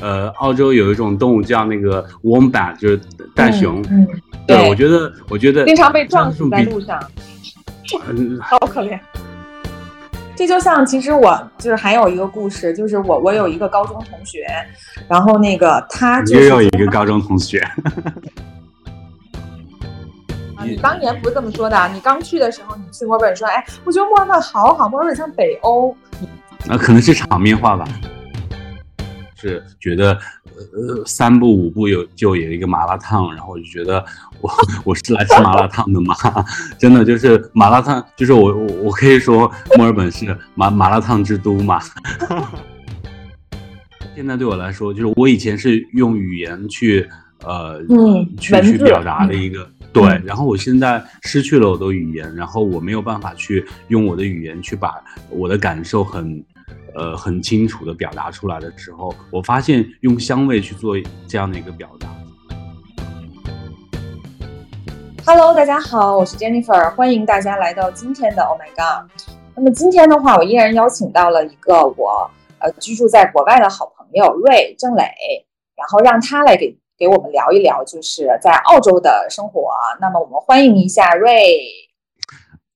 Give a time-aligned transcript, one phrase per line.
[0.00, 3.00] 呃，澳洲有一种动物叫那个 wombat，就是
[3.34, 3.82] 袋熊。
[3.90, 4.06] 嗯，
[4.46, 7.00] 对，我觉得，我觉得经常被撞死在路上，
[8.40, 8.98] 好可怜。
[10.34, 14.46] 这就像，其实我就是还有一个故事，就是我我有一个高中同学，
[15.08, 17.66] 然后那个他就是有一个高中同学。
[20.62, 25.96] 你当年不是这么说的，你刚去的时候，你去墨尔本说，哎，我觉得墨尔本好好，墨尔本像北欧。
[26.66, 27.86] 那可能是场面话吧，
[29.38, 30.18] 是觉得
[30.54, 34.02] 呃三步五步有就有一个麻辣烫，然后我就觉得
[34.40, 34.50] 我
[34.82, 36.14] 我是来吃麻辣烫的吗？
[36.78, 41.78] 真的就是麻辣烫，就是我我我可以说墨尔本是麻麻辣烫之都嘛。
[44.16, 47.06] 现在对我来说，就是我以前是用语言去
[47.44, 47.78] 呃
[48.40, 54.94] 去去表达的一个对，然后我现在失去了我的语言，然后我没有办法去用我的语言去把
[55.28, 56.42] 我的感受很。
[56.96, 60.96] 呃，很清楚的表达出来的时候，我发现用香味去做
[61.28, 62.08] 这样的一个表达。
[65.26, 69.10] Hello，大家好，我是 Jennifer，欢迎大家来到今天的 Oh My God。
[69.54, 72.30] 那么今天的话，我依然邀请到了一个我
[72.60, 75.04] 呃居住在国外的好朋友瑞郑磊，
[75.76, 79.68] 然后让他来给给我们聊一聊，就是在澳洲的生活。
[80.00, 81.30] 那么我们欢迎一下瑞。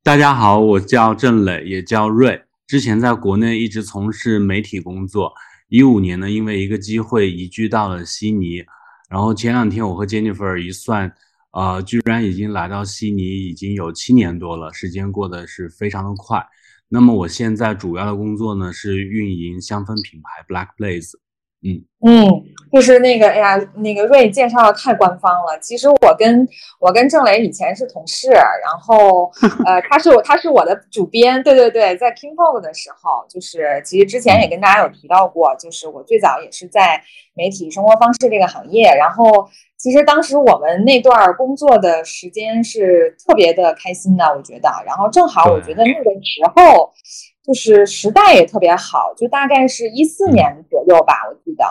[0.02, 2.42] 大家好，我叫郑磊，也叫瑞。
[2.70, 5.34] 之前在国内一直从事媒体工作，
[5.66, 8.64] 一五年呢，因为一个机会移居到了悉尼，
[9.08, 11.12] 然后前两天我和 Jennifer 一算，
[11.50, 16.46] 呃，居然已经来到悉尼已经有七年多了，时间过得是非常的快。
[16.88, 21.14] 那么我现在主要的工作呢是运营香氛品牌 Black Blaze。
[21.62, 22.27] 嗯嗯，
[22.72, 25.58] 就是那个，哎呀，那个瑞介绍的太官方了。
[25.61, 29.30] 其实我跟我跟郑磊以前是同事，然后
[29.66, 37.03] 呃，他是我他是我的主编，对对对，在 King Pog 的时候，就是其实之前也跟大家有提到过，就是我最早也是在
[37.34, 46.94] 媒体生活方式这个行业，然后其实当时我们那段工作的时间是特别的开心的，我觉得，然后正好我觉得那个时候。
[47.42, 51.64] 就是时代也特别好，就大概是一四年左右吧，我记得。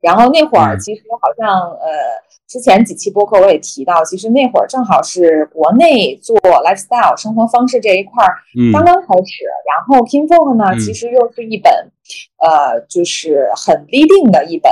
[0.00, 1.88] 然后那会儿其实好像呃，
[2.46, 8.34] 之前几期播客我也提到，其实那会儿正好是国内做 lifestyle 生活方式这一块儿
[8.70, 9.44] 刚刚开始。
[9.64, 11.72] 然后 King Folk 呢，其实又是一本
[12.36, 14.70] 呃，就是很 leading 的一本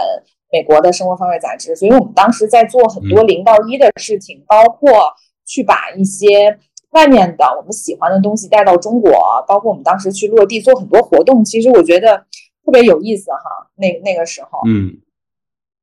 [0.52, 5.14] 美国的生活方式杂志，所以我们当时在做很多零到一的事情，包括
[5.46, 6.58] 去把一些。
[6.92, 9.12] 外面的我们喜欢的东西带到中国，
[9.48, 12.18] 包括我们当时去落地做很多活动，其实我觉得
[12.64, 13.70] 特别有意思哈。
[13.76, 14.98] 那那个时候，嗯，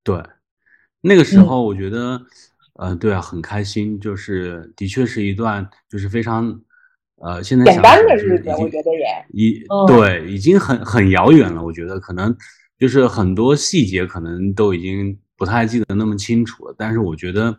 [0.03, 0.22] 对，
[1.02, 2.22] 那个时候我觉得，
[2.75, 6.62] 呃，对啊，很开心，就是的确是一段就是非常，
[7.18, 11.64] 呃，现在简单的日子，我觉得也一对，已经很很遥远了。
[11.64, 12.38] 我觉得可能
[12.78, 17.58] 就是很多细节可能都已经不太记得那么清楚了，但是我觉得，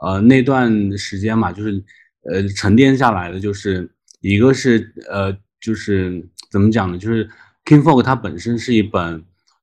[0.00, 1.84] 呃，那段时间嘛，就是。
[2.30, 3.88] 呃，沉淀下来的就是
[4.20, 6.98] 一个是呃，就是怎么讲呢？
[6.98, 7.26] 就是
[7.64, 9.22] 《King Folk》它本身是一本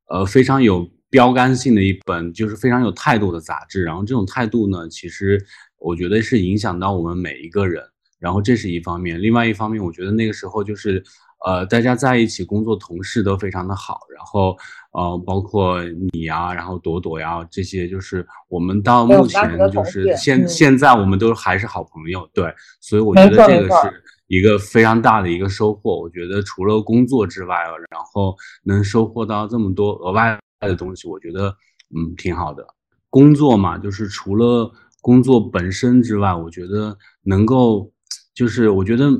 [0.09, 3.83] 呃非常有标杆性的一本，就是非常有态度的杂志。
[3.83, 5.43] 然后这种态度呢，其实
[5.77, 7.83] 我觉得是影响到我们每一个人。
[8.19, 11.03] 然后这是一方面，另外一方面，我觉得那个时候就是
[11.45, 13.99] 呃，大家在一起工作，同事都非常的好。
[14.15, 14.57] 然后
[14.93, 22.29] 呃，包括你呀，然后朵朵呀，这些就是我们到目前就是现现在我们都还是好朋友。
[22.33, 25.99] 对，所以我觉得这个是一个非常大的一个收获。
[25.99, 27.55] 我觉得除了工作之外，
[27.91, 31.49] 然后能收获到这么多额外的东西，我觉得
[31.95, 32.65] 嗯挺好的。
[33.09, 34.71] 工作嘛，就是除了
[35.01, 37.89] 工作本身之外，我觉得能够。
[38.35, 39.11] 就是我觉得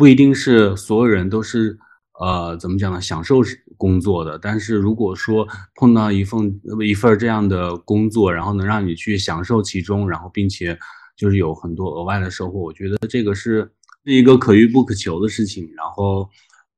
[0.00, 1.78] 不一定是所有人都是
[2.18, 2.98] 呃怎么讲呢？
[3.02, 3.42] 享受
[3.76, 4.38] 工作的。
[4.38, 10.78] 但是如果说碰到一份一份这样的工作，然后能让你去享受其中，然后并且
[11.18, 13.70] 就是有很多额外的收获，我觉得这个是
[14.06, 15.70] 是一个可遇不可求的事情。
[15.76, 16.26] 然后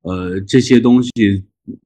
[0.01, 1.09] 呃这些东西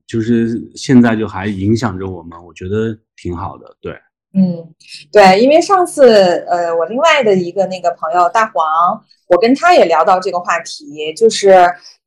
[0.08, 3.78] 就是现在就还影响着我们，我觉得挺好的。
[3.80, 3.96] 对，
[4.34, 4.74] 嗯，
[5.12, 8.64] 对，因为上次呃我另外的一个那个朋友大黄。
[9.30, 11.54] 我跟他也聊到这个话题，就是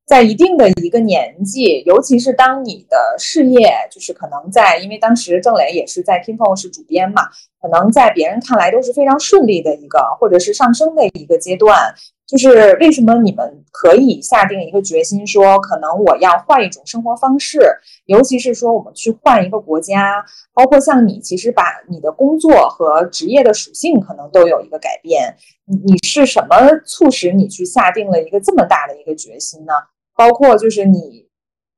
[0.07, 7.29] 在一定的一个年纪，尤其是当你的事业就是可能在，因为当时郑磊也是在 k i n g o 是主编嘛，
[7.61, 11.95] 可能在别人看来都是非常顺利的一个，或者是上升的一个阶段。
[12.27, 17.59] 就是为什么你们可以下定一个决心，说可能我要换一种生活方式，
[18.05, 20.25] 尤其是说我们去换一个国家，
[20.55, 25.35] 包括像你，其实把你的工作和职业的属性可能都有一个改变。
[25.65, 29.73] 你你是什么促使你去下定了一个这么大的一个决心呢？
[30.15, 31.27] 包括就是你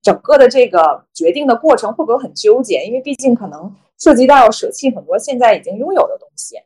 [0.02, 2.84] 整个的这个决定的过程会不会很纠结？
[2.84, 3.75] 因为毕竟可能。
[4.03, 6.57] 涉及到舍弃很多现在已经拥有的东西。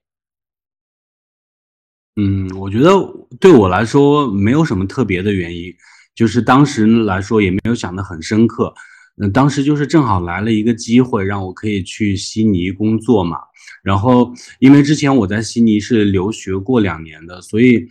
[2.19, 2.91] 嗯，我觉得
[3.39, 5.71] 对我来说没有什么特别的原因，
[6.15, 8.73] 就是当时来说也没有想得很深刻。
[9.19, 13.37] 嗯，当时就是正好来了一个机会，让我可以去悉尼工作嘛。
[13.83, 17.87] 然后因为之前我在悉尼是留学过两年的，所以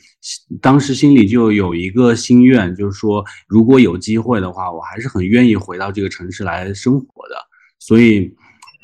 [0.60, 7.36] 当时心里就有一个心愿，就是说如果有机会的话，我还是很愿意回到这个城市来生活的。
[7.78, 8.34] 所以，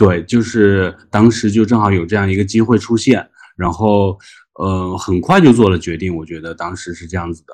[0.06, 4.18] 对，就是当时就正好有这样一个机会出现，然后。
[4.60, 7.54] 呃，很快就做了决定，我觉得当时是这样子的。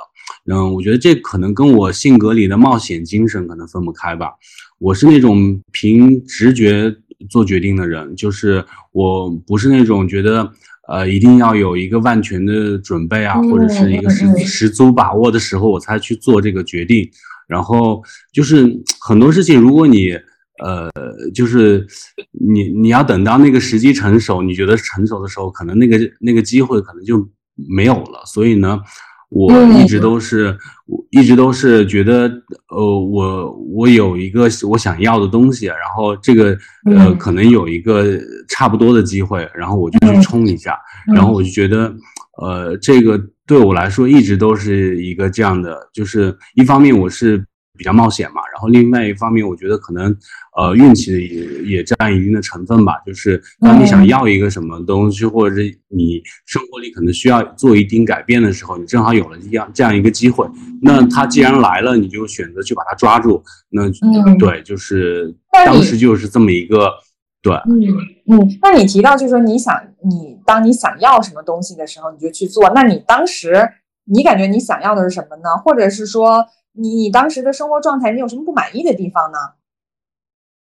[0.51, 4.31] 嗯，我觉得这可能跟我性格里的冒险精神可能分不开吧。
[4.79, 6.94] 我是那种凭直觉
[7.29, 10.51] 做决定的人，就是我不是那种觉得
[10.89, 17.09] 呃一定要有一个万全的准备啊，或者是一个十十足把握的时候我才去做这个决定。
[17.47, 18.03] 然后
[18.33, 18.67] 就是
[18.99, 20.17] 很多事情，如果你。
[20.63, 20.89] 呃，
[21.36, 21.86] 就是
[22.31, 27.27] 你你要等到那个时机成熟，你觉得成熟的时候，可能那个那个机会可能就
[27.69, 28.24] 没有了。
[28.25, 28.80] 所以呢，
[29.30, 30.57] 我一直都是，
[30.88, 32.27] 我一直都是觉得，
[32.69, 36.57] 呃，我我有一个我想要的东西，然后这个
[36.92, 38.19] 呃可能有一个
[38.50, 40.75] 差不多的机会，然后我就去冲一下，
[41.13, 41.94] 然后我就觉得，
[42.42, 47.45] 呃，这个对我来说一直都是一个这样的，就是一方面我是。
[47.77, 50.15] 比较冒险嘛，然后另外一方面，我觉得可能，
[50.57, 52.95] 呃，运气也也占一定的成分吧。
[53.06, 60.47] 就是当你想要一个什么东西，或者是你生活里可能需要做一定改变的时候，你正好有了这样这样一个机会。
[60.81, 63.44] 那它既然来了，你就选择去把它抓住。
[63.69, 63.83] 那
[64.38, 65.33] 对，就是
[65.65, 66.91] 当时就是这么一个
[67.41, 67.53] 对。
[67.69, 67.80] 嗯
[68.30, 69.73] 嗯，那你提到就是说你想
[70.03, 72.71] 你当你想要什么东西的时候，你就去做。
[72.73, 73.69] 那你当时
[74.06, 75.56] 你感觉你想要的是什么呢？
[75.63, 76.45] 或者是说？
[76.77, 79.38] 你你当时的生活状态，你有什么不满意的地方呢？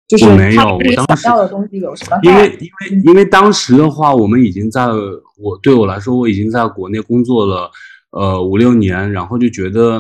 [0.09, 2.19] 就是他你想要的东西有什么？
[2.23, 7.71] 因为因为因为当时的话，我们已经在我对我来说，我已经在国内工作了
[8.11, 9.99] 呃五六年，然后就觉得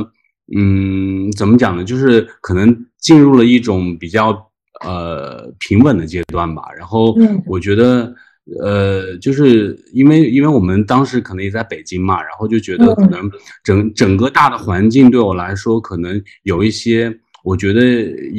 [0.57, 1.85] 嗯，怎么讲呢？
[1.85, 4.51] 就是可能进入了一种比较
[4.85, 6.63] 呃平稳的阶段吧。
[6.77, 7.15] 然后
[7.47, 8.15] 我觉得。
[8.61, 13.29] 呃，就是因为因为我们当时可能也在北京嘛，然后就觉得可能
[13.65, 17.13] 整整个大的环境对我来说，可能有一些，
[17.43, 17.83] 我觉得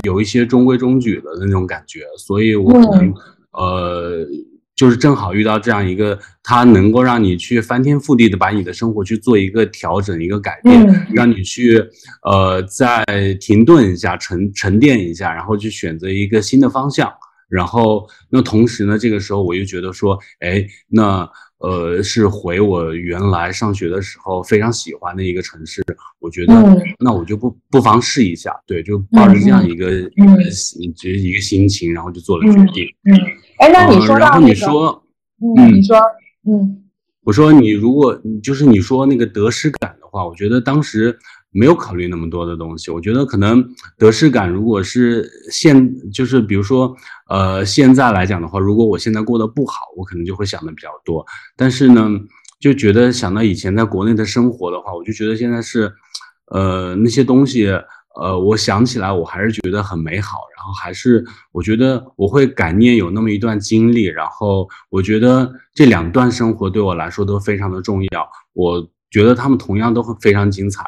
[0.05, 3.13] 有一些中规中矩的那种感觉，所以我可能
[3.51, 4.25] 呃，
[4.77, 11.83] 就是正好遇到这样一个，它能够让你去翻天覆地的把你的生活去做一个调整、一个改变，让你去
[12.23, 13.03] 呃再
[13.41, 17.11] 停顿一下、沉沉淀一下，然后去选择一个新的方向。
[17.49, 21.29] 然后，那同时呢，这个时候我又觉得说，哎，那
[21.59, 25.81] 呃，是回我原来上学的时候非常喜欢的一个城市，
[26.19, 26.53] 我觉得，
[26.99, 30.37] 那我就不不妨试一下，对，就抱着这样一个嗯，
[30.95, 32.85] 就是一个心情，然后就做了决定。
[33.05, 33.15] 嗯，
[33.59, 35.03] 哎，那你说然后你说，
[35.57, 35.97] 嗯，你说，
[36.47, 36.83] 嗯，
[37.23, 41.17] 我说你如果就是你说那个得失感的话，我觉得当时。
[41.51, 43.67] 没有考虑那么多的东西，我觉得可能
[43.97, 46.95] 得失感，如果是现就是比如说，
[47.29, 51.25] 呃，现在来讲的话，如果我现在过得不好，我可能就会想的比较多。
[51.55, 52.09] 但是呢，
[52.59, 55.91] 就觉得想到以前在国内的生活的话，我就觉得现在是，
[56.51, 57.67] 呃，那些东西，
[58.19, 70.83] 呃，我想起来我还是觉得很美好，然后还是我觉得我会感念有那么一段经历，然后我觉得这两段生活对我来说都非常的重要，我觉得他们同样都很非常精彩。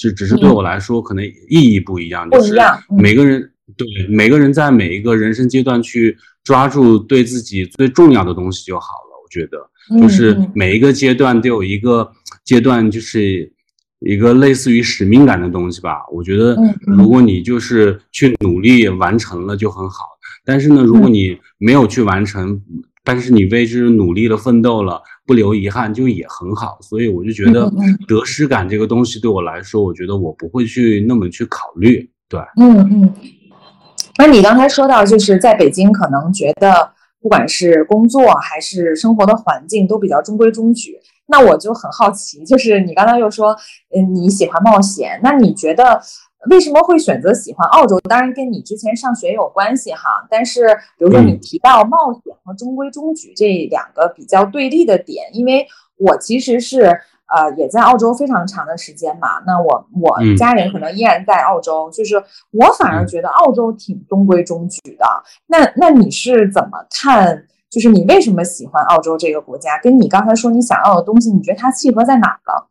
[0.00, 2.28] 就只是对我来说，可能意义不一样。
[2.30, 2.56] 就是
[2.98, 9.10] 每个人对每个人在每一个人生阶段去抓住对自己最重要的东西就好了。
[9.22, 9.58] 我觉得，
[10.00, 12.10] 就是每一个阶段都有一个
[12.44, 13.52] 阶段，就是
[13.98, 15.98] 一个类似于使命感的东西吧。
[16.10, 20.06] 我觉得，如果你就是去努力完成了就很好。
[20.46, 22.58] 但是呢，如果你没有去完成，
[23.04, 25.02] 但是你为之努力了、奋斗了。
[25.26, 27.72] 不留遗憾就也很好，所以我就觉得
[28.08, 32.10] 得失感这个东西对我来说，我觉得我不会去那么去考虑。
[32.28, 33.14] 对，嗯嗯。
[34.18, 36.90] 那你刚才说到，就是在北京，可能觉得
[37.20, 40.98] 不管是工作还是生活的环境都比较中规中矩。
[41.28, 43.56] 那我就很好奇，就是你刚才又说，
[43.94, 46.00] 嗯，你喜欢冒险，那你觉得？
[46.48, 48.00] 为什么会选择喜欢澳洲？
[48.00, 50.26] 当然跟你之前上学有关系哈。
[50.30, 55.66] 但是，比如说你提到冒险和中规中矩这两个比较对立的点，因为
[55.96, 56.84] 我其实是
[57.26, 59.40] 呃也在澳洲非常长的时间嘛。
[59.46, 62.16] 那我我家人可能依然在澳洲，就是
[62.52, 65.04] 我反而觉得澳洲挺中规中矩的。
[65.46, 67.46] 那那你是怎么看？
[67.68, 69.78] 就是你为什么喜欢澳洲这个国家？
[69.82, 72.68] 跟你刚才说你想要的东西，你觉得它契合在哪了？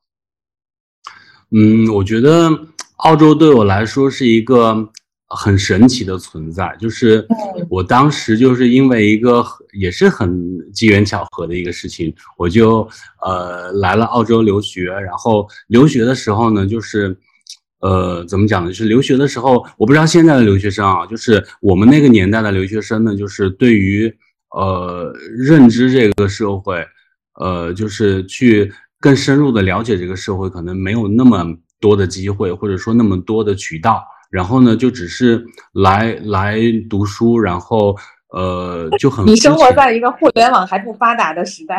[1.51, 2.49] 嗯，我觉得。
[2.99, 4.75] 澳洲对我来说是一个，
[5.27, 7.25] 很神奇的存在，就是
[7.69, 10.27] 我当时就是因为一个也是很
[10.73, 12.87] 机缘巧合的一个事情，我就
[13.21, 17.15] 呃来了澳洲留学，然后留学的时候呢，就是
[17.81, 18.69] 呃怎么讲呢？
[18.69, 24.13] 就是留学的时候，我不知道现在的留学生啊，就是我们那个年代的留学生呢，就是对于
[24.55, 26.83] 呃认知这个社会，
[27.39, 31.45] 呃就是去更深入的了解这个社会，可能没有那么
[31.79, 34.03] 多的机会，或者说那么多的渠道。
[34.29, 35.43] 然后呢，就只是
[35.73, 37.95] 来来读书，然后
[38.31, 39.25] 呃就很。
[39.25, 41.75] 你生活在一个互联网还不发达的时代。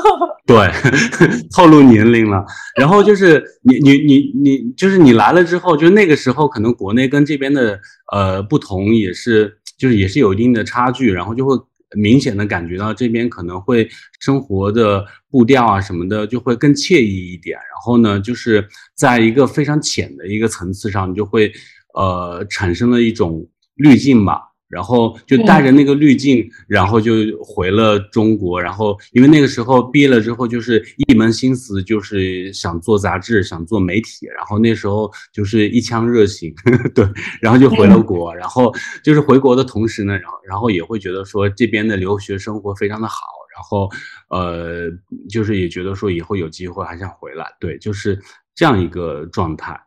[0.44, 0.70] 对，
[1.56, 2.44] 透露年龄了。
[2.78, 7.80] 然后就是你你你你，就是你来了之后，就那个时候可能国内跟这边的
[8.12, 11.56] 呃不同，也是就是也是有一定的差距，然后就会
[11.96, 13.88] 明显的感觉到这边可能会
[14.20, 17.56] 生活的步调啊什么的就会更惬意一点。
[17.56, 21.52] 然后呢，就是在一个非常浅的一个层次上，你就会。
[21.96, 23.46] 呃，产生了一种
[23.76, 28.60] 滤镜吧，然后就带着那个滤镜，然后就回了中国。
[28.60, 34.26] 然后因为那个时候毕业了之后，就是一门心思就是想做杂志，想做媒体。
[34.34, 36.54] 然后那时候就是一腔热情，
[36.94, 37.06] 对，
[37.40, 38.34] 然后就回了国。
[38.34, 43.16] 然后就是回国的同时呢，然后然后也会觉得说这边的留学生活非常的好。
[43.54, 43.88] 然后
[44.30, 44.90] 呃，
[45.30, 47.46] 就是也觉得说以后有机会还想回来。
[47.60, 48.20] 对，就是
[48.52, 49.80] 这样一个状态。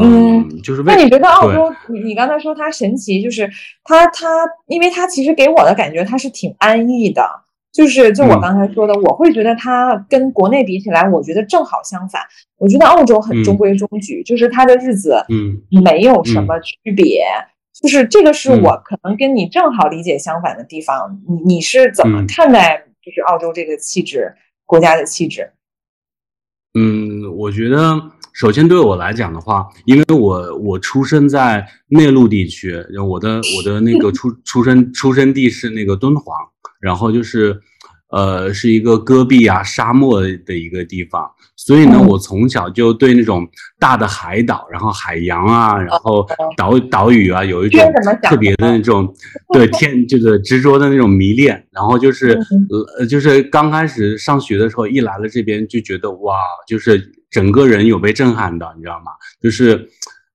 [0.00, 1.70] 嗯，就是那你觉得澳洲？
[1.88, 3.46] 你你刚才说它神奇，就是
[3.84, 4.26] 它它，
[4.68, 7.22] 因为它其实给我的感觉它是挺安逸的，
[7.72, 12.22] 就是就我刚才说的，我会觉得它跟国内比起来，我觉得正好相反。
[12.56, 17.26] 我觉得澳洲很中规中矩，就是它的日子嗯没有什么区别，
[17.82, 21.20] 就是这个是我可能跟你正好理解相反的地方。
[21.28, 25.52] 你你是怎么看待就是澳洲这个气质国家的气质？
[26.72, 28.15] 嗯，我觉得。
[28.36, 36.36] 首先，对我来讲的话，因为我我出生在内陆地区，然后我的我的那个出 出生出生地是那个敦煌，
[36.78, 37.58] 然后就是，
[38.10, 41.26] 呃，是一个戈壁啊沙漠的一个地方，
[41.66, 43.44] 所以呢，我从小就对那种
[43.80, 46.24] 大的海岛，然后海洋啊，然后
[46.56, 47.80] 岛岛屿啊，有一种
[48.22, 49.12] 特别的那种
[49.52, 52.38] 对天就是执着的那种迷恋，然后就是
[52.98, 56.36] 呃，就是刚开始上学的时候，一来了这边就觉得哇，
[56.68, 57.12] 就是。
[57.28, 59.10] 整个人有被震撼的，你知道吗？
[59.42, 59.86] 就是，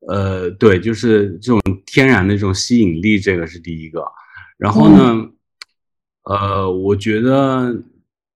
[0.08, 4.04] 呃，对，就是这种天然的这种吸引力，这个是第一个。
[4.58, 5.26] 然后呢，
[6.26, 7.74] 呃，我觉得，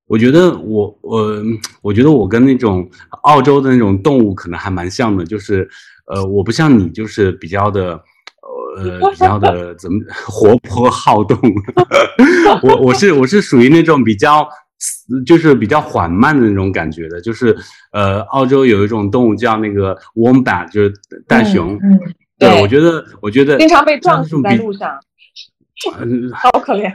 [0.07, 1.43] 我觉得我我
[1.81, 2.89] 我觉得我跟那种
[3.23, 5.67] 澳洲的那种动物可能还蛮像的，就是，
[6.07, 7.99] 呃，我不像你，就是比较的，
[8.77, 11.37] 呃，比较的怎么活泼好动。
[12.61, 14.47] 我我是我是属于那种比较。
[15.25, 17.55] 就是比较缓慢的那种感觉的，就是
[17.91, 20.93] 呃，澳洲有一种动物叫那个 wombat，就是
[21.25, 21.79] 袋熊。
[21.81, 21.99] 嗯，
[22.37, 24.91] 对，我觉得，我觉得经常被撞死在路上，
[26.35, 26.93] 好可怜。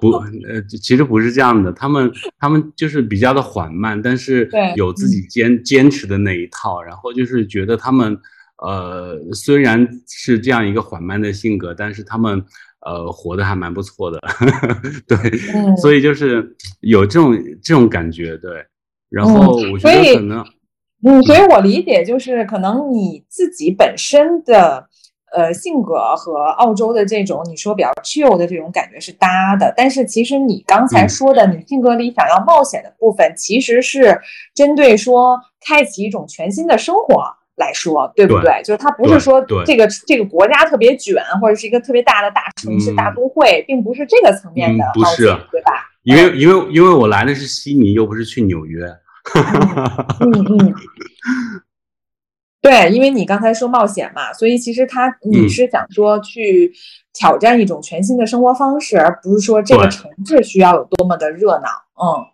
[0.00, 0.10] 不，
[0.46, 8.18] 呃，其实不是这样的，他们他们就是比较的缓慢，但是有自己坚坚持的那一套，然后就是觉得他们
[8.58, 12.44] 呃，虽然是这样一个缓慢的性格，但是他们。
[12.82, 14.18] 呃，活得还蛮不错的，
[15.06, 15.16] 对，
[15.76, 18.64] 所以就是有这种这种感觉，对。
[19.10, 20.42] 然后我觉得可能，
[21.04, 24.88] 嗯，所以我理解就是可能你自己本身的
[25.32, 34.20] 呃性格和澳洲的这种你说比较 chill 的这种感觉是搭的，但是其实你刚才说的你性格里想要冒险的部分，其实是
[34.54, 37.24] 针对说开启一种全新的生活。
[37.56, 38.62] 来说，对不对？
[38.64, 45.72] 就是它不是说这个这个国家特别卷，或者是一个特别大的大城市、大都会，并不是这个层面的冒险，对吧？
[46.04, 48.86] 因为因为因为我来的是悉尼，又不是去纽约。
[50.20, 50.74] 嗯 嗯，
[52.60, 56.72] 对，因为你刚才说冒险嘛，所以其实他你是想说去
[57.12, 61.68] 挑战一种全新的生活方式，而不是说这个城市需要有多么的热闹。
[62.02, 62.26] 嗯，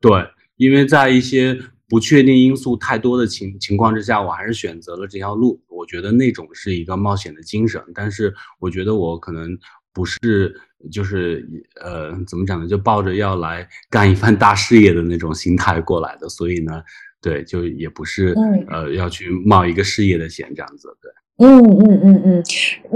[0.00, 0.10] 对，
[0.56, 1.58] 因为在一些。
[1.88, 5.62] 不确定因素太多的情情况之下，我还是选择了这条路。
[5.68, 9.46] 我觉得那种是一个冒险的精神，但是我觉得我可能
[9.92, 10.58] 不是，
[10.90, 11.46] 就是
[11.82, 12.66] 呃，怎么讲呢？
[12.66, 16.82] 就抱着要来干一番大事业的那种心态过来的，所以呢，
[17.22, 18.34] 对，就也不是
[18.68, 21.10] 呃要去冒一个事业的险这样子，对。
[21.38, 22.44] 嗯嗯嗯嗯，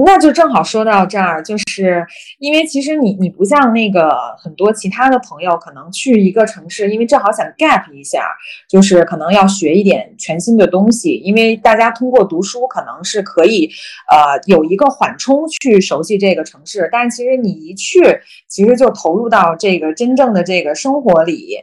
[0.04, 2.06] 那就正好说到这儿，就是
[2.38, 8.28] 因为其实你你不像那个很多其他的朋友，可能去一个城市，因为正好想 gap 一下，
[8.68, 11.14] 就是可能要学一点全新的东西。
[11.24, 13.68] 因为大家通过读书可能是可以，
[14.12, 18.00] 呃，有一个缓冲去熟悉这个城市，但其实你一去，
[18.46, 21.56] 其实就投入到这个真正的这个生活里，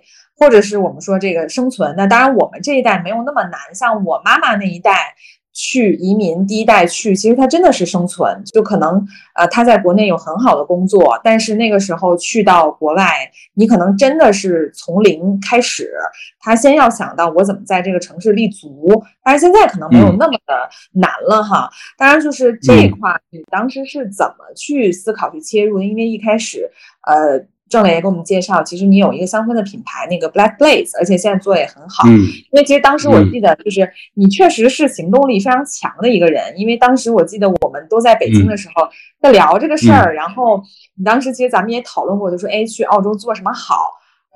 [0.44, 1.96] 或者是我们说这个生存。
[1.96, 5.16] 那当然我们这一代没有那么难，像我妈妈那一代。
[5.56, 15.94] 去移民第一代去，其实他真的是生存，就可能呃他在国内有很好的工作，但是那个时候去到国外，你可能真的是从零开始，
[16.40, 21.70] 他先要想到我怎么在这个城市立足，但是现在可能没有那么的难了哈。
[22.00, 25.80] 当然就是这一块，你当时是怎么去思考去切入？
[25.84, 26.68] 因为一开始
[27.06, 27.46] 呃。
[27.74, 32.08] 郑磊也给我们介绍，其实你有一个香氛的品牌，那个 Black Blaze，而且现在做也很好。
[32.08, 36.54] 嗯，因为其实当时我记得，就是你确实是行动力非常强的一个人。
[36.56, 38.88] 因为当时我记得我们都在北京的时候
[39.20, 40.62] 在聊这个事儿，然后
[40.96, 43.76] 你当时其实咱们也讨论过，就说哎，去澳洲做什么好？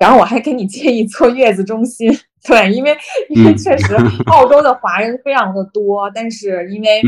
[0.00, 2.10] 然后我还给你建议做月子中心。
[2.44, 2.96] 对，因为
[3.30, 3.94] 因为确实
[4.26, 7.00] 澳洲的华人非常的多，但是因为。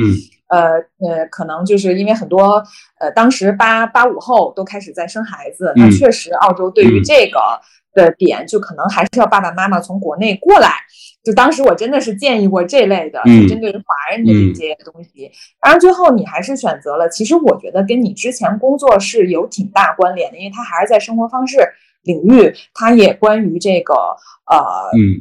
[0.50, 2.62] 呃呃，可能就是因为很多
[2.98, 7.40] 呃，当时八八五后都开始在生孩子，那确实澳洲对于这个
[7.94, 10.70] 的点，就可能还是要爸爸妈妈从国内过来。
[11.22, 15.30] 就当时我真的是建议过这类的，就针对于华人的一些东西。
[15.60, 21.58] 当然最后你还是选择了，其实我觉得跟你之前工作是有挺大关联的，因为它还是在生活方式。
[22.02, 23.94] 领域，它也关于这个
[24.46, 24.58] 呃，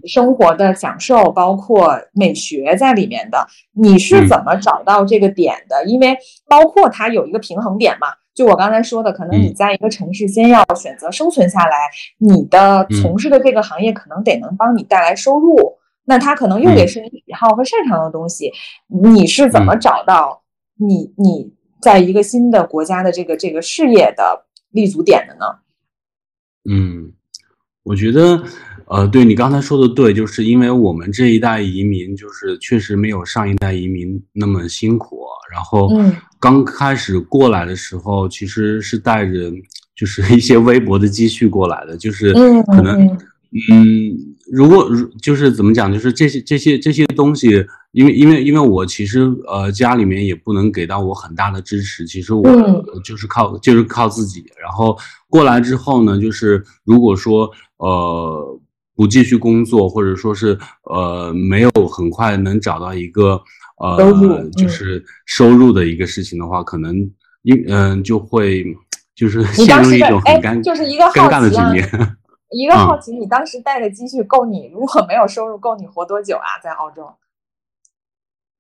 [0.07, 3.48] 生活的享受，包括美学在里面的。
[3.74, 5.86] 你是怎么找到这个点的？
[5.86, 6.17] 因为
[6.48, 8.07] 包括它有一个平衡点嘛。
[8.33, 11.75] 就我刚才说的，可能你在一个城市先要选择生存下来，
[12.19, 18.50] 你的从事的这个行业可能得能帮你带来收入，那它可能又得是你喜好和擅长的东西。
[18.88, 20.41] 你是怎么找到
[20.77, 25.45] 你你在一个新的国家的这个这个事业的立足点的呢？
[26.68, 27.12] 嗯，
[27.84, 28.44] 我觉得，
[28.88, 35.18] 呃，对你刚才说的对，就是因为我们这一代移民，就是确实没有上一代移民那么辛苦。
[35.51, 35.89] 然后，
[36.39, 39.51] 刚开始过来的时候，其实是带着
[39.96, 42.32] 就是一些微薄的积蓄过来的，就是
[42.66, 43.08] 可能，
[43.72, 44.16] 嗯，
[44.51, 47.65] 如果如就是怎么讲，就是这些这些这些东西。
[47.91, 52.44] 因为因为因为我其实呃家里面也不能给到我很大的支持，其实我
[53.03, 54.46] 就是靠就是靠自己。
[54.62, 54.96] 然后
[55.27, 58.60] 过来之后呢，就是如果说呃
[58.96, 63.42] 不继续工作，或者说是呃没有很快能找到一个
[63.79, 66.96] 呃就是收入的一个事情的话，可能
[67.42, 68.64] 因嗯就会
[69.16, 72.16] 就是陷入一种很尴就是一个尴尬的局面。
[72.51, 76.59] 一个好奇，你当时带的积蓄够你如果没有收入够你活多久啊？
[76.64, 77.14] 在澳洲？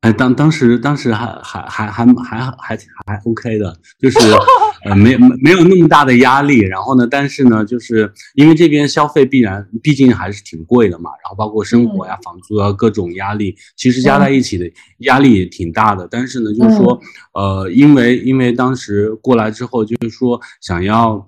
[0.01, 4.17] 哎，当当时当时还还还还还还还 OK 的，就是
[4.85, 6.59] 呃没没没有那么大的压力。
[6.59, 16.07] 然后呢，但是呢，就是因为这边消费必然毕竟还是挺贵的嘛，然后包括生活呀、房租啊各种压力，其实加在一起的压力也挺大的。
[16.09, 16.97] 但是呢，就是说
[17.33, 21.27] 呃，因为因为当时过来之后，就是说想要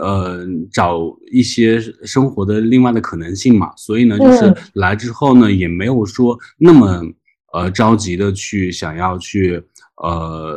[0.00, 1.00] 呃找
[1.30, 7.02] 一些生活的另外的可能性嘛，所以呢，就是来之后呢，也没有说那么。
[7.50, 9.60] 呃，着急的去想要去，
[9.96, 10.54] 呃，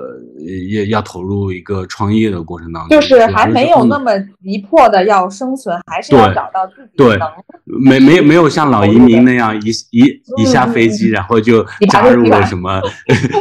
[0.75, 3.01] 要要投入一个创业的过程当中，就。
[3.01, 4.11] 是还没有那么
[4.43, 7.17] 急迫的要生存，还是要找到自己对，
[7.63, 12.81] 没没没有像老移民那样一一一下飞机，然后就加入了什么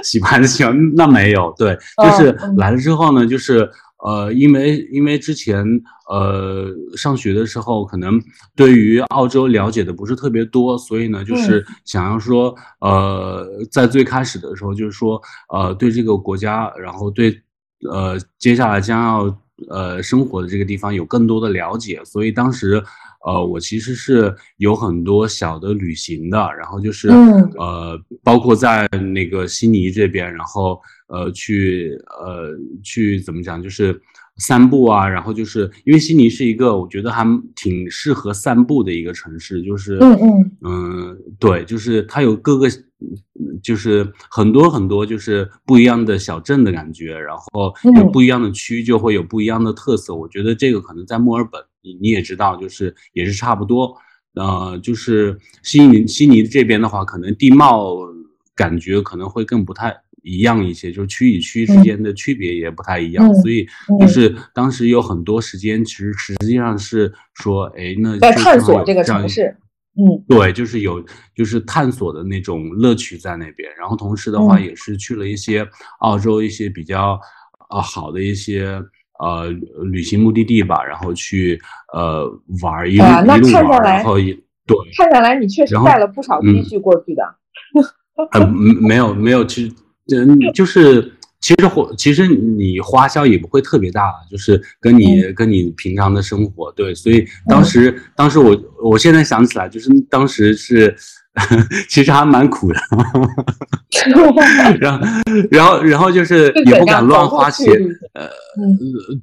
[0.04, 3.68] 洗盘子， 那没有，对，就是来了之后呢，就是。
[4.02, 5.64] 呃，因为因为之前
[6.08, 8.18] 呃上学的时候，可能
[8.56, 15.20] 对于澳洲了解的不是特别多，所以呢，就是想要说，呃，在最开始的时候，就是说，
[15.52, 17.38] 呃，对这个国家，然后对，
[17.90, 22.82] 呃，接下来将要呃生活的这个地方有更多的了解，所以当时，
[23.26, 27.10] 呃，我其实是有很多小的旅行的，然后就是
[27.58, 30.80] 呃，包括在那个悉尼这边，然后。
[31.10, 33.60] 呃，去呃，去怎么讲？
[33.60, 34.00] 就是
[34.36, 42.68] 散步啊，然后就是因为悉尼是一个我觉得还挺适合散步的一个城市，就是嗯嗯嗯，对，就是它有各个，
[43.60, 50.14] 就是很多很多就是不一样的小镇的感觉，然后有不一样的区就会有不一样的特色。
[50.14, 53.94] 我觉得这个可能在墨尔本，你你也知道，就是也是差不多。
[54.34, 57.96] 呃，就是悉尼悉尼这边的话，可能地貌
[58.54, 60.00] 感觉可能会更不太。
[60.22, 63.66] 一样一些，就是区与区之间的区别也不太一样，所以
[63.98, 69.56] 就是当时有很多时间，其实实际上是说，哎，那在探索这个城市，
[69.96, 71.04] 嗯，对，就是有
[71.34, 73.68] 就是探索的那种乐趣在那边。
[73.78, 75.66] 然后同时的话，也是去了一些
[76.00, 77.18] 澳洲一些比较
[77.70, 78.82] 呃好的一些
[79.18, 79.50] 呃
[79.90, 81.60] 旅行目的地吧，然后去
[81.92, 82.30] 呃
[82.62, 83.04] 玩一路
[83.36, 84.32] 一路玩，然后也
[84.66, 87.22] 对，看下来你确实带了不少积蓄过去的，
[88.32, 89.74] 呃，没有没有，其实。
[90.14, 100.94] 嗯，就是其实花，其实你花销也不会特别大，就是跟你跟你平常的生活对，所以当时当时我我现在想起来，就是当时是
[101.88, 102.80] 其实还蛮苦的。
[104.80, 105.10] 然后，
[105.50, 107.72] 然后，然后就是也不敢乱花钱，
[108.14, 108.28] 呃，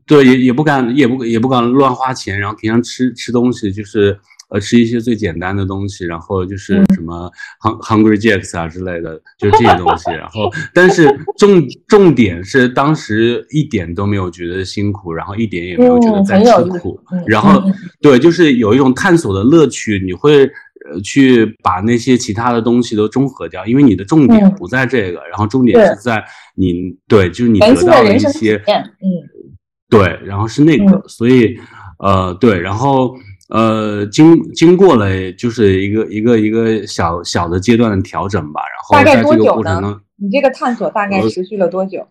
[0.05, 2.39] 对，也也不敢，也不也不敢乱花钱。
[2.39, 4.17] 然后平常吃吃东西就是。
[4.49, 7.29] 呃，吃一些最简单的东西，然后就是什么
[7.61, 10.09] Hungry Jacks 啊之类的，就是这些东西。
[10.11, 11.05] 然后，但是
[11.37, 16.97] 重重点是当时一点都没有觉得辛苦，然后一点也没有觉得在吃苦。
[17.27, 17.61] 然后，
[18.01, 20.01] 对，就是有一种探索的乐趣。
[20.05, 20.45] 你会
[20.89, 26.23] 呃去把那些其他的东西都中和掉，因为你的重点不在这个，然后重点是在
[26.55, 29.11] 你对，就是你得到了一些，嗯，
[29.89, 31.59] 对，然后是那个，所以
[31.99, 33.13] 呃，对，然后。
[33.49, 40.01] 呃，经经过了就是一个一个一个小小的阶段的调整吧，然后大概多久呢？
[40.17, 42.05] 你这个探索大概持续了多久？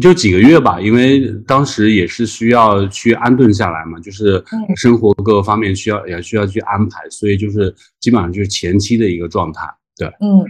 [0.00, 4.44] 就几个月吧，因为当时也是需要去安顿下来嘛，就是
[4.74, 9.62] 生活各个方面需要也需要去安排，所以就是基本上就是前期的一个状态。
[9.96, 10.44] 对，嗯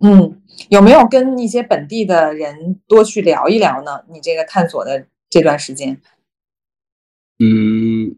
[0.00, 4.00] 嗯，有没有跟一些本地的人多去聊一聊呢？
[4.10, 6.00] 你这个探索的这段时间？
[7.38, 8.16] 嗯。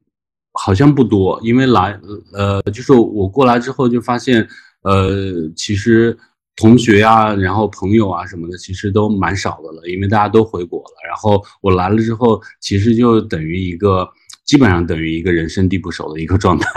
[0.60, 1.96] 好像不多，因为来
[2.32, 4.44] 呃，就是我过来之后就发现，
[4.82, 6.18] 呃，其实
[6.56, 11.06] 同学呀，然后朋友啊什么的，其实都蛮少的了，因为大家都回国了。
[11.06, 14.08] 然后我来了之后，其实就等于一个，
[14.44, 16.68] 基本上等于一个人生地不熟的一个状态。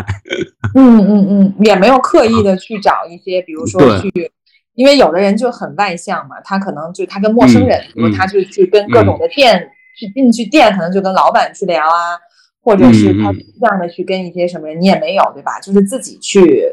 [0.75, 4.31] 嗯嗯嗯，也没有刻意的去找一些，比如说去，
[4.75, 9.67] 因为有的人就很外向嘛，他可能就他跟陌生人，比如他就去跟各种的店
[9.97, 12.19] 去进去店，可能就跟老板去聊啊。
[12.61, 15.59] 或者是他这样的去跟一些什么人，你也没有对吧？
[15.59, 16.63] 就是自己去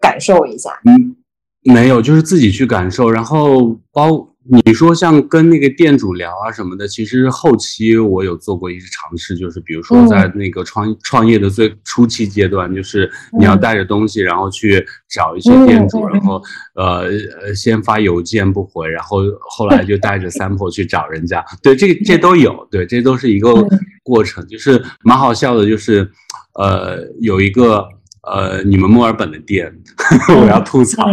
[0.00, 0.70] 感受一下。
[0.84, 1.16] 嗯，
[1.62, 4.28] 没有，就是自己去感受，然后包。
[4.48, 16.40] 你说像跟那个店主聊啊什么的，其实后期我有做过一些尝试，就是比如说在那个创创业的最初期阶段，就是你要带着东西，然后去找一些店主，然后
[16.74, 17.08] 呃
[17.40, 23.52] 呃先发邮件不回，然后后来就带着 sample 去找人家，对，这这都有，对，这都是一个
[24.04, 26.08] 过程，就是蛮好笑的，就是
[26.54, 27.88] 呃有一个。
[28.26, 29.72] 呃，你们墨尔本的店，
[30.36, 31.08] 我要吐槽。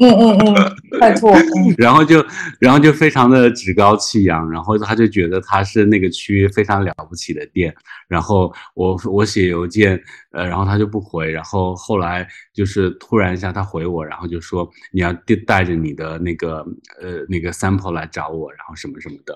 [0.00, 0.54] 嗯嗯嗯，
[0.98, 1.28] 快吐。
[1.76, 2.24] 然后就，
[2.58, 7.74] 然后就非常的趾高气扬，然后他就觉得他是那个区非常了不起的店。
[8.08, 11.30] 然后我我写邮件，呃，然后他就不回。
[11.30, 16.66] 然后后来就是突然一下他回我，然后就说你要带带着你的那个
[17.00, 19.34] 呃那个 sample 来找我，然后什么什么的。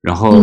[0.00, 0.42] 然后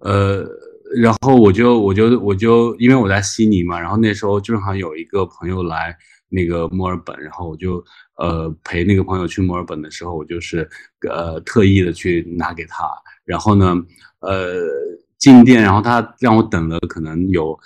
[0.00, 0.48] 呃。
[0.94, 5.96] 然后我就我就我就因为我在悉尼嘛，然后那时候正好有一个朋友来
[6.28, 7.82] 那个墨尔本，然后我就
[8.18, 10.68] 呃陪那个朋友去墨尔本的时候，我就是
[11.08, 12.88] 呃特意的去拿给他，
[13.24, 13.74] 然后呢
[14.20, 14.54] 呃
[15.18, 17.58] 进店，然后他让我等了可能有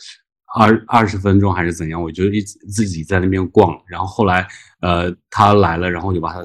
[0.59, 4.47] 二二十分钟还是怎样，我就一自己在那边逛，然后后来
[4.81, 6.41] 呃他来了，然后我就把他。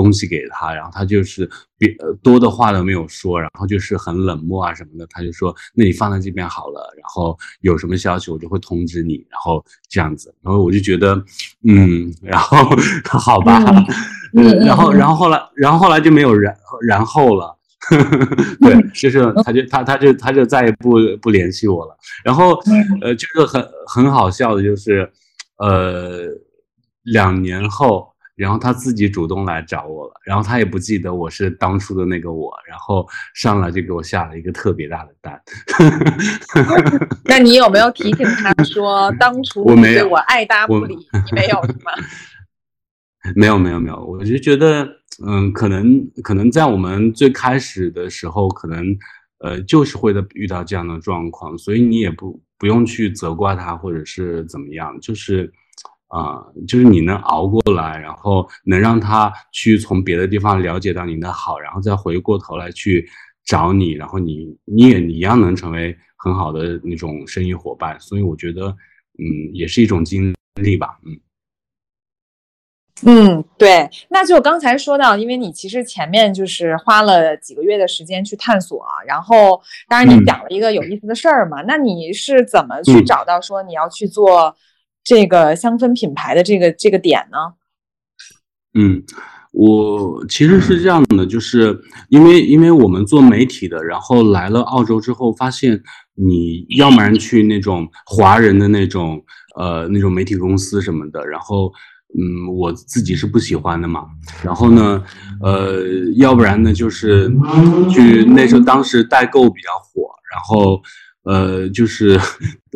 [0.00, 11.22] 东西给他，然后他就是别多的话都没有说，然后就是很冷漠啊什么的，他就说那你放在这边好了，然后有什么消息我就会通知你，然后这样子，然后我就觉得
[11.68, 12.56] 嗯， 然后
[13.04, 13.62] 好吧，
[14.34, 17.54] 嗯，然后然后后来然后后来就没有然然后了，
[18.62, 22.54] 对，就是他就他他就他就再也不不联系我了，然后
[23.02, 25.12] 呃就是很很好笑的就是
[25.58, 26.20] 呃
[27.02, 28.09] 两年后。
[28.40, 35.38] 然后他自己主动来找我了，然后他也不记得我是当初的那个我，然后上来就给我下了一个特别大的单。
[37.26, 40.96] 那你有没有提醒他说， 当初我没对我爱答不理？
[40.96, 41.92] 你没有是吗？
[43.36, 44.88] 没有没有没有，我就觉得，
[45.26, 48.96] 嗯，可能可能在我们最开始的时候，可能
[49.40, 55.52] 呃就是会的遇到这样的状况，所以你也不不用去责怪他或者是怎么样，就是。
[56.10, 63.08] 啊，就是你能熬过来，然后能让他去从别的地方了解到你的好，然后再回过头来去
[63.44, 67.96] 找你，然后你你也一样能成为很好的那种生意伙伴。
[68.00, 68.66] 所以我觉得，
[69.18, 71.16] 嗯，也是一种经历吧，嗯。
[73.06, 84.56] 嗯，对，那就刚才说到，因为你其实前面就是花了几个月的时间去探索，然后当然你讲了一个有意思的事儿嘛，那你是怎么去找到说你要去做？
[85.02, 87.38] 这个香氛品牌的这个这个点呢？
[88.74, 89.02] 嗯，
[89.52, 95.82] 我其实是这样的，就是因为因为我们做媒体的，然后来了澳洲之后，发现
[96.14, 99.24] 你要不然去那种华人的那种
[99.56, 101.72] 呃那种媒体公司什么的，然后
[102.16, 104.06] 嗯我自己是不喜欢的嘛，
[104.44, 105.02] 然后呢
[105.42, 105.82] 呃
[106.16, 107.28] 要不然呢就是
[107.90, 110.80] 去那时候当时代购比较火，然后。
[111.30, 112.18] 呃，就是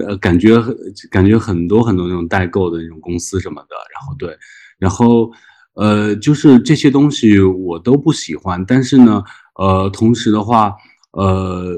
[0.06, 0.62] 呃，感觉
[1.10, 4.36] 感觉很多很多那种代购的那种公司什么的，然后对，
[4.78, 5.32] 然后
[5.74, 9.22] 呃，就是这些东西我都不喜欢，但是呢，
[9.58, 10.72] 呃，同时的话，
[11.12, 11.76] 呃。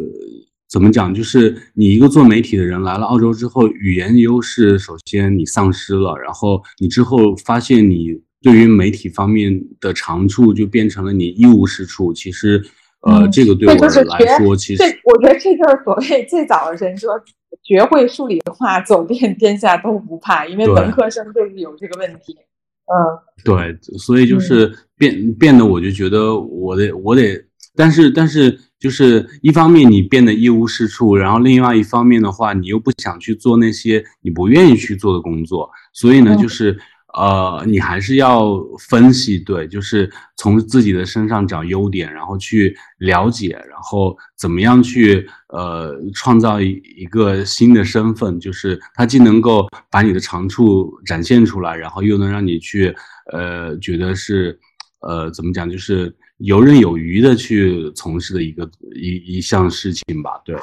[0.68, 1.14] 怎么讲？
[1.14, 12.12] 就是你一个做媒体的人来了澳洲之后，语言优势首先你丧失了，然后你之后发现你对于媒体方面的长处就变成了你一无是处。
[12.12, 12.60] 其实，
[13.06, 17.10] 呃，这个对我来说，其实我觉得这就是所谓最早的人说
[17.62, 22.36] “学会数理化，走遍天下都不怕”，因为文科生就是有这个问题。
[22.86, 22.94] 嗯，
[23.44, 28.58] 对，所以就是变变得，我就觉得我得我得，但是但是。
[28.78, 36.78] 就是一方面你变得一无是处，然后另外一方面的话，你又不想去做那些你不愿意去做的工作，所以呢，就是
[37.16, 52.94] 呃，你还是要分析，对，就是从自己的身上找优点，然后去了解，然后怎么样去呃创造一一个新的身份，就是它既能够把你的长处展现出来，然后又能让你去
[53.32, 54.58] 呃觉得是
[55.00, 56.14] 呃怎么讲，就是。
[56.40, 60.54] 游刃有余的去从事的一个一一项事情吧，对，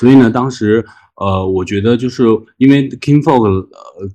[0.00, 2.24] 所以呢，当时呃，我觉得就是
[2.56, 4.10] 因为 King Folk 呃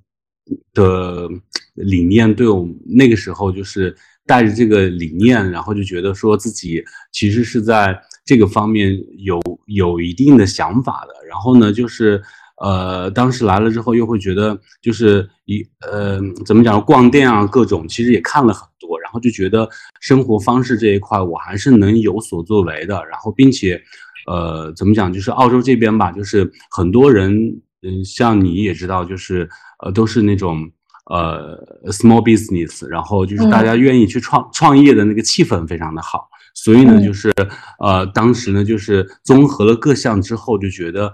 [0.73, 1.29] 的
[1.75, 12.21] 理念，对我那个时候就是带着这个理念，然后就觉得说自己其实是在这个方面有有一定的想法的，然后呢，就是
[12.61, 18.99] 呃，当时来了之后又会觉得就是一呃，怎么讲，逛店啊，各种其实也看了很多。
[19.01, 19.69] 然后就觉得
[20.01, 23.81] 生活方式这一块我还是能有所作为的，然后并且，
[24.27, 25.13] 呃，怎么讲？
[25.13, 27.33] 就是澳洲这边吧，就是很多人，
[27.81, 29.47] 嗯，像你也知道，就是
[29.83, 30.69] 呃，都是那种
[31.05, 31.57] 呃
[31.91, 37.33] small business，然后就是大家愿意去创创业的那个气氛非常的好，所以呢，就是
[37.79, 41.11] 呃，当时呢，就是综合了各项之后，就觉得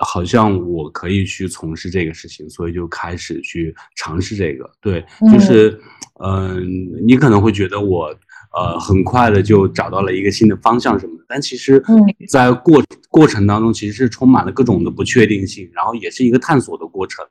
[0.00, 5.80] 好像我可以去从事这个事情，所以就开始去尝试这个，对，就是。
[6.24, 6.62] 嗯，
[7.04, 8.14] 你可能会觉得我，
[8.54, 11.82] 呃，很快的就找到了一个新的方向什么的，但其实，
[12.28, 17.24] 在过过程当中，其实是充满了各种的不确定性，然后也是一个探索的过程，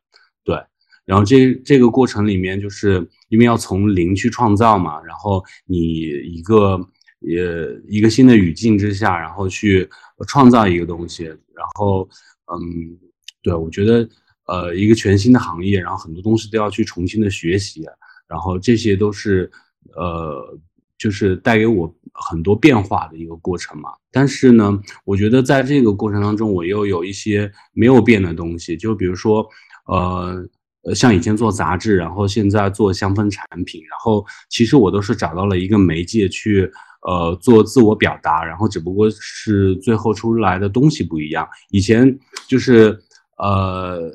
[0.44, 0.58] 对。
[1.06, 6.76] 然后这这个过程里面，就是因为要从零去创造嘛，然后你一个
[7.22, 9.90] 呃一个新的语境之下，然后去
[10.28, 12.08] 创造一个东西，然后
[12.54, 12.98] 嗯，
[13.42, 14.08] 对我觉得
[14.48, 17.84] 呃一个全新的行业，然后很多东西都要去重新的学习。
[18.28, 19.52] 然后这些都是，
[19.94, 20.58] 呃，
[20.98, 23.90] 就是带给我很多变化的一个过程嘛。
[24.10, 29.46] 但是呢，我觉得在这个过程当中，我又有一些没有变的东西，就比如说
[29.86, 30.48] 呃，
[30.84, 36.72] 呃，像以前做杂志，然后现在做香氛产品，然后其实我都是找到了一个媒介去，
[37.08, 41.48] 呃，做自我表达，然后只不过是最后出来的东西不一样。
[41.70, 42.18] 以前
[42.48, 43.00] 就是，
[43.38, 44.12] 呃。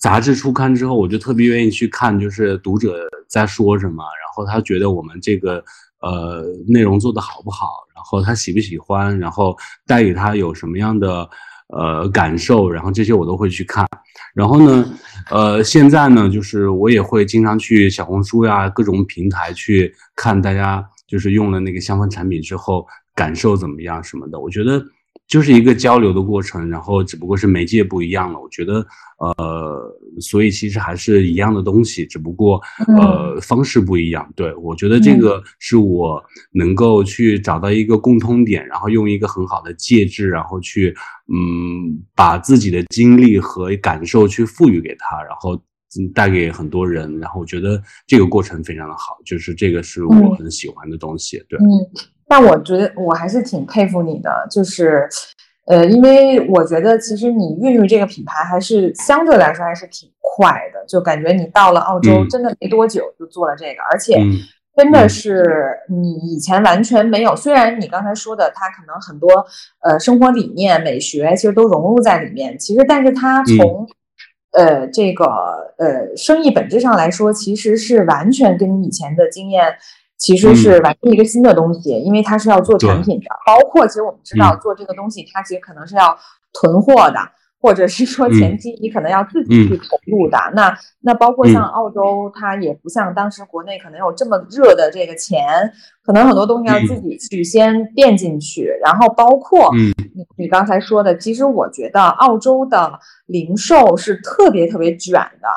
[0.00, 5.62] 杂志出刊之后，我就特别愿意去看，就是读者在说什么，然后他觉得我们这个
[6.00, 9.54] 呃内容做的好不好，然后他喜不喜欢，然后
[9.86, 11.28] 带给他有什么样的
[11.72, 13.86] 呃感受，然后这些我都会去看。
[14.34, 14.92] 然后呢，
[15.30, 24.82] 呃，现在呢，就是我也会经常去小红书呀各种平台去看大家就是用了那个香氛产品之后感受怎么样什么的，我觉得。
[25.30, 28.40] 就是一个交流的过程，然后只不过是媒介不一样了。
[28.40, 28.84] 我觉得，
[29.18, 32.60] 呃，所以其实还是一样的东西，只不过
[32.98, 34.28] 呃方式不一样。
[34.34, 36.20] 对我觉得这个是我
[36.52, 40.92] 能够去找到一个共通点，然后用一个很好的介质，然后去
[41.32, 45.56] 嗯把自己的经历和感受去赋予给他，然后
[46.12, 47.16] 带给很多人。
[47.20, 51.40] 然后我觉得这个过程非常的好，就是这个是我很喜欢的东西。
[51.48, 51.56] 对。
[52.30, 55.08] 但我觉得我还是挺佩服你的，就是，
[55.66, 64.14] 呃，因为我觉得其实你孕育这个品牌还是相对来说还是挺快的，就感觉你到了澳洲真的没多久就做了这个，而且
[64.76, 67.34] 真的是你以前完全没有。
[67.34, 69.28] 虽然你刚才说的它可能很多
[69.80, 73.88] 呃生活理念、美学其实都融入在里面，其实但是它从
[74.52, 75.24] 呃这个
[75.78, 79.74] 呃生意本质上来说，其实是完全跟你以前的经验。
[80.20, 86.14] 其实是完全一个新的东西，因为它是要做产品的，包括其实我们知道做这个东西，它其实可能是要
[86.52, 87.16] 囤货的，
[87.58, 90.38] 或者是说前期你可能要自己去投入的。
[90.54, 95.72] 那那包括像澳洲，它也不像当时国内可能有这么热的这个钱，
[96.04, 98.70] 可能很多东西要自己去先垫进去。
[98.84, 99.94] 然后包括你
[100.36, 102.92] 你刚才说的，其实我觉得澳洲的
[103.24, 105.48] 零售是特别特别卷的，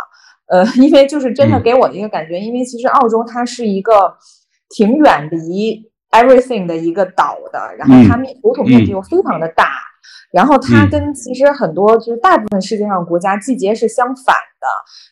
[0.57, 4.15] 呃，因为就是真的给我的一个感觉，因为其实澳洲它是一个。
[4.75, 9.69] 挺远离 everything 的一个岛的，然后它面国土面积又非常的大，
[10.31, 14.67] 然后它跟其实很多就是大部分世界上国家季节是相反的，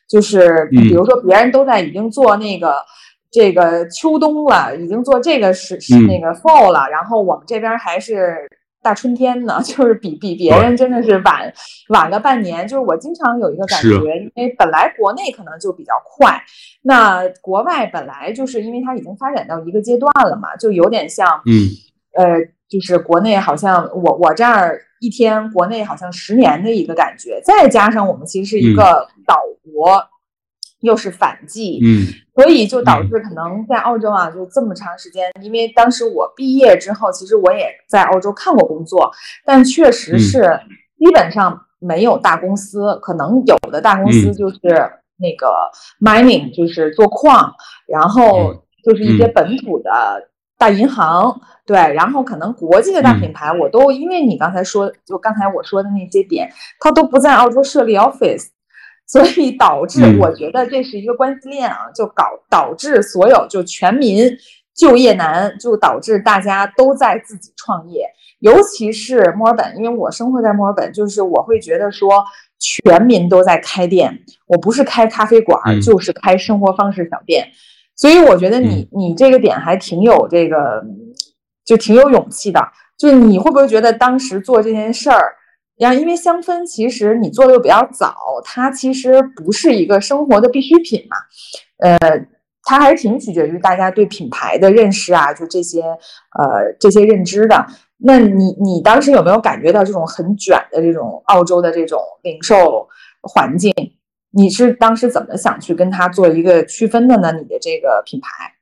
[0.10, 2.76] 就是比如说别人都在已经做那个
[3.30, 8.50] 这个秋冬了，已经做这个是是那个 fall 了，然后我们这边还是。
[8.82, 11.54] 大春天呢， 就是比比别人真的是晚
[11.90, 12.68] 晚个半年。
[12.68, 16.42] 就是我经常有一个感觉，因为本来国内可能就比较快，
[16.84, 21.68] 那国外本来就是因为它已经发展到一个阶段了嘛，就有点像，嗯，
[22.16, 22.40] 呃，
[22.70, 27.42] 就是国内好像我我这儿一天，国内好像十年的一个感觉。
[27.44, 29.38] 再加上我们其实是一个岛
[29.74, 30.11] 国。
[30.82, 35.32] 又是反季，嗯，所以就导致可能在澳洲啊，就这么长时间。
[35.42, 39.12] 因为当时我毕业之后，其实我也在澳洲看过工作，
[39.46, 40.60] 但确实是
[40.98, 44.58] 基本上没有大公司，可能有的大公司就是
[45.18, 45.54] 那个
[46.00, 47.54] mining，就是做矿，
[47.88, 49.92] 然后就是一些本土的
[50.58, 58.48] 大银行，对，然后可能国际的大品牌，我都因为你刚才说，就刚才我说的那些点，它都不在澳洲设立 office。
[59.12, 64.32] 所以导致，我觉得这是一个关系链啊，就搞导致所有就全民
[64.74, 68.08] 就业难，就导致大家都在自己创业，
[68.40, 72.24] 尤其是墨尔本，因为我生活在墨尔本，就是我会觉得说
[72.58, 77.50] 全民都在开店，我不是开咖啡馆，就是开生活方式小店，
[77.98, 80.82] 所以我觉得你你这个点还挺有这个，
[81.66, 82.66] 就挺有勇气的，
[82.98, 85.36] 就你会不会觉得当时做这件事儿？
[85.82, 88.16] 然后，因为香氛其实你做的又比较早，
[88.46, 91.18] 它其实不是一个生活的必需品嘛，
[91.80, 91.98] 呃，
[92.64, 97.66] 它还是挺取决于大家对品牌的认识啊，就这些呃这些认知的。
[97.98, 102.88] 那你你当时有没有感觉到这种很卷的这种澳洲的这种零售
[103.24, 103.74] 环境？
[104.30, 107.32] 你是当时怎么想去跟它做一个区分的呢？
[107.32, 108.54] 你的这个品牌？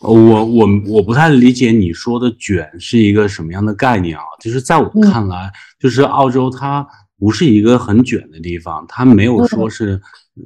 [0.00, 4.22] 我我我不太理解你说的卷是一个什么样的概念啊？
[4.40, 6.86] 就是在我看来，就是澳洲它
[7.18, 10.00] 不是一个很卷的地方，它没有说是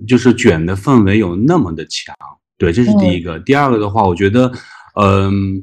[0.09, 2.15] 就是卷的氛围有那么的强。
[2.59, 3.39] 对，这是第一个。
[3.39, 4.51] 第二个的话，我觉得，
[5.01, 5.63] 嗯，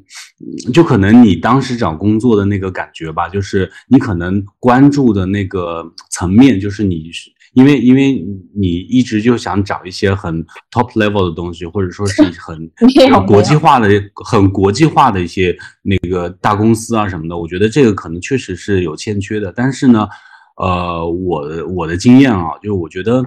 [0.73, 7.30] 就可能你当时找工作的那个感觉吧，就是你可能关注的那个层面，就是你是。
[7.53, 8.23] 因为因为
[8.55, 13.89] 你一直就想找一些很 top level 的东西，或者说是 很国际化的、
[14.25, 19.51] 很国际化的一些那个大公司啊什么的，我觉得这个可能确实是有欠缺的。
[19.53, 20.07] 但是呢，
[20.55, 23.21] 呃，我的我的经验啊，就是我觉得，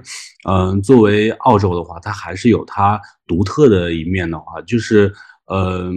[0.49, 5.13] 嗯，作为澳洲的话，它还是有它独特的一面的话，就是，
[5.53, 5.93] 嗯，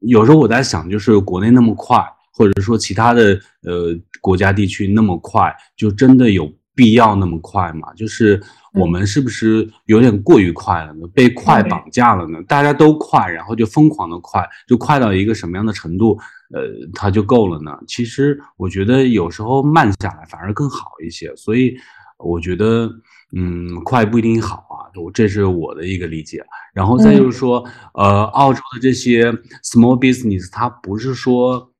[0.00, 6.52] 有时候我在想，就是国内那么快，或者说其他的呃国家地区那么快，就真的有。
[6.74, 7.92] 必要那么快嘛？
[7.94, 8.42] 就是
[8.74, 11.06] 我们是不是有点过于快了呢？
[11.14, 12.42] 被快绑架了呢？
[12.48, 16.18] 大家都快，然后就疯狂的快，就快到一个什么样的程度，
[16.54, 16.62] 呃，
[16.94, 17.78] 它就够了呢？
[17.86, 21.34] 其实我觉得有时候慢下来反而更好一些。
[21.36, 21.76] 所以
[22.18, 22.90] 我觉得，
[23.36, 26.42] 嗯，快不一定好啊，我这是我的一个理解。
[26.72, 27.62] 然后再就是说，
[27.94, 29.30] 呃，澳洲的这些
[29.62, 31.71] small business，它不是说。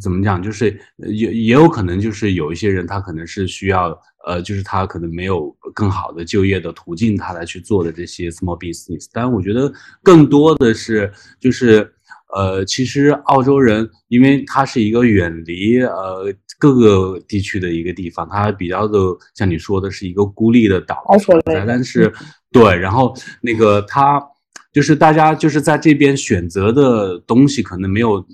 [0.00, 0.42] 怎么讲？
[0.42, 9.06] 就是也也有可能，就是有一些人他可能是需要，呃，就是他可能没有更好的就业的途径，他来去做的这些 small business。
[9.12, 11.90] 但我觉得更多的是，就是
[12.34, 18.98] 呃，其实澳洲人，因为它是一个远离呃各个地区的一个地方，它比较的
[19.34, 21.64] 像你说的是一个孤立的岛存在。
[21.66, 22.12] 但是
[22.52, 24.22] 对，然后那个他
[24.72, 28.24] 就是大家就是在这边选择的东西可能没有。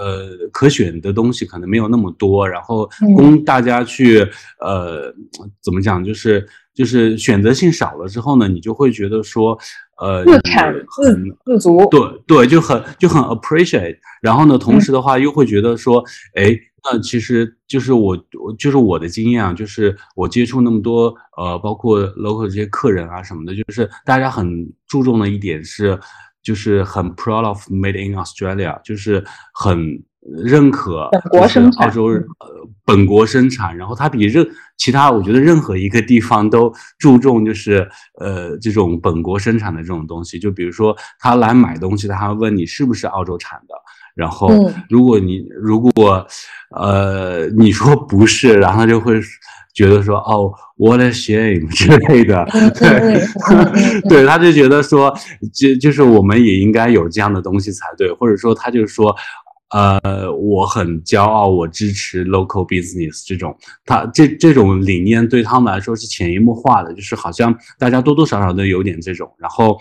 [0.00, 4.18] 呃，可选的东西可能没有那么多，然后供大家去
[4.60, 5.14] 呃，
[5.62, 9.56] 怎么讲，就是就是选择性少了之后呢，你就会觉得说，
[10.00, 16.04] 呃，自产自自足，对对，就很就很 appreciate，然后呢，同时的话又会觉得说，
[16.34, 16.52] 哎，
[16.82, 25.98] 那其实就是我我就是我的经验啊，就是我接触那么多呃，包括 local 这些客人啊什么的，就是大家很注重的一点是。
[26.44, 30.04] 就是很 proud of made in Australia，就是很
[30.44, 31.10] 认可
[31.80, 37.88] 澳洲呃本国生产，然后它比任其他我觉得任何一个地方都注重就是
[38.20, 40.38] 呃这种本国生产的这种东西。
[40.38, 43.74] 就比如说他来买东西，他还问你是不是澳洲产的，
[44.14, 44.48] 然后
[44.88, 46.26] 如果你如果
[46.76, 49.20] 呃你说不是，然后他就会。
[49.74, 52.46] 觉得说哦，what a shame 之类的，
[52.78, 53.20] 对，
[54.08, 55.12] 对，他就觉得说，
[55.52, 59.12] 就就是我们也应该有这样的东西才对，或者说他就说，
[59.70, 63.52] 呃，我很骄傲，我支持 local business 这种，
[63.84, 69.76] 他这这种理念对他们来说是潜移默化的，就是好像大家多多少少都有点这种，然后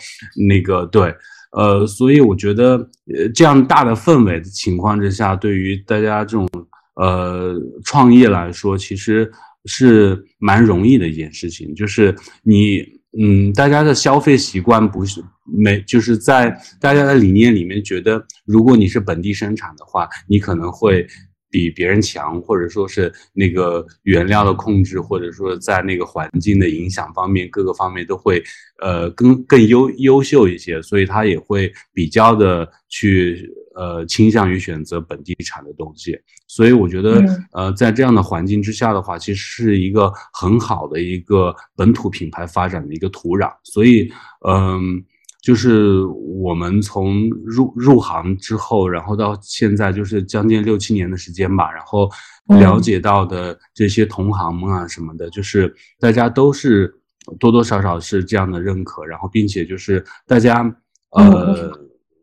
[0.48, 1.14] 那个对，
[1.54, 2.76] 呃，所以我觉得，
[3.16, 6.48] 呃，这样大的氛围的情况之下，对于大家这种
[6.96, 9.32] 呃创业来说，其实。
[9.66, 12.84] 是蛮容易的一件事情，就是你
[13.18, 21.08] 嗯，大家的消费习惯不是没，就是在大家的理念里面觉得，如果你是本地生产的话，你可能会
[21.54, 28.44] 比别人强，或者说是那个原料的控制，或者说在那个环境的影响方面，各个方面都会
[28.82, 33.48] 呃更更优优秀一些，所以他也会比较的去。
[33.76, 36.16] 呃，倾向于选择本地产的东西，
[36.48, 43.52] 所以我觉得，呃，在这样的环境之下的话，其实是一个很好的一个本土品牌发展的一个土壤。
[43.64, 44.08] 所以，
[44.48, 45.04] 嗯，
[45.44, 46.04] 就是
[46.42, 52.10] 我们从入入行之后，然后到现在，就是将近六七年的时间吧，然后
[52.48, 56.92] 了解到的这些同行们啊什么的，就是大家都是
[57.40, 60.64] 多多少少是这样的认可，然后并且就是大家，
[61.12, 61.72] 呃，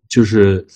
[0.09, 0.67] 就是。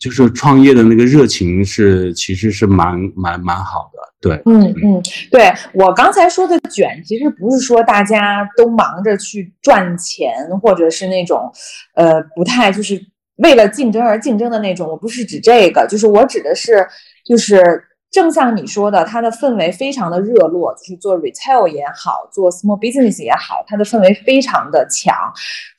[0.00, 11.50] 就是创业的那个热情是，其实是蛮蛮蛮好的，对，嗯嗯，对我刚才说的卷，其实不是说大家都忙着去赚钱，或者是那种，
[11.94, 13.00] 呃，不太就是
[13.36, 16.84] 为了竞争而竞争的那种，我不是指这个，就是我指的是，
[17.24, 17.62] 就是
[18.10, 25.14] 正像你说的，它的氛围非常的热络，就是做 retail 也好，做 small business 也好，它的氛围非常的强，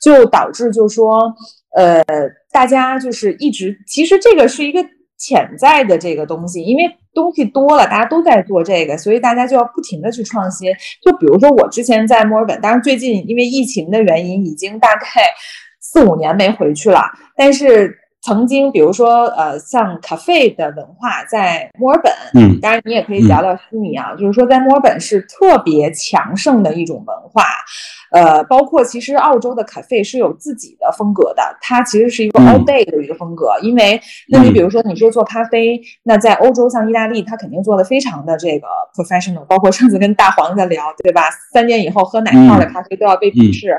[0.00, 1.30] 就导致就说。
[1.76, 2.02] 呃，
[2.58, 4.84] 大家就是一直，其实这个是一个
[5.16, 6.82] 潜在的这个东西，因为
[7.14, 10.68] 东西多了，大家都在做这个，所以大家就要不停的去创新。
[11.00, 15.06] 就比如说我之前在墨尔本，当然最近因为疫情的原因，已经大概
[15.80, 17.00] 四五年没回去了，
[17.36, 17.96] 但是。
[18.20, 27.44] 曾经，比如说，呃，像咖啡的文化在墨尔本，嗯，当然你也可以聊聊悉尼啊，就是说在墨尔本是特别强盛的一种文化，
[28.10, 41.28] 呃，包括其实澳洲的咖啡是有自己的风格的，它其实是一个 all day 的一个风格，因为那你比如说你说做咖啡，那在欧洲像意大利，它肯定做的非常的这个 professional，包括上次跟大黄在聊，对吧？
[41.52, 43.76] 三点以后喝奶泡的咖啡都要被鄙视。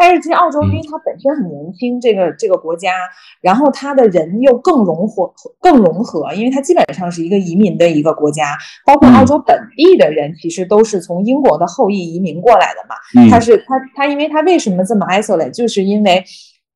[0.00, 2.94] 但是其实澳洲，因为它本身很年轻，这个这个国家，
[3.42, 5.30] 然后它的人又更融合、
[5.60, 13.28] 更融合，因为它基本上是一个移民的一个国家，包括澳洲本地的人，其实都是从英国的后裔移民过来的嘛。
[13.30, 16.24] 他是他他，因为他为什么这么 isolate，就是因为。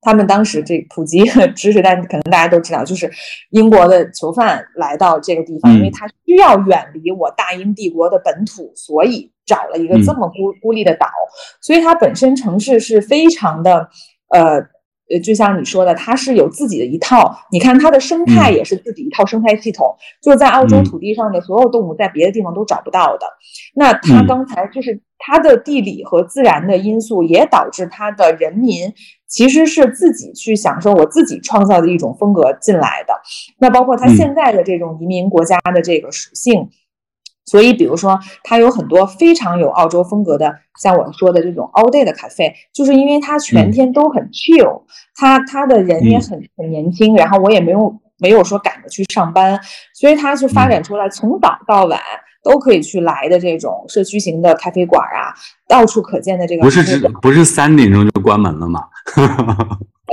[0.05, 1.23] 他们当时这普及
[1.55, 3.11] 知识，但可能大家都知道，就是
[3.49, 11.07] 英国的囚犯来到这个地方，因为他需要远离我大英帝国的本土，所以找了一个这么孤孤立的岛。
[11.59, 13.89] 所以它本身城市是非常的，
[14.29, 14.57] 呃
[15.09, 17.35] 呃，就像你说的，它是有自己的一套。
[17.51, 19.87] 你看它的生态也是自己一套生态系统，
[20.21, 23.25] 就是在澳洲土地上的所有动物，在别的地方都找不到的。
[23.73, 28.93] 那它刚才就是它的地理和自然的因素，也导致它的人民。
[29.35, 33.13] 其实是自己去享受我自己创造的一种风格进来的，
[33.57, 36.69] 那包括它现在的这种移民国家的这个属性，
[37.43, 44.83] 所以比如说它有很多非常有澳洲风格的，像我说的这种 all day 的咖啡，就是因为它全天都很 chill，
[45.15, 49.59] 它它的人也很很年轻，然后我也没有没有说赶着去上班，
[49.93, 51.99] 所以它就发展出来从早到晚。
[52.45, 55.33] 都可以去来的这种社区型的咖啡馆啊，
[55.67, 58.81] 到处可见的这个不是只不是三点钟就关门了吗？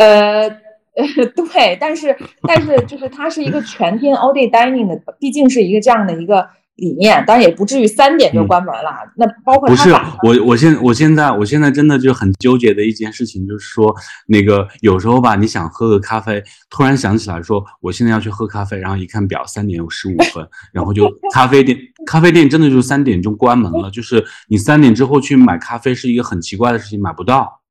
[0.01, 0.49] 呃
[0.97, 1.07] 呃，
[1.37, 2.17] 对，但是
[2.49, 6.49] 但是就是它是一个全天 all day dining 的，毕竟是一个这样的一个。
[6.77, 8.91] 理念当然也不至于三点就关门了。
[9.17, 9.91] 那包括不是
[10.23, 13.95] 我，我现我现在我现在真的就很纠结的一件事情，就是说
[14.27, 27.62] 那个有时候吧，你想喝个咖啡，突然想起来说我现在要去喝咖啡，然后一看表，三点有十五分，然后就 咖啡店咖啡店真的就三点钟关门了，就是你三点之后去买咖啡是一个很奇怪的事情，买不到。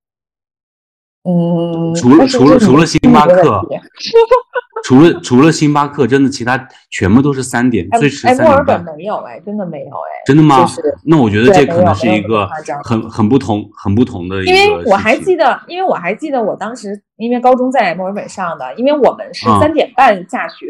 [1.24, 3.62] 嗯，除了除了除了星巴克。
[4.84, 8.48] 除了除了星巴克，真的其他全部都是三点，最迟三点半。
[8.48, 10.10] 墨尔本没有哎，真的没有哎。
[10.26, 10.68] 真的吗？
[11.06, 12.50] 那我觉得这可能是一个
[12.84, 14.52] 很很不同、很不同的一个。
[14.52, 20.66] 因为我还记得，因为我还记得我当时因为高中在墨尔本上的，因为我们是三点半下学，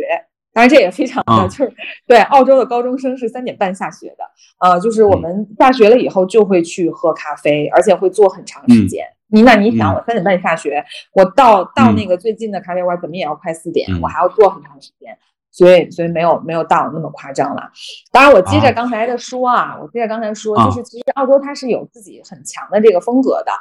[0.53, 1.73] 当然这也非常的就是
[2.05, 4.25] 对澳洲的高中生是三点半下学的，
[4.59, 9.05] 呃，就是我们下学了以后就会去喝咖啡，而且会坐很长时间。
[9.31, 15.17] 你那你想，我三点半下学，我到到那个最近的咖啡馆，怎么也要快四点，我还要坐很长时间，
[15.51, 17.71] 所以所以没有没有到那么夸张了。
[18.11, 23.51] 当然，我接着刚才的说啊，我接着刚才说，就是其实澳洲它是有自己很强的这个风格的。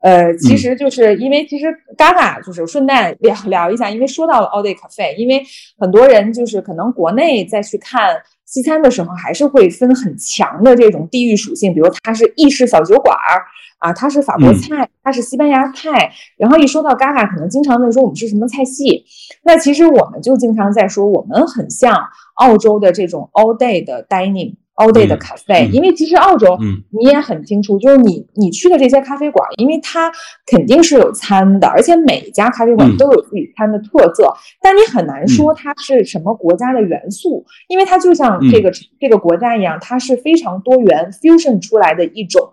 [0.00, 1.66] 呃，其实就是因为其实
[1.96, 5.42] Gaga 就是顺带聊 聊一下，因为说到了 All Day Cafe，因为
[5.76, 13.44] 很多人就是可能国内再去看西餐的时候，还是会分很强的这种地域属性，比如它是意式小酒馆儿。
[13.78, 16.12] 啊，它是法国菜，它是西班牙菜。
[16.36, 19.04] 然后一说到 Gaga，可能经常问说我们是什么菜系。
[19.44, 21.96] 那其实我们就经常在说，我们很像
[22.34, 30.10] 澳洲的这种 all day 的 dining，all day 的 cafe，因为其实澳洲，嗯，你也很清楚，就是你你去的这些咖啡馆，因为它
[30.46, 38.70] 肯定是有餐的，而且每一家咖啡馆都有自己餐的特色，但你很难说它是什么国家的元素，因为它就像这个
[39.00, 42.52] 这个国家一样，它是非常多元 fusion 出来的一种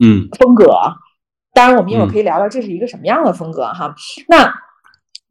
[0.00, 0.72] 嗯风格。
[1.52, 3.94] 当然，我们一会儿可以聊聊这是一个什么样的风格哈。
[4.28, 4.52] 那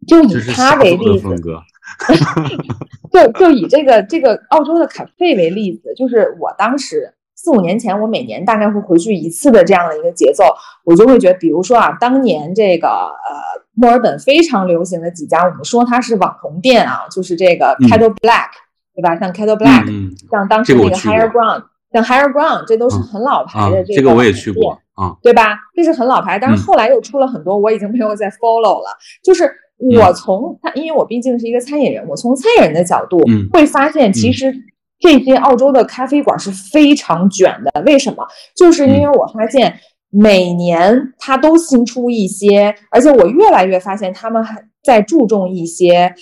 [0.08, 1.28] 就以它为例子。
[3.12, 10.46] 就就以这个这个澳洲的咖啡为例子，就是我当时四五年前，我每年大概会回去一次的这样的一个节奏，
[10.86, 18.50] 我就会觉得，比如说啊，当年这个呃墨尔本非常流行的几家，我们说它是网红店啊，就是这个 Kettle Black，
[18.96, 19.16] 对吧？
[19.20, 19.86] 像 Kettle Black，
[20.32, 24.02] 像当时那个 Higher Ground，像 Higher Ground，这都是很老牌的这个。
[24.02, 25.58] 这个我也去过啊，对吧？
[25.76, 28.90] 这是很老牌，但是后来又出了很多，我已经没有再 follow 了，
[29.24, 29.50] 就是。
[29.98, 33.20] 我从他，因为我毕竟是一个餐饮人，我从餐饮人的角度
[33.52, 34.54] 会发现，其实
[34.98, 37.82] 这些澳洲的咖啡馆是非常卷的。
[37.82, 38.26] 为什么？
[38.56, 39.78] 就是因为我发现
[40.10, 46.14] 每年他都新出一些，而且我越来越发现他们还在注重一些。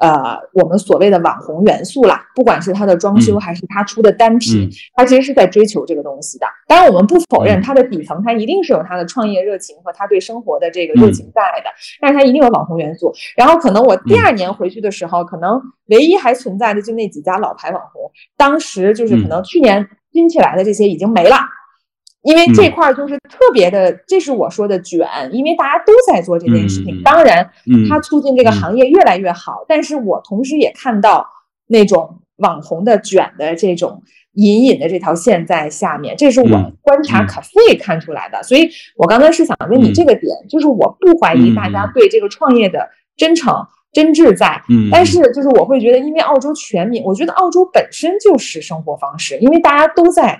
[0.00, 6.46] 呃，我们所谓的网红元素啦，不管是它的装修还是它出的单品，它其实是在追求这个东西的。
[6.66, 11.70] 当然，我们不否认它的底层，它一定是有它的创业热情和它对生活的这个热情在的，
[12.00, 13.12] 但是它一定有网红元素。
[13.36, 21.36] 然后，可能我第二年回去的时候，可能唯一还存在的就那几家老牌网红，当时就是可能去年新起来的这些已经没了。
[22.22, 27.02] 因为这块儿就是特别的，这是我说的卷，因为大家都在做这件事情。
[27.02, 27.50] 当然，
[27.88, 29.64] 它促进这个行业越来越好。
[29.66, 31.26] 但是我同时也看到
[31.66, 34.02] 那种网红的卷的这种
[34.34, 38.42] 隐隐的这条线在下面，这是我观察咖啡看出来的。
[38.42, 43.54] 所以我刚才是想问你这个点，就是我不怀疑大家对这个创业的真诚
[43.92, 44.62] 真挚在，
[44.92, 50.38] 但是就是我会觉得，因为澳洲全民，我觉得澳洲本身就是生活方式，因为大家都在。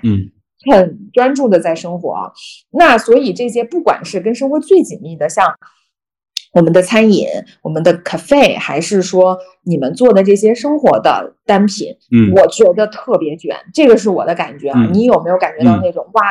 [0.69, 2.31] 很专注的在生活，
[2.71, 5.55] 那所以这些不管是跟生活最紧密的，像
[6.53, 7.25] 我们的餐饮、
[7.61, 14.85] 我们的 cafe，还是说你们做的这些生活的单品，嗯，我觉得特别卷，这个是我的感觉啊。
[14.91, 16.21] 你有没有感觉到那种哇？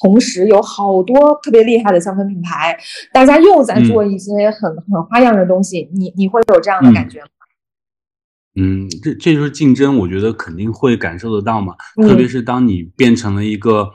[0.00, 2.78] 同时有好多特别厉害的香氛品牌，
[3.12, 7.26] 大家又在做一些很很花样的东西，你你会有这样的感觉吗？
[8.60, 11.74] 嗯，这这就是竞争，我觉得肯定会感受得到嘛。
[12.02, 13.88] 特别是当你变成了一个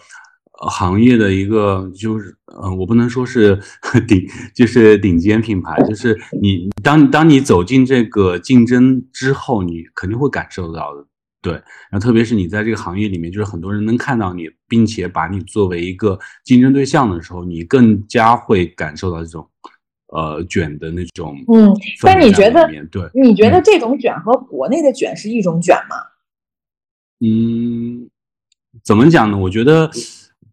[0.69, 3.59] 行业的一个，就是呃，我不能说是
[4.07, 11.05] 顶，就是顶尖品牌，就是你当当你走进这个竞争之后，你肯定会感受到的。
[11.41, 11.51] 对，
[11.91, 19.45] 然后特别是你在这个行业里面，就是很多人能看到你，并且把你作为一个竞争对象的时候，你更加会感受到这种。
[20.15, 25.95] 呃，卷的那种，嗯，但你觉得，对，你觉得这种卷和国内的卷是一种卷吗？
[27.25, 28.07] 嗯，
[28.83, 29.35] 怎么讲呢？
[29.35, 29.89] 我觉得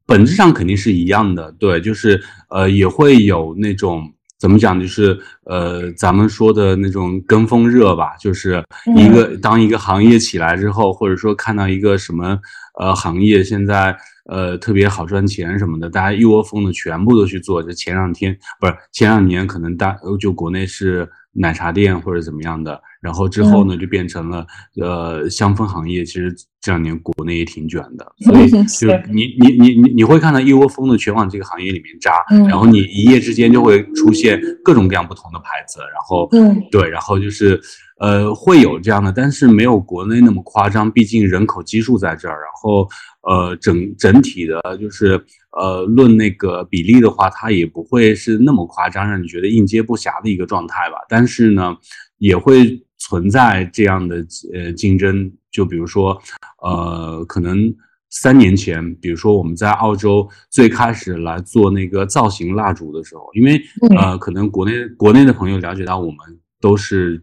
[0.07, 8.65] 本质上肯定是一样的，对，就是呃，也会有那种怎么讲，就是呃，咱们说的那种跟风热吧，就是
[8.97, 12.39] 一个当一个行业起来之后，或者说看到一个什么
[12.79, 13.95] 呃行业现在。
[14.31, 17.61] 呃，特别好赚钱什么的，大家一窝蜂的全部都去做。
[17.61, 24.47] 这前两天不是前两年，可能大就国内是奶茶店或者怎么样的，然后之后呢就变成了
[24.81, 26.05] 呃香氛行业。
[26.05, 32.13] 其实这两年国内也挺卷的， 所以就你你你你你会看到一窝蜂的全往这个行业里面扎，
[32.49, 36.29] 然后你一夜之间就会出现各种各样不同的牌子，然后
[36.71, 37.61] 对，然后就是
[37.99, 42.89] 呃会有这样的，但是没有国内那么夸张，毕竟人口基数在这儿，然后。
[43.23, 50.97] 呃，整整体的，就是呃，论那个比例的话，它也不会是那么夸张，让你觉得应接不暇的一个状态吧。
[51.07, 51.77] 但是呢，
[52.17, 55.31] 也会存在这样的呃竞争。
[55.51, 56.19] 就比如说，
[56.63, 57.71] 呃，可能
[58.09, 63.61] 三年前，比如说我们在澳洲最开始来做那个造型蜡烛的时候，因为
[63.97, 66.19] 呃，可能国内国内的朋友了解到我们
[66.59, 67.23] 都是。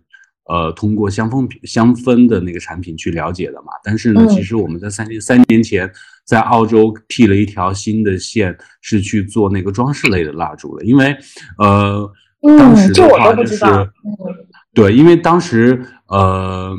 [0.49, 5.91] 呃，通过香氛品香氛的那个产品去了解的嘛，但是呢，其实我们在三年三年前
[6.25, 11.13] 在澳洲辟了一条新的线，是去做那个装饰类的蜡烛的，因为
[11.57, 12.09] 呃，
[12.57, 13.57] 当时的话就是，
[14.73, 16.73] 对，因为当时呃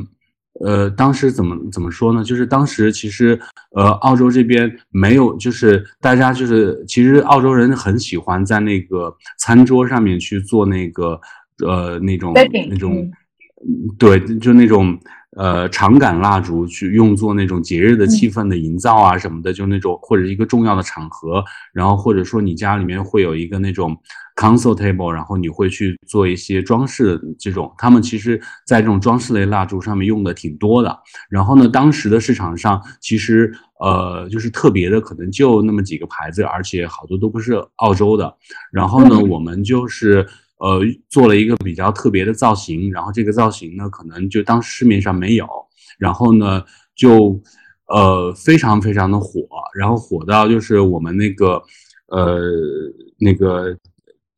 [0.65, 2.25] 呃，当时怎么怎么说呢？
[2.25, 3.39] 就是当时其实
[3.77, 11.21] 呃，澳洲这边没有，就是大家就是其实澳洲人很喜欢在那个餐桌上面去做那个
[11.67, 12.33] 呃那种
[12.71, 13.11] 那种。
[13.99, 14.97] 对，就那种
[15.37, 21.43] 呃长杆蜡烛去用作那种节日的气氛的营造啊什么的，就那种或者一个重要的场合，
[21.73, 23.97] 然后或者说你家里面会有一个那种
[24.37, 30.97] console table，然后你会去做一些装饰，这种他们其实在这种装饰类蜡烛上面用的挺多的。
[31.29, 38.33] 然后呢，当时的市场上其实呃就是特别的可能就那么几个牌子，而且好多都不是澳洲的。
[38.71, 40.25] 然后呢，我们就是。
[40.59, 45.49] 呃，做了一个比较特别的造型，然后这个造型呢，可能就当时市面上没有，
[45.99, 47.41] 然后呢，就
[47.87, 49.47] 呃非常非常的火，
[49.79, 51.63] 然后火到就是我们那个
[52.09, 52.41] 呃
[53.19, 53.77] 那个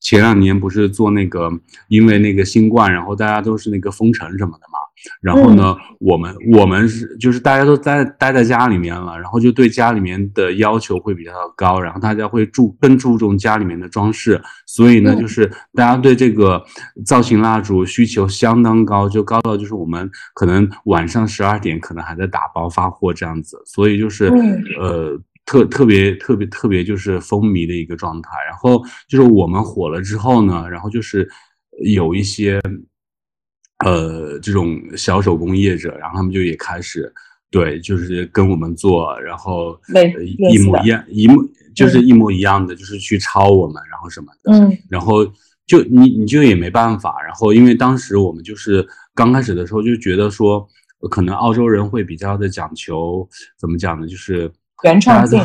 [0.01, 1.51] 前两年不是做那个，
[1.89, 4.80] 因为那个新冠，然后大家都是那个封城什么的嘛。
[5.23, 16.63] 然后呢，我们我们是就是大家都待待在家里面了，然后就对家里面的要求会比较高，然后大家会注更注重家里面的装饰，所以呢，就是大家对这个
[17.05, 24.27] 造型蜡烛需求相当高，就高到就是我们可能晚上十二点可能还在打包发货这样子，所以就是
[24.79, 28.31] 呃特特别特别特别就是风靡的一个状态。
[28.49, 31.29] 然后就是我们火了之后呢，然后就是
[31.83, 32.61] 有一些。
[33.85, 37.11] 呃，这种小手工业者，然后他们就也开始，
[37.51, 39.75] 对，就是跟我们做，然后
[40.51, 41.43] 一模一样，一模
[41.75, 45.25] 就是一模一样的，就是去抄我们，然后什么的，嗯，然后
[45.67, 50.69] 就你你就也没办法，然后因为当时我们就是刚开始的时候就觉得说，
[51.11, 53.27] 可能澳洲人会比较的讲求，
[53.59, 54.07] 怎么讲呢？
[54.07, 54.51] 就是
[54.85, 55.41] 原创性，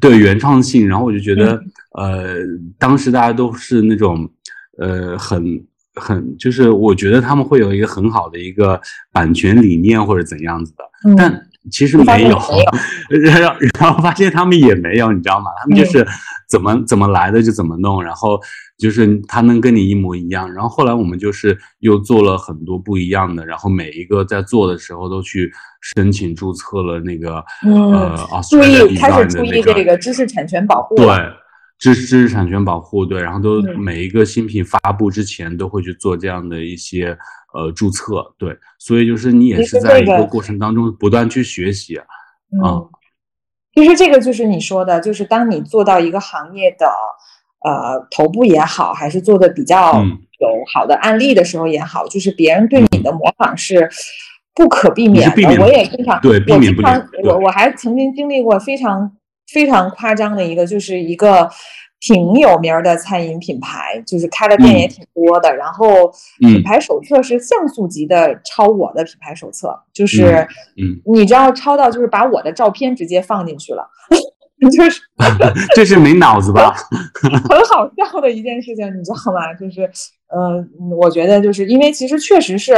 [0.00, 1.62] 对原创性，然后我就觉得，
[1.92, 2.38] 呃，
[2.76, 4.28] 当时大家都是那种，
[4.78, 5.64] 呃，很。
[5.94, 8.80] 很就是我觉得他们会有一个很好的一个
[9.12, 10.84] 版权理念或者怎样子的，
[11.16, 12.38] 但其实没有，
[13.22, 15.50] 然后然后发现他们也没有，你知道吗？
[15.60, 16.06] 他们就是
[16.48, 18.40] 怎么怎么来的就怎么弄，然后
[18.78, 20.50] 就是他能跟你一模一样。
[20.52, 25.52] 然后后来我们就是又做了很多不一样的，然后每一个在做的时候都去
[25.94, 28.16] 申请注册了那个呃，
[28.48, 30.94] 注意开始注意这个知识产权保护。
[30.94, 31.06] 对。
[31.80, 37.16] 知知识产权保护对，然后都每一个新品发布之前都会去做这样的一些
[37.54, 41.98] 呃注册，对，所以就是你也是在一个过程当中不断去学习，
[42.62, 42.86] 嗯，
[43.74, 46.86] 其实这个就是你说的，就是当你做到一个行业的
[47.64, 53.88] 呃头部也好，还是做的比较有好的案例的时候也好，就是别人对你的模仿是
[54.54, 55.62] 不可避免的。
[55.62, 59.16] 我也经常对避免不了，我我还曾经经历过非常。
[59.52, 61.48] 非常夸张的一个，就是一个
[62.00, 65.54] 挺有名的餐饮品牌，就是开的店也挺多的。
[65.54, 70.46] 然后品牌手册是像素级的抄我的品牌手册，就是
[71.04, 73.86] 你知道抄到就是把我的照片直接放进去了，
[74.72, 75.02] 就是
[75.74, 76.74] 这是没脑子吧？
[77.50, 79.52] 很好笑的一件事情，你知道吗？
[79.54, 79.90] 就是
[80.34, 82.74] 嗯，我觉得就是因为其实确实是，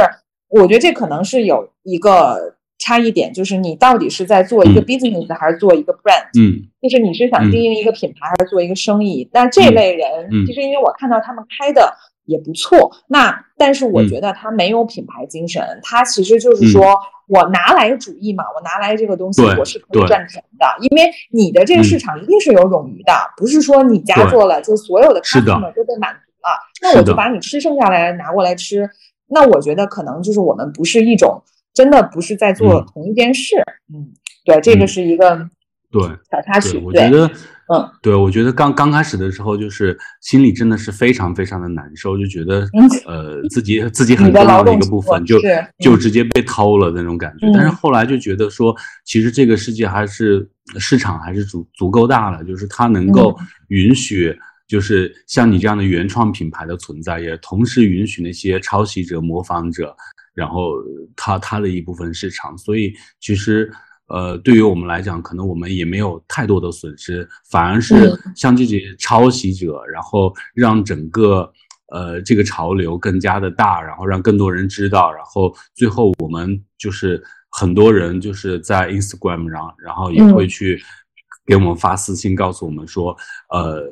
[0.49, 2.55] 我觉得这可能是有一个。
[2.83, 6.27] 差一点就是你到底是在做一个 business 还是做一个 brand？
[6.37, 9.29] 嗯，就是你是想经营一个品牌还是做一个生意？
[9.31, 16.93] 那这类人其实因为我看到他们开的也不错，那但是我觉得他没有品牌精神，他其实就是说
[17.29, 28.89] 我拿来主义嘛，我拿来这个东西我是可以赚钱的，因为你的这个市场一定是有冗余的，不是说你家做了就所有的 customer 都被满足了，那我就把你吃剩下来拿过来吃，
[29.29, 31.41] 那我觉得可能就是我们不是一种。
[31.73, 33.55] 真的不是在做同一件事，
[33.93, 34.13] 嗯，
[34.45, 35.49] 对，这个是一个
[35.91, 36.77] 对小插曲。
[36.77, 37.25] 我觉得，
[37.73, 42.67] 嗯，对，我觉得刚刚开始的时候，就是心里真的是非常非常的难受，就觉得
[43.07, 45.39] 呃自己自己很重要的一个部分就
[45.79, 47.49] 就直接被偷了那种感觉。
[47.53, 50.47] 但是后来就觉得说，其实这个世界还是
[50.77, 53.35] 市场还是足足够大了，就是它能够
[53.69, 59.95] 允许，就是像你这样的原创品牌的存在，也同时允许那些抄袭者、模仿者。
[60.33, 60.73] 然后
[61.15, 63.71] 它它的一部分市场，所以其实
[64.07, 71.51] 呃，对于我们来讲，可能我们也没有太多的损失，反而是像这些抄袭者，然后让整个
[71.91, 80.81] 呃这个潮流更加的大，然后让更多人知道，然后最后我们就是很多人就是在 Instagram 上，然后也会去
[81.45, 83.15] 给我们发私信，告诉我们说，
[83.49, 83.83] 呃，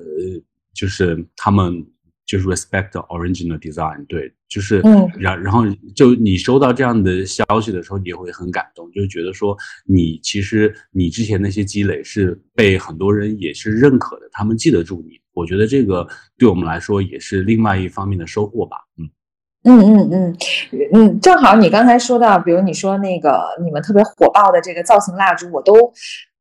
[0.74, 1.86] 就是他们。
[2.26, 4.82] 就是 respect original design，对，就是，
[5.18, 5.64] 然然后
[5.96, 15.20] 就你收到这样的消息的时候，你也会很感动，就觉得说你其实你之前那些积累是被很多人也是认可的，他们记得住你。
[15.34, 16.08] 我觉得这个
[16.38, 18.78] 对我们来说也是另外一方面的收获吧。
[18.98, 19.10] 嗯
[19.64, 20.38] 嗯嗯嗯
[20.94, 25.74] 嗯，正好你刚才说到，比如你说那个你们特别火爆的这个造型蜡烛，我都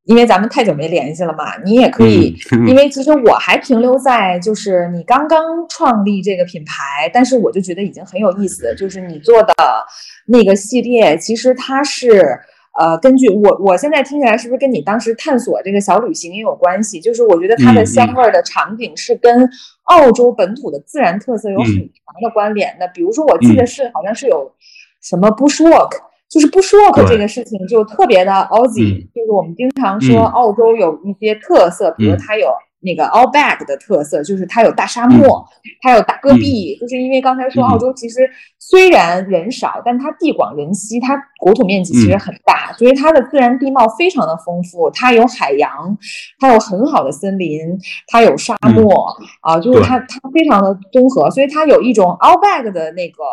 [0.05, 2.35] 因为咱们太久没联系了嘛，你也可以，
[2.67, 9.55] 因 为其实我还停留在就是你刚刚创立这个品牌，但是我就觉得已经很有意思，就是你做的
[10.27, 12.39] 那个系列，其实它是
[12.79, 16.99] 呃，根据我我现在听起来是不是跟你当时探索这个小旅行也有关系？
[16.99, 19.49] 就是我觉得它的香味的场景是跟
[19.85, 21.83] 澳洲本土的自然特色有很强
[22.23, 24.51] 的关联的，比如说我记得是好像是有
[25.03, 26.10] 什么 bushwalk。
[26.31, 32.49] 就是不说这个事情就特别的 Aussie，就是我们经常说澳洲有一些特色，比如它有。
[32.83, 35.47] 那个 All Bag 的特色就是它有大沙漠，
[35.83, 38.21] 它有大戈壁，就是因为刚才说澳洲其实
[38.71, 44.89] 虽然人少，但它地广人稀，它国土面积其实很大，所以它的自然地貌非常的丰富。
[44.91, 45.97] 它有海洋，
[46.39, 47.61] 它有很好的森林，
[48.07, 53.25] 它有沙漠啊，就是它它非常的综合，所以它有一种 All Bag 的那个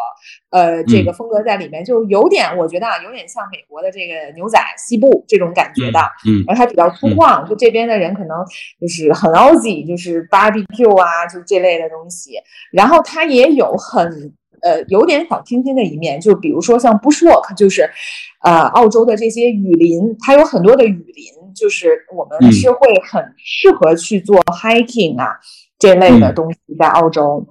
[0.50, 8.38] 呃这个风格在里面，就有点我觉得啊，有点像美国的这个牛仔西部这种感觉的，嗯，而它比较粗犷，就这边的人可能
[8.82, 9.38] 就是很。
[9.38, 12.32] Aussie 就是 barbecue 啊，就这类的东西。
[12.72, 17.89] 然后它也有很呃有点小清新的一面，就比如说像 bushwalk，就是
[18.43, 22.80] 呃澳洲的这些雨林，它有很多的雨林，就是我们是会
[23.10, 25.38] 很适合去做 hiking 啊
[25.80, 27.45] 这类的东西在澳洲。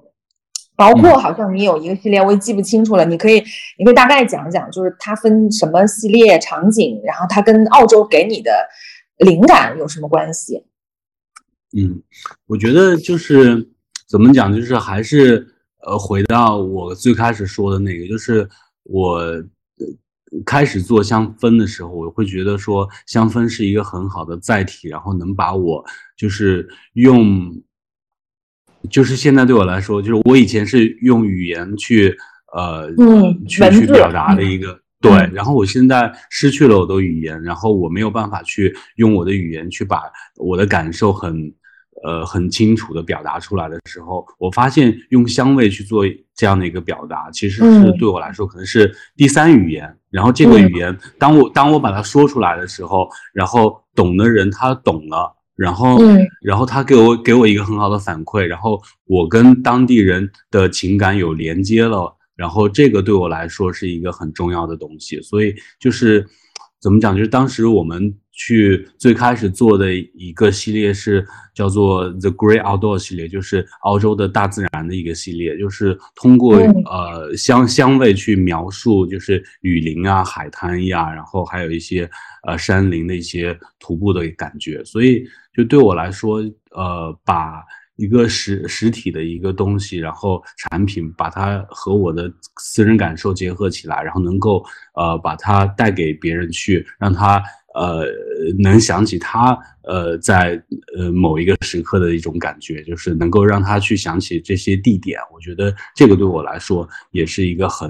[0.75, 3.43] 包括好像你有一个系列，我也记不清楚了，你可以
[3.79, 8.51] 你可以大概讲讲，就是它分什么系列场景，然后它跟澳洲给你的
[9.17, 10.63] 灵感有什么关系？
[11.75, 12.03] 嗯，
[12.45, 13.69] 我觉得就是
[14.07, 15.47] 怎么讲，就是还是
[15.85, 18.47] 呃，回到我最开始说的那个，就是
[18.83, 19.21] 我
[20.45, 25.83] 开始做香氛的时候，我会觉得说香氛是一个很好的载体，然后能把我
[26.17, 27.61] 就是用，
[28.89, 32.17] 就是现在对我来说，就是我以前是用语言去
[32.53, 32.89] 呃，
[33.47, 34.79] 去去表达的一个。
[34.99, 40.01] 对，然后我现在失去了我的语言，然后我没有办法去用我的语言去把
[40.37, 41.53] 我的感受很，
[42.07, 49.93] 呃，很清楚的表达出来的时候，我发现用香味去做这样的一个表达，其实是对我来说可能是第三语言。
[50.09, 55.99] 然后这个语言，当我当我把它说出来的时候，然后懂的人他懂了，然后
[56.41, 62.15] 然后他给我给我一个很好的反馈，然后我跟当地人的情感有连接了。
[62.37, 66.25] 然后这个对我来说是一个很重要的东西，所以就是
[66.79, 71.25] 怎么讲，就是当时我们去最开始做的一个系列是
[71.55, 82.07] 叫做 The Great Outdoor 系列，就是澳洲的大自然的一个系列，就是通过呃香香味去描述，就是雨林啊、海滩呀，然后还有一些
[82.47, 86.37] 呃山林的一些徒步的感觉，所以就对我来说，
[86.71, 87.63] 呃把。
[87.99, 94.63] 一个实实体的一个东西，然后产品把它和我的私人感受结合起来，然后能够
[94.93, 97.41] 呃把它带给别人去，让他
[97.77, 98.05] 呃
[98.59, 100.61] 能想起他呃在
[100.97, 105.19] 呃某一个时刻的一种感觉，就是能够让他去想起这些地点。
[105.33, 107.87] 我觉得这个对我来说也是一个很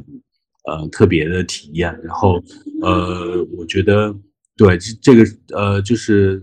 [0.65, 1.97] 呃特别的体验。
[2.03, 2.41] 然后
[2.81, 4.13] 呃，我觉得
[4.55, 5.25] 对这这个
[5.55, 6.41] 呃就是。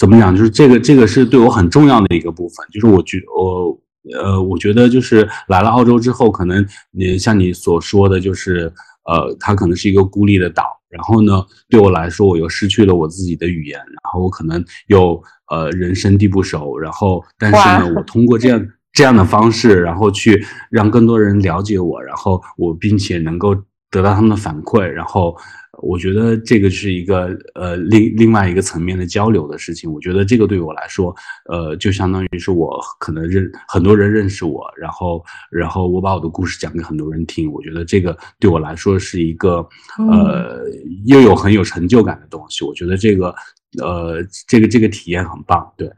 [0.00, 0.32] 怎么讲？
[0.32, 2.64] 就是这个，这个是对我很重要的一个部分。
[2.72, 3.76] 就是我觉我
[4.14, 8.72] 呃，我觉得就是来了澳洲之后，可能你像你所说的，就是
[9.08, 10.64] 呃，它可能是一个孤立的岛。
[10.88, 16.78] 然后呢，对我来说，我又失去了我自己的语言，然后我可能又呃人生地不熟。
[16.78, 23.54] 然后，但是呢，我通过这样 这样的方式，然后去让更多人了解我，然后我并且能够
[23.90, 25.36] 得到他们的反馈，然后。
[25.82, 29.92] 我觉得这个是一个呃另另外一个层面的交流的事情。
[29.92, 31.14] 我觉得这个对我来说，
[31.48, 37.50] 呃，就相当于是我可能认很多人认识我，然后然后我把我的故事讲给很多人听。
[37.52, 39.66] 我觉得这个对我来说是一个
[40.10, 40.64] 呃
[41.06, 42.64] 又有很有成就感的东西。
[42.64, 43.34] 我觉得这个
[43.82, 44.16] 呃
[44.46, 45.72] 这个这个体验很棒。
[45.76, 45.88] 对，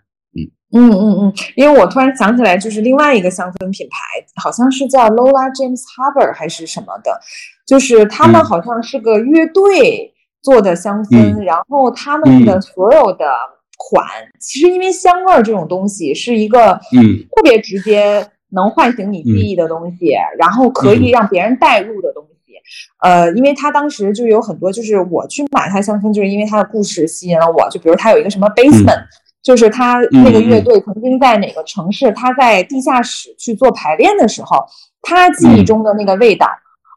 [0.72, 3.98] 嗯嗯嗯嗯，因为我突然想起来，就是另外一个香氛品牌，
[4.40, 7.18] 好像是叫 Lola James Harbour 还是什么的。
[7.70, 10.12] 就是他们好像是个乐队
[10.42, 13.24] 做的香氛，然后他们的所有的
[13.78, 14.04] 款，
[14.40, 17.22] 其实因为香味儿这种东西是一个嗯。
[17.30, 22.30] 特别直接能唤醒你记忆的东西，然后可以让别人代入的东西。
[23.04, 27.70] 呃，因为他当时就有很多，就是我去买他香氛，就是因为他的故事吸引了我。
[27.70, 29.04] 就比如他有一个什么 basement，
[29.44, 34.66] 就是他那个乐队曾经在哪个城市，他在地下室去做排练的时候，
[35.02, 36.48] 他记忆中的那个味道。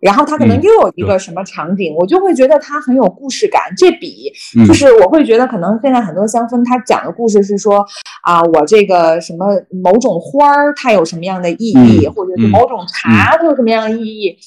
[0.04, 3.62] 然后他可能又有一个什么场景，我就会觉得他很有故事感。
[3.78, 4.32] 这比
[4.68, 7.86] 就是我会觉得可能现在很多香氛，它讲的故事是说
[8.24, 9.46] 啊，我这个什么
[9.84, 14.38] 某种花儿它有什么样的意义，或者是某种茶它有什么样的意义。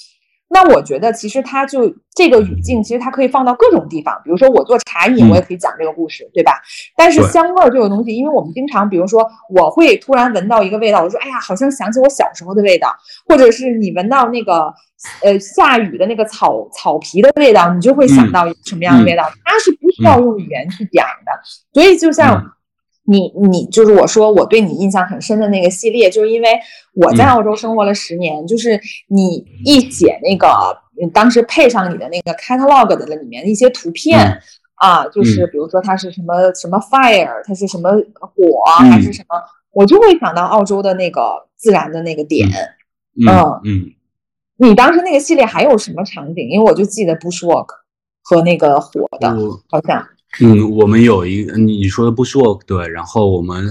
[0.48, 4.14] 那我觉得其实它就这个语境，其实它可以放到各种地方。
[4.22, 6.52] 比如说我做茶饮，我也可以讲这个故事，对吧？
[6.96, 12.94] 但是香味儿这个东西，因为我们经常，比如说我会突然闻到一个味道，我说哎呀，好像想起我小时候的味道，
[13.28, 14.72] 或者是你闻到那个
[15.22, 19.24] 呃下雨的那个草草皮的味道，你就会想到什么样的味道？
[19.44, 21.32] 它是不需要用语言去讲的。
[21.72, 22.54] 所以就像
[23.04, 26.48] 你你就是我说我对你印象很深的那个系列，就是因为
[26.94, 30.48] 我在澳洲生活了十年，就是你一写那个
[31.12, 34.40] 当时配上你的那个 catalog 的里面的一些图片
[34.76, 39.36] 啊，就是比如说它是什么什么 fire，它是什么火还是什么，
[39.72, 42.48] 我就会想到澳洲的那个自然的那个点。
[43.18, 43.24] 嗯
[43.64, 43.92] 嗯，
[44.58, 46.48] 你当时那个系列还有什么场景？
[46.48, 47.66] 因为我就记得 bushwalk
[48.22, 49.30] 和那个火的，
[49.68, 50.06] 好像。
[50.38, 53.66] 嗯，我们有一你说的 Bushwalk 对，然后我们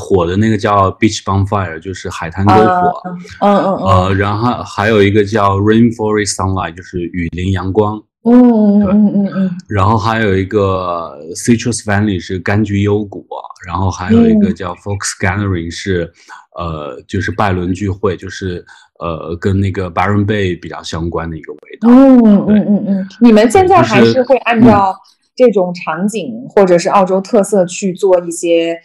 [0.00, 3.02] 火的那个叫 beach bonfire，就是海滩篝火，
[3.40, 13.26] 嗯嗯嗯，呃，然后还有一个叫 rainforest sunlight，就是雨林阳光，嗯嗯嗯嗯嗯，然后还有一个 citrus valley 是柑橘幽谷，
[13.66, 16.12] 然后还有一个叫 fox gathering 是
[16.56, 18.64] 呃就是拜伦聚会，就是
[18.98, 24.96] 呃跟那个 Byron Bay 比较相关的一个味道，嗯嗯嗯嗯，你们现在还是会按照。
[25.38, 28.76] 这种场景或者是澳洲特色去做一些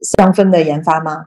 [0.00, 1.26] 香氛的研发吗？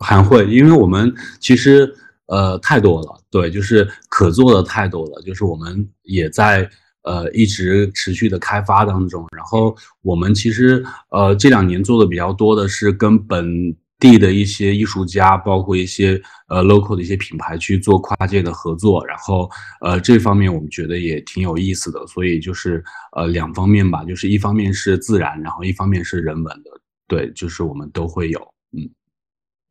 [0.00, 1.90] 还会，因为我们其实
[2.26, 6.68] 呃太多了，对，就是可做的太多了，就是我们也在
[7.02, 9.26] 呃一直持续的开发当中。
[9.36, 13.76] 然后我们其实呃这两年做的比较多的是跟本。
[13.98, 19.50] 地的一些艺术家，包括一些呃 local 的一些品牌去做跨界的合作，然后
[19.80, 22.84] 呃这方面我们觉得也挺有意思的，所以就是
[23.16, 26.70] 呃两方面吧，就是一方面是自然，然后一方面是人文的，
[27.08, 28.38] 对，就是我们都会有，
[28.76, 28.86] 嗯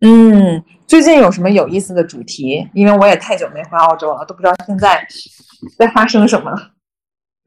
[0.01, 2.67] 嗯，最近有什么有意思的主题？
[2.73, 5.07] 因为我也太久没回澳洲了，都不知道现在
[5.77, 6.51] 在发生什么。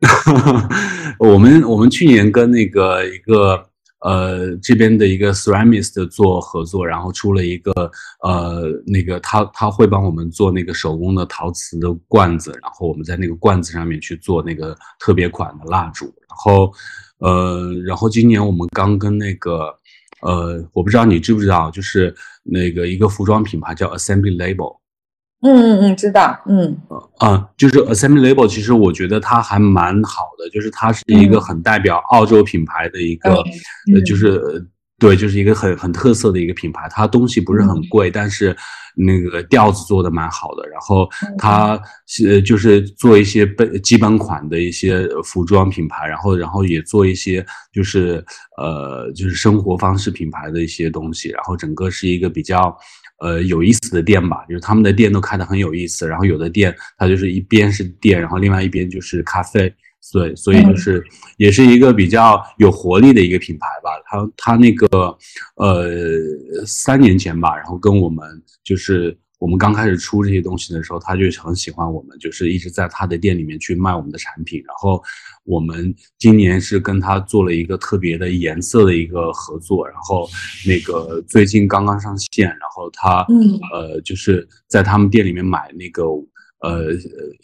[1.19, 3.65] 我们我们去年跟那个一个。
[4.01, 7.73] 呃，这边的一个 ceramist 做合作，然后出了一个
[8.23, 16.73] 呃，那个他他会帮我们做那个手工的陶瓷的罐子，然后我们在那个罐子上面去做那个特别款的蜡烛，然后
[17.19, 19.75] 呃，然后今年我们刚跟那个
[20.23, 24.79] 呃，我不知道你知不知道，就是那个一个服装品牌叫 Assembly Label。
[25.41, 26.77] 嗯嗯嗯，知道，嗯，
[27.19, 33.35] 啊，就是 Assembly Label，其实我觉得它还蛮好的，就是它是一个很代表澳洲品牌的一个，
[33.95, 34.67] 呃，就是
[34.99, 38.57] 对，就是一个很很特色的一个品牌，它东西不是很贵，但是
[38.97, 48.25] 那个调子做的蛮好的，然后它是就是做一些本基本款的一些服装品牌，然后然后也做一些就是
[48.57, 52.77] 呃就是生活方式品牌的一些东西，然后整个是一个比较。
[53.21, 56.07] 呃，有意思的店吧，就是他们的店都开的很有意思。
[56.07, 61.05] 然后有的店它就是一边是店，然后另外一边就是咖啡，所以所以就是
[61.37, 63.91] 也是一个比较有活力的一个品牌吧。
[64.07, 65.17] 他他那个
[65.57, 65.91] 呃
[66.67, 68.25] 三年前吧，然后跟我们
[68.65, 69.19] 就是。
[69.41, 74.61] 我们刚开始出这些东西的时候，他就很喜欢我们，就是一直在他的店里面去卖我们的产品。
[74.67, 75.01] 然后
[75.45, 80.29] 我们今年是跟他做了一个特别的颜色的一个合作，然后
[80.67, 86.03] 那个最近刚刚上线，然后他嗯呃就是在他们店里面买那个
[86.61, 86.93] 呃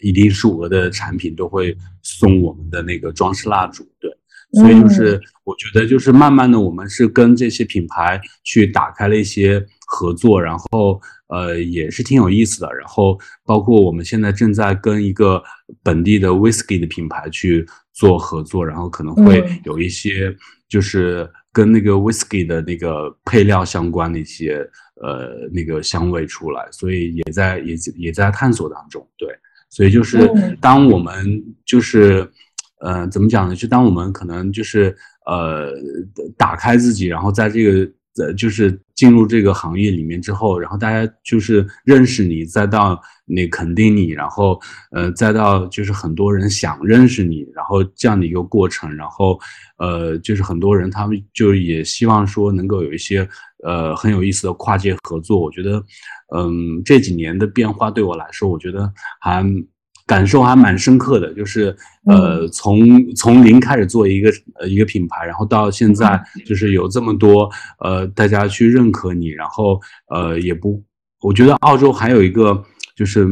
[0.01, 4.11] 一定数额的产品都会送我们的那个装饰蜡烛，对。
[4.53, 11.01] 所以就是我觉得就是慢慢的我们是跟这些品牌去打开了一些合作，然后。
[11.29, 12.69] 呃，也是挺有意思的。
[12.75, 15.43] 然后，包括我们现在正在跟一个
[15.83, 20.33] 本地的 whisky 的品牌去做合作，然后可能会有一些
[20.69, 24.65] 就是跟那个 whisky 的那个配料相关的一些
[25.03, 29.07] 呃那个香味出来，所以也在也也在探索当中。
[29.17, 29.29] 对，
[29.71, 30.31] 所以就是
[30.61, 32.31] 当我们就是
[32.81, 33.55] 呃怎么讲呢？
[33.55, 35.73] 就当我们可能就是呃
[36.37, 37.91] 打开自己，然后在这个。
[38.19, 44.61] 呃，就是进入这个行业里面之后，然后大家就是认识你，再到那肯定你，然后
[44.93, 49.39] 呃，再到就是很多人想认识你，然后这样的一个过程，然后
[49.79, 53.29] 呃，就是很多人他们就也希望说能够有一些
[53.65, 55.41] 呃很有意思的跨界合作。
[55.41, 55.83] 我觉得，
[56.37, 59.45] 嗯，这几年的变化对我来说，我觉得还。
[60.07, 61.75] 感受还蛮深刻的，就是
[62.05, 64.31] 呃，从从零开始做一个
[64.61, 67.51] 呃一个品牌，然后到现在就是有这么多
[67.81, 69.81] 呃大家去认可你，然后
[70.11, 70.83] 呃也不，
[71.23, 72.63] 我觉得澳洲还有一个
[72.95, 73.27] 就是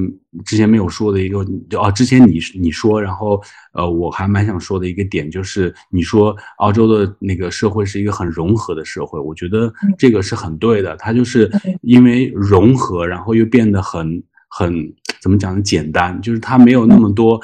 [0.47, 1.41] 之前没有说的一个
[1.79, 3.39] 哦，之前你你说，然后
[3.75, 11.51] 呃我还蛮想说的一个点就是你说澳洲的那个社会是一个很融合的社会，我觉得这个是很对的，它就是
[11.83, 14.91] 因为融合，然后又变得很很。
[15.23, 15.63] 怎么讲呢？
[15.63, 17.41] 简单，就是它没有那么多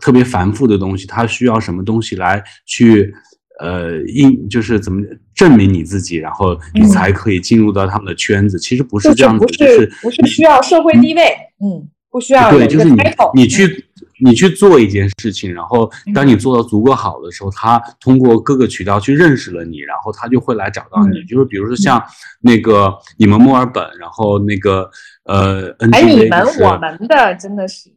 [0.00, 3.12] 特别繁复的东西，它需要什么东西来去
[3.58, 5.02] 呃印，就是怎么
[5.34, 8.58] 证明你自己，然后你才可以进入到他们的圈子。
[8.58, 11.22] 其实不是这样子，就是不是需要社会地位，
[11.64, 13.02] 嗯，不需要对，就是你
[13.34, 13.86] 你去。
[14.20, 21.22] 你去做一件事情，然后当你做到足够好的时候，他通过各个渠道去认识了你，然后他就会来找到你。
[21.24, 22.02] 就是比如说像
[22.40, 24.88] 那个你们墨尔本，然后那个
[25.24, 27.90] 呃 G 你们我们的真的是，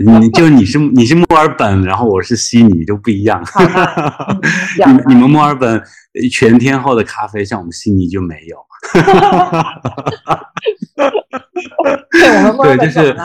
[0.00, 3.44] 你就你是你是墨尔本，然后我是悉尼，就不一样。
[4.86, 5.82] 你你们墨尔本
[6.32, 8.56] 全天候的咖啡，像我们悉尼就没有。
[12.10, 13.16] 对，我们墨尔本就是。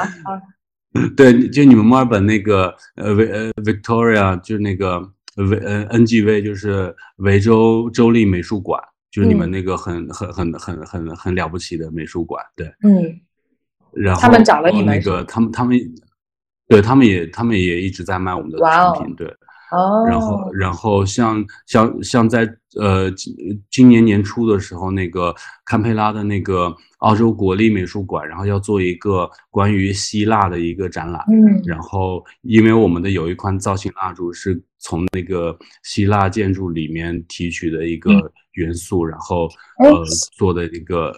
[1.18, 5.00] 对，就你们墨尔本那个呃维呃 Victoria，就是那个
[5.38, 8.80] 维呃 NGV，就是维州州立美术馆，
[9.12, 12.44] 就是你们那个很很很很很很了不起的美术馆。
[12.56, 13.20] 对，嗯。
[13.92, 15.80] 然后他们找了你们那个，他们他们，
[16.68, 19.16] 对他们也他们也一直在卖我们的产品。
[19.16, 19.28] 对。
[19.74, 20.06] 哦。
[20.08, 22.48] 然后然后像像像在
[22.80, 23.36] 呃今
[23.70, 26.74] 今年年初的时候，那个堪培拉的那个。
[27.04, 31.22] 澳洲国立美术馆，然后要做一个关于希腊的一个展览。
[31.30, 35.54] 嗯，然后因为我们的有一款造型蜡烛是从那个
[35.84, 38.10] 希腊建筑里面提取的一个
[38.54, 39.50] 元素，然后
[39.80, 40.06] 呃
[40.38, 41.14] 做的一个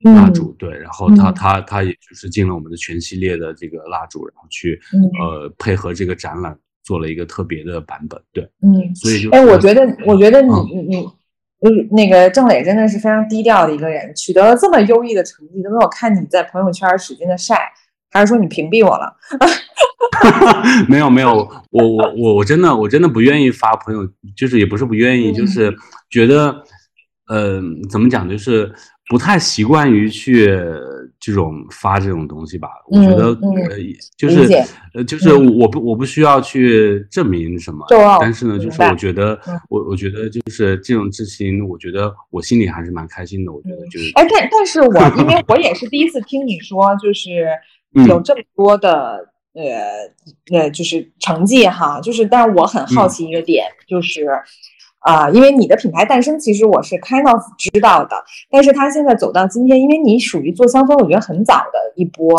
[0.00, 0.52] 蜡烛。
[0.58, 4.80] 对，然后它它它也就是进了我们的全系列的这个蜡烛，然后去
[5.20, 8.20] 呃配合这个展览做了一个特别的版本。
[8.32, 11.08] 对，嗯，所以就哎，我觉得我觉得你你你。
[11.64, 17.56] 嗯，那个郑磊真的是非常低调的一个人，取得了这么优异的成绩，都没有看你在朋友圈使劲的晒，
[18.10, 19.16] 还是说你屏蔽我了？
[20.90, 24.04] 没有没有，我我我我真的我真的不愿意发朋友，
[24.36, 25.72] 就是也不是不愿意，就是
[26.10, 26.64] 觉得，
[27.28, 28.74] 呃，怎么讲，就是
[29.08, 30.60] 不太习惯于去。
[31.24, 33.78] 这种发这种东西吧，我觉得呃，
[34.16, 34.48] 就是
[34.94, 37.86] 呃，就是我不我不需要去证明什么，
[38.20, 39.38] 但是呢，就是我觉得
[39.68, 43.52] 我我觉得就是这种事情，我觉得我心里还是蛮开心的。
[43.52, 47.46] 我觉得就是，哎，但但是我因为 我也是第一次听你说，就是
[48.06, 54.26] 有这么多的呃呃，就是成绩哈，就是但是我很好奇一个点，就是。
[55.04, 58.14] 啊，因为你的品牌诞生，其实我是 kind of 知道的，
[58.48, 62.32] 但是它现在走到今天，因为你属于做香氛，我觉得很早的一波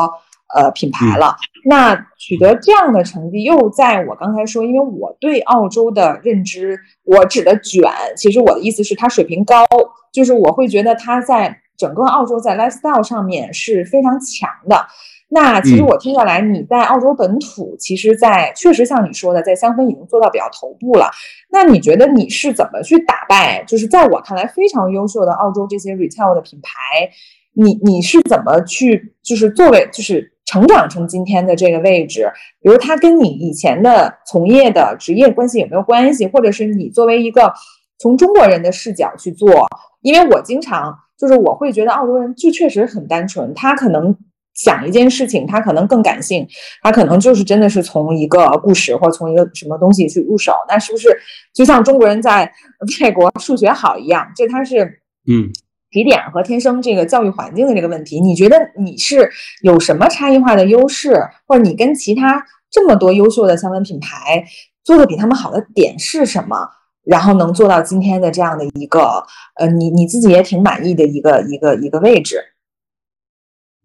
[0.53, 1.35] 呃品牌了。
[1.65, 9.65] 那取得这样的成绩，又在我刚才说，因为我对澳洲的认知，我指的卷，其实我的意思是它水平高，
[10.11, 14.85] 就是我会觉得它在整个澳洲在 lifestyle 上面是非常强的。
[15.29, 21.09] 那其实我听下来，你在澳洲本土，其实，在确实像你说的，在香氛已经做到比较头部了。
[21.49, 23.63] 那你觉得你是怎么去打败？
[23.63, 27.09] 就是在我看来非常优秀的澳洲这些 retail 的品牌，
[27.53, 32.31] 你你是怎么去，就是作为就是成长成今天的这个位置？
[32.61, 36.27] 比如它跟你以前的从业的职业关系有没有关系？
[36.27, 37.51] 或者是你作为一个
[37.97, 39.67] 从中国人的视角去做？
[40.01, 44.15] 因为我经常就是我会觉得澳洲人就确实很单纯，他可能。
[44.55, 46.47] 想一件事情，他可能更感性，
[46.83, 50.53] 他可能就是真的是从一个故事或从一个什么东西去入手。
[50.69, 51.09] 那是不是
[51.55, 52.53] 就像中国人在
[53.01, 54.31] 外国数学好一样？
[54.35, 55.49] 这他是嗯，
[55.93, 58.19] 起点和天生这个教育环境的这个问题。
[58.19, 59.29] 你觉得你是
[59.61, 61.13] 有什么差异化的优势，
[61.47, 64.43] 或者你跟其他这么多优秀的相关品牌
[64.83, 66.57] 做的比他们好的点是什么？
[67.05, 69.23] 然后能做到今天的这样的一个
[69.59, 72.37] 呃，你你自己也挺满意的一个一个一个位置。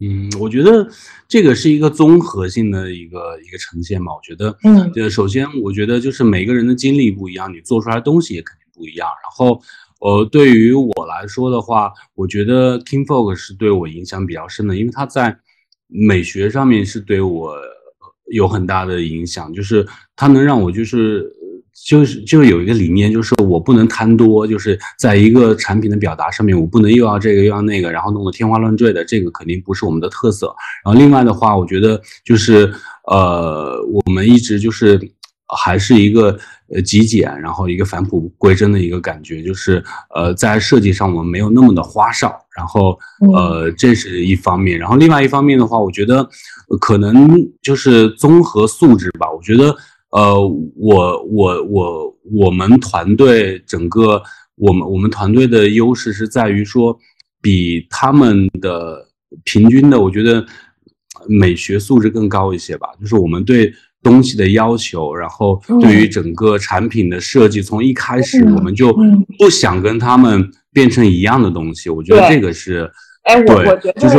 [0.00, 0.86] 嗯，我觉得
[1.26, 4.14] 这个是一个综合性的一个一个呈现嘛。
[4.14, 9.09] 我觉得，嗯，呃，首先我觉得就是每个人的经历不一样，你做出来的东西也肯定不一样。
[9.09, 9.61] 然后，
[9.99, 15.36] 呃，对于我来说的话，我觉得 King Folk 是对我影响比较深的，因为他在
[15.86, 17.55] 美学上面是对我
[18.32, 19.86] 有很大的影响，就是
[20.16, 21.34] 他能让我就是。
[21.86, 30.53] 就是就有一个理念，就是我不能贪多，就是在一个产品的表达上面，我不能又要这个又要那个，然后弄得天花乱坠的，这个肯定不是我们的特色。
[30.84, 32.68] 然后另外的话，我觉得就是
[33.05, 35.01] 呃，我们一直就是
[35.57, 36.36] 还是一个
[36.72, 39.82] 呃极简，然后一个返璞归真的一个感觉，就是
[40.14, 42.98] 呃在设计上我们没有那么的花哨，然后
[43.34, 46.28] 呃这是一方面，然后另外一方面的话，我觉得
[46.80, 49.76] 可能就是综合素质吧，我觉得。
[50.10, 50.40] 呃，
[50.74, 54.22] 我我我我们团队整个
[54.54, 56.98] 我们我们团队的优势是在于说，
[57.42, 59.06] 比他们的
[59.44, 60.42] 平均的，我觉得
[61.28, 62.88] 美学素质更高一些吧。
[62.98, 63.70] 就是我们对
[64.03, 68.96] 东西的要求，然后对于整个产品的设计，从一开始我们就
[69.38, 71.90] 不想跟他们变成一样的东西。
[71.90, 72.90] 我觉得这个是，
[73.24, 74.16] 哎，我我觉得就是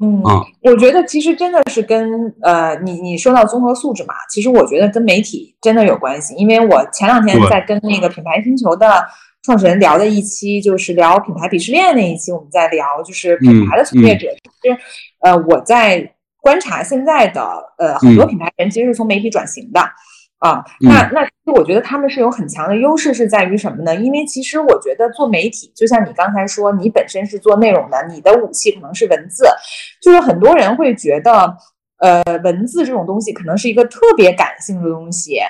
[0.00, 0.22] 嗯，
[0.62, 6.34] 我觉得其实真的是跟呃，你你说到综合素质嘛，其实我觉得跟媒体真的有关系。
[6.34, 8.86] 因为我前两天在跟那个品牌星球的
[9.42, 14.28] 创始人聊的一期，就是聊品牌鄙视链那一期，我们在聊就是品牌的从业者。
[14.62, 14.76] 其实
[15.22, 16.12] 呃，我在
[16.46, 17.42] 观察现在的
[17.76, 19.80] 呃很多品牌人，其实是从媒体转型的。
[20.38, 23.96] 啊，那那其实我觉得他们是有很强的优势，是在于什么呢？
[23.96, 29.44] 因为其实我觉得做媒体，就像你刚才说，你本身是做内容的，你的武器可能是文字，
[30.00, 31.56] 就是很多人会觉得，
[31.98, 35.40] 呃，文字这种东西可能是一个特别感性的东西，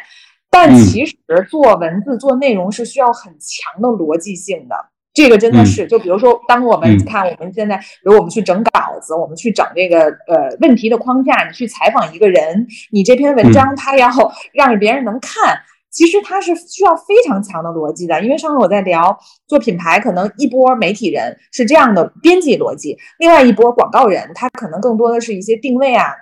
[0.51, 1.15] 但其实
[1.51, 4.77] 做文字做内容是需要很强的逻辑性的。
[5.17, 14.11] 这个真的是，就比如说，当我们看我们现在，比如我们去整稿子，我们去整这个呃问题的框架，你去采访一个人，你这篇文章他要
[14.53, 15.59] 让别人能看，
[15.91, 18.21] 其实他是需要非常强的逻辑的。
[18.21, 26.13] 因为上次我在聊做品牌，可能一波媒体人是这样的编辑逻辑，另外一波广告人他可能更多的是一些定位啊，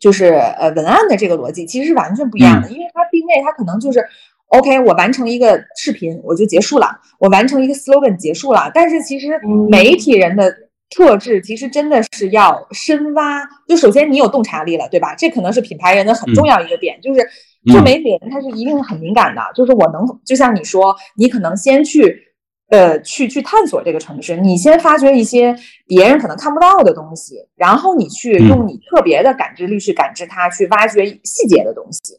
[0.00, 4.02] 就是呃文案的这个逻辑，其实是完全不一样的，因为它定位它可能就是。
[4.48, 6.88] OK，我完成一个视频我就结束了，
[7.18, 8.70] 我完成一个 slogan 结束了。
[8.74, 9.38] 但是其实
[9.68, 10.54] 媒体人的
[10.90, 13.42] 特质其实真的是要深挖。
[13.68, 15.14] 就首先你有洞察力了，对吧？
[15.16, 17.20] 这可能是品牌人的很重要一个点，就是
[17.66, 19.42] 做媒体人他是一定很敏感的。
[19.54, 22.25] 就是我能，就像你说，你可能先去。
[22.68, 25.54] 呃，去去探索这个城市，你先发掘一些
[25.86, 32.14] 别人可能看不到的东西，然后你去用你特别的感知力去感知它，去挖掘细节的东西，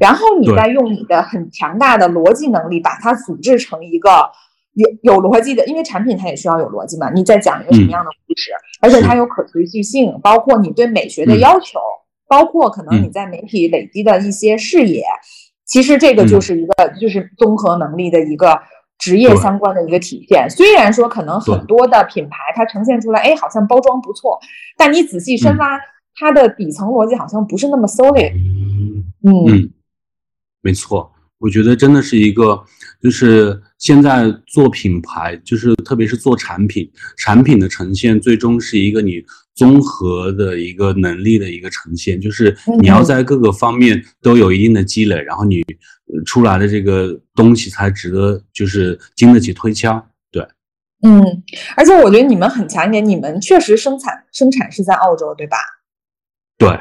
[0.00, 4.28] 然后你再用你的很强大的逻辑能力把它组织成一个
[4.72, 7.08] 有有逻辑的，因为产品它也需要有逻辑嘛。
[7.14, 8.50] 你在讲一个什么样的故事，
[8.80, 11.78] 而且它有可持续性，包括你对美学的要求，
[12.26, 15.04] 包括可能你在媒体累积的一些视野，
[15.64, 18.60] 其实这个就是一个就是综合能力的一个。
[19.02, 24.38] 职业相关的一个体现，虽然说可能很多的品牌它呈现出来，哎，好像包装不错，
[24.76, 25.76] 但你仔细深挖，
[26.14, 28.32] 它的底层逻辑好像不是那么 solid。
[29.24, 29.72] 嗯，
[30.60, 31.10] 没错。
[31.38, 32.62] 我觉得真的是一个，
[33.02, 39.20] 就是现在做品牌，就是特别是做产品，产品的呈现最终是一个你
[39.52, 45.64] 综合的一个能力的一个呈现，就是你要在各个方面都有一定的积累，然后你
[46.26, 50.04] 出来的这个东西才值得，就是经得起推敲。
[50.30, 50.46] 对，
[51.02, 51.42] 嗯，
[51.76, 55.56] 而且我觉得你们很强一点，你们确实生产生产是在澳洲，对吧？
[56.58, 56.78] 对。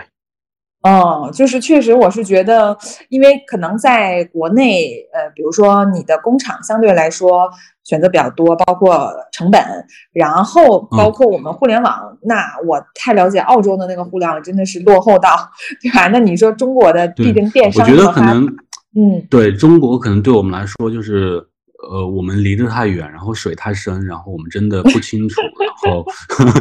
[0.83, 2.75] 嗯，就是确实，我是觉得，
[3.09, 7.47] 因为可能在国内，呃，比如说你的工厂相对来说
[7.83, 9.63] 选择比较多，包括成本，
[10.11, 15.51] 然后包括我们互联网，那我太了解澳洲的那个互联网真的是落后到，
[15.83, 16.07] 对吧？
[16.07, 18.47] 那你说中国的毕竟电商，我觉得可能，
[18.95, 21.43] 嗯，对中国可能对我们来说就是，
[21.89, 25.41] 呃，我们离得太远，然后水太深，然后我们真的不清楚，
[25.85, 26.05] 然后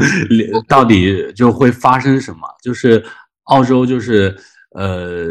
[0.68, 3.02] 到底就会发生什么，就是。
[3.44, 4.32] 澳洲就是，
[4.76, 5.30] 呃，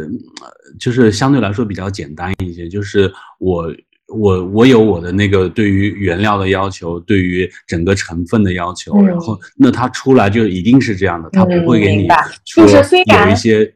[0.78, 2.68] 就是相对来说比较简单一些。
[2.68, 3.74] 就是我
[4.08, 12.10] 我我有我的那个对于原料的要求，对于整个成分的要求，然后那它出来就一定是这样的，它不会给你
[12.44, 13.74] 就是虽然有一些嗯，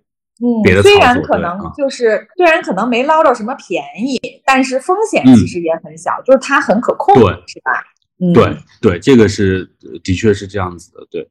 [0.64, 7.72] 别的虽然可能就是虽然可能没捞着什么便宜，但是风险其实也很小，就是它很可控，对，是吧？
[8.20, 9.70] 嗯对对，这个是
[10.04, 11.30] 的确是这样子的，对。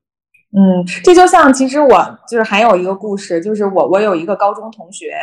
[0.55, 5.15] 嗯，这就像其实我就是还有一个故事，就是我我有一个高中同学，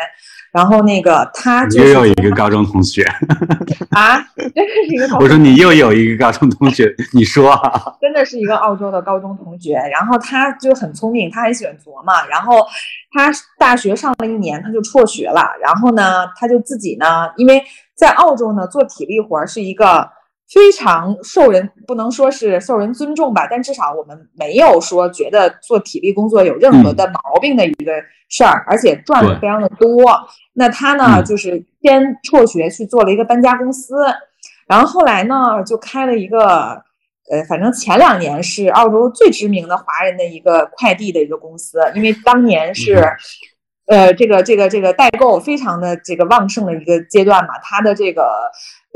[0.51, 3.03] 然后那个他就又有一个高中同学
[3.91, 5.17] 啊， 真的是一个。
[5.17, 12.65] 我说你又有一个高中同学， 你说啊，真的是一个澳洲的高中同学，然后他就很聪明，他很喜欢琢磨，然后
[13.11, 17.63] 他大学上了一年他就辍学了，然后呢他就自己呢，因为
[17.95, 20.09] 在澳洲呢做体力活是一个。
[20.51, 27.93] 非常受人不能说是受人尊重吧，但至少我们没有说觉得做体力工作有任何的毛病的一个
[28.29, 29.87] 事儿，而且赚的非常的多。
[30.53, 34.03] 那他呢，就是先辍学去做了一个搬家公司，
[34.67, 36.81] 然后后来呢，就开了一个，
[37.29, 43.07] 呃，反正前两年是澳洲最知名的华人的一个快递的一个公司，因为当年是，
[43.85, 48.23] 呃，这个这个这个代购非常的这个旺盛的一个阶段嘛，他的这个。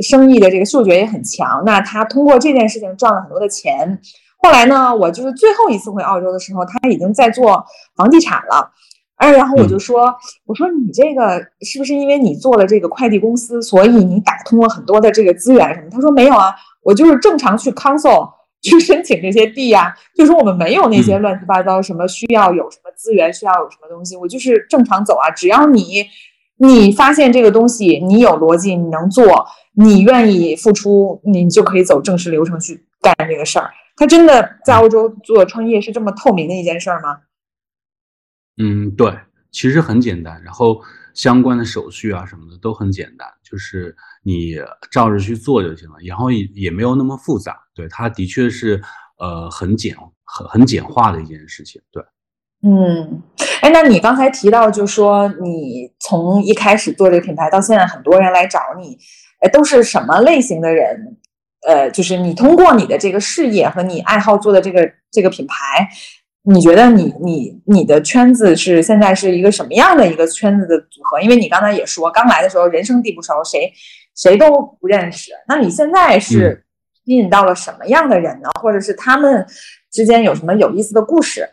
[0.01, 3.99] 生意的这个嗅觉也很强，那他通过这件事情赚了很多的钱。
[4.39, 7.63] 后来呢，我就是最后一次回澳洲的时候，他已经在做
[7.95, 8.71] 房地产了。
[9.15, 10.13] 哎，然后我就说，
[10.45, 15.87] 我说你这个是不是因为你做了这个快递公司，所以你打通了很多的这个资源什么？
[15.89, 18.27] 他说没有啊，我就是正常去 council
[18.61, 26.05] 去申请这些地呀，就说我们没有那些乱七八糟什么需要有什么资源，需要有什么东西，我就是正常走啊，只要你
[26.57, 29.45] 你发现这个东西，你有逻辑，你能做。
[29.75, 33.71] 你愿意付出，你就可以走正式流程去干这个事儿。
[33.95, 37.19] 他真的在欧洲做创业是这么透明的一件事儿吗？
[38.57, 39.15] 嗯，对，
[39.51, 40.81] 其实很简单，然后
[41.13, 44.55] 相关的手续啊什么的都很简单，就是你
[44.91, 47.55] 照着去做就行了，然后也也没有那么复杂。
[47.75, 48.81] 对，它的确是
[49.17, 51.81] 呃很简很很简化的一件事情。
[51.91, 52.03] 对，
[52.61, 53.21] 嗯，
[53.61, 58.97] 哎，那你刚才提到，就说你从一开始做这个品牌到现在，很多人来找你，
[59.43, 61.17] 哎，都是什么类型的人？
[61.65, 65.87] 呃，就是你通过你的这个事业和你爱好做的这个这个品牌，
[66.43, 71.21] 你觉得你你你的圈子是现在是一个什么样的一个圈子的组合？
[71.21, 73.71] 因为你刚才也说，刚来的时候人生地不熟，谁
[74.13, 75.31] 谁都不认识。
[75.47, 76.65] 那你现在是
[77.05, 78.49] 吸引到了什么样的人呢？
[78.61, 79.45] 或者是他们
[79.89, 81.49] 之间有什么有意思的故事？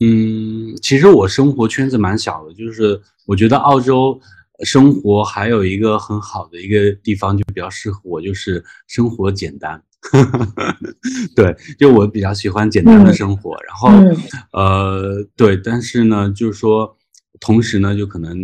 [0.00, 4.20] 嗯，其实我生活圈子蛮小的，就是我觉得澳洲。
[4.64, 9.82] 生活还有一个很好的一个地方，就比较适合我，就是生活简单。
[11.36, 13.56] 对，就我比较喜欢简单的生活。
[13.66, 13.88] 然后，
[14.52, 16.96] 呃，对，但是呢，就是说，
[17.38, 18.36] 同时呢，就可能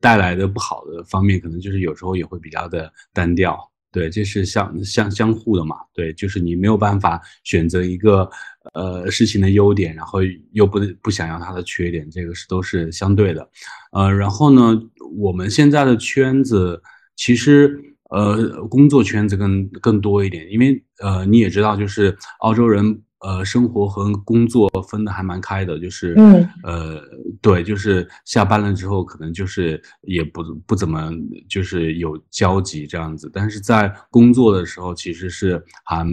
[0.00, 3.58] 带来的不好的方面，可能就是有时候也会比较的单调。
[3.92, 5.74] 对，这是相相相互的嘛。
[5.92, 8.30] 对，就是你没有办法选择一个
[8.72, 10.20] 呃事情的优点，然后
[10.52, 13.50] 又不不想要它的缺点，这个是都是相对的。
[13.90, 14.80] 呃，然后呢？
[15.16, 16.82] 我们现在的圈子
[17.16, 17.78] 其实，
[18.10, 27.00] 呃，工作圈子更更多一点，因为呃，你也知道，就是澳洲人，呃，生活和工作分的还蛮开的，就是，嗯，呃，
[27.42, 31.12] 对，就是下班了之后，可能就是也不不怎么
[31.48, 36.06] 就是有交集这样子，但是在工作的时候，其实是还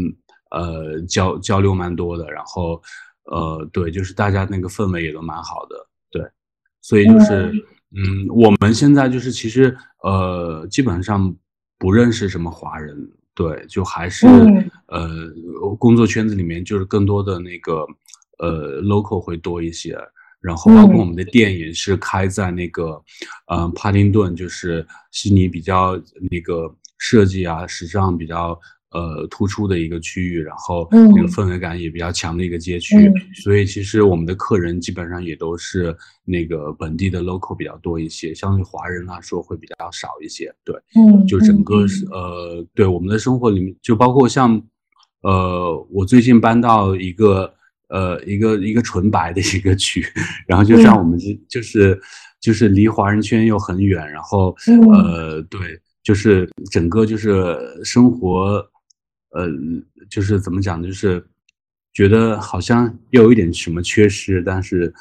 [0.52, 2.82] 呃交交流蛮多的，然后，
[3.32, 6.22] 呃，对，就是大家那个氛围也都蛮好的，对，
[6.82, 7.46] 所以就是。
[7.46, 7.62] 嗯，
[8.34, 11.36] 我们现在就是其实呃，基本上
[11.78, 12.96] 不认识什么华人，
[13.34, 14.28] 对，就还是
[14.88, 15.30] 呃，
[15.80, 17.86] 工作圈子里面就是更多的那个
[18.40, 19.98] 呃，local 会多一些，
[20.40, 23.02] 然后包括我们的店也是开在那个
[23.48, 25.96] 呃，帕丁顿，就是悉尼比较
[26.30, 28.60] 那个设计啊，时尚比较。
[28.98, 33.12] 呃，突出的一个区域，然后那个氛围感也比较强的一个街区，
[33.44, 35.96] 所以其实我们的客人基本上也都是
[36.26, 40.52] 那个本地的 local 比较多一些，相对华人来说会比较少一些。
[40.64, 44.60] 对，嗯，就整个是呃，对我们的生活里面，就包括像
[45.22, 47.54] 呃，我最近搬到一个
[47.90, 50.04] 呃一个一个纯白的一个区，
[50.48, 52.02] 然后就像我们就就是
[52.42, 54.56] 就是离华人圈又很远，然后
[54.92, 55.60] 呃，对，
[56.02, 58.66] 就是整个就是生活。
[59.38, 59.48] 呃，
[60.10, 60.88] 就是怎么讲呢？
[60.88, 61.24] 就是
[61.94, 64.92] 觉得好像又有一点什么缺失，但是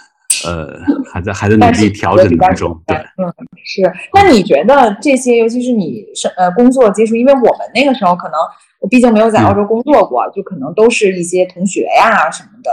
[0.44, 0.78] 呃，
[1.10, 2.78] 还在还在努力调整当中。
[2.86, 3.32] 对，嗯，
[3.64, 3.82] 是。
[4.12, 8.34] 那你觉得这些，尤其是你是呃工作接触，因为我们那个时候可能
[8.80, 12.70] 我毕竟没有在澳洲工作过，就可能都是一些同学呀什么的，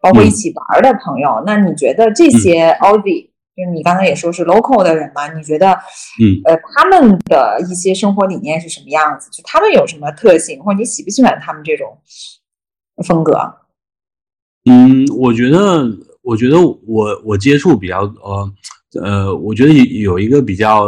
[0.00, 1.42] 包括一起玩的朋友。
[1.46, 3.28] 那你觉得这些 Aussie？
[3.56, 5.32] 就是你刚才也说是 local 的人嘛？
[5.32, 5.70] 你觉得，
[6.20, 9.30] 嗯，呃，他们的一些生活理念是什么样子？
[9.30, 11.96] 就他们有什么特性，或者你喜不喜欢他们这种
[13.06, 13.38] 风格？
[14.64, 15.84] 嗯，我觉得，
[16.22, 18.52] 我觉得我我接触比较呃
[19.02, 20.86] 呃，我觉得有一个比较，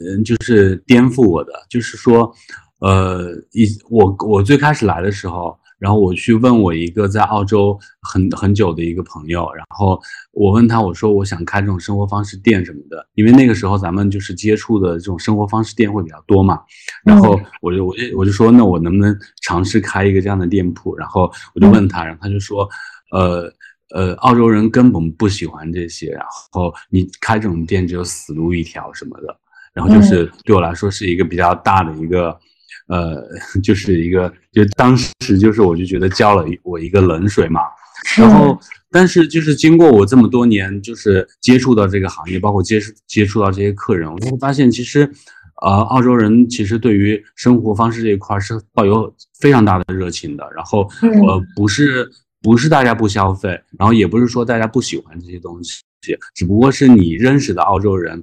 [0.00, 2.32] 嗯，就是颠覆我的，就是说，
[2.80, 5.58] 呃，一我我最开始来的时候。
[5.82, 10.00] 然后我去问我一个在澳洲很很久的一个朋友，然后
[10.30, 16.60] 我问他，我说我想开这种生活方式店什么的，因为那个时候咱们就是接触的这种生活方式店会比较多嘛。
[17.04, 20.96] 然后我就我就我就说，那我能不能尝试开一个这样的店铺？
[20.96, 22.68] 然后我就问他，然后他就说，
[23.10, 23.52] 呃
[23.92, 29.36] 呃，澳洲人根本不喜欢这些，然后你开这种店只有死路一条什么的。
[29.74, 32.38] 然后就是对我来说是一个比较大的一个。
[32.92, 33.26] 呃，
[33.64, 37.62] 就是一个，就当时就是我就觉得浇了我一个冷水嘛，
[38.18, 38.58] 然后，
[38.90, 45.10] 但是就是经过我这么多年就是接触到这个行业，包括接触接触到这些客人，我就会发现其实，
[45.62, 49.10] 呃，澳洲人其实对于生活方式这一块是抱有
[49.40, 52.06] 非常大的热情的，然后呃，不是
[52.42, 55.80] 不是大家不消费，然后也不是说大家不喜欢这些东西，
[56.34, 58.22] 只不过是你认识的澳洲人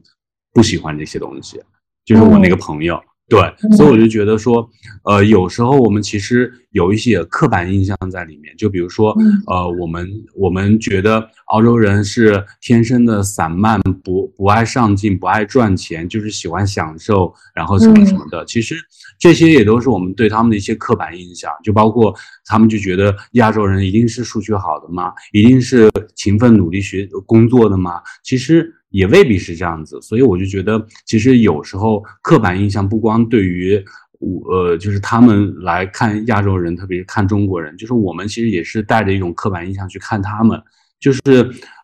[0.53, 1.59] 不喜欢这些东西，
[2.05, 3.01] 就是我那个朋友。
[3.29, 3.39] 对，
[3.77, 4.67] 所以我就觉得说，
[5.03, 8.55] 呃，有时候我们其实有一些刻板印象在里面。
[8.57, 9.15] 就比如说，
[9.47, 18.45] 呃，我们我们觉得澳洲人是天生的散漫，不不爱上进，不爱赚钱，就是喜欢享受，然后什么什么的。
[18.45, 18.75] 其实
[19.17, 21.51] 这些也都是我们对他们的一些刻板印象。
[21.63, 22.13] 就包括
[22.45, 25.11] 他们就觉得亚洲人一定是数学好的吗？
[25.33, 28.01] 一定是勤奋努力学工作的吗？
[28.23, 28.75] 其实。
[28.91, 33.79] 也未必是这样子，所以我就觉得，其实有时候刻板印象不光对于
[34.19, 40.61] 我，呃，就是他们来看亚洲人，特别是看中国人，就是我们其实也是带着一种刻板印象去看他们，
[40.99, 41.21] 就是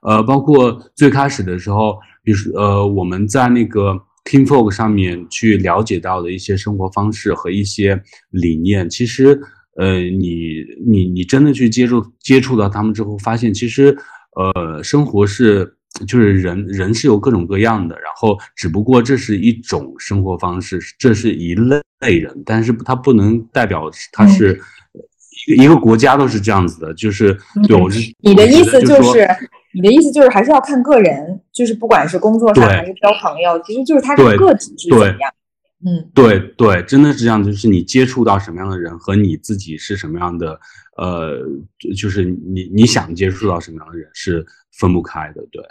[0.01, 3.93] 呃，包括最开始的时候，比如呃，我们在那个
[4.25, 9.39] King Folk 上面去了解到的一些生活方式和一些理念，其实
[9.77, 13.97] 呃，你你你真的去接触接触到他们之后，发现其实
[14.35, 15.74] 呃，生活是。
[16.05, 24.59] 就是人人是有各种各样的，然后只不过这是一种生活方式，这是一类人，但是它不能代表它是
[25.47, 26.93] 一个一个国家都是这样子的。
[26.95, 29.25] 就是对我是你的意思就是
[29.73, 35.33] 你的意思就是还是要看个人，就是不管是工作上还是交朋友，其实就是他的个体是怎么样。
[35.85, 40.59] 嗯，对对，真的是这样，就是你接触到什么样的人和你自己是什么样的，
[40.97, 41.37] 呃，
[41.95, 44.43] 就是你你想接触到什么样的人是
[44.79, 45.61] 分不开的，对。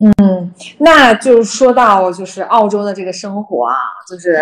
[0.00, 3.76] 嗯，那就说到就是澳洲的这个生活啊，
[4.08, 4.34] 就是，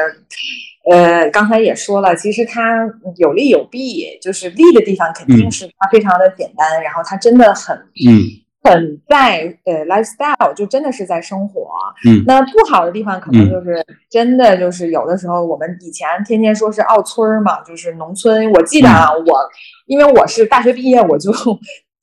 [0.88, 8.22] 呃，刚才也说了，其实它有利有弊，就是利的地方肯定是它非常的简单，然后它真的很，嗯，
[8.62, 11.68] 很在呃 lifestyle，就真的是在生活。
[12.06, 18.48] 嗯，那不好的地方可能就是真的就是有的时候我们以前天天说是澳村儿嘛，就是农村。
[18.52, 19.40] 我记得啊，我
[19.86, 21.32] 因为我是大学毕业我就。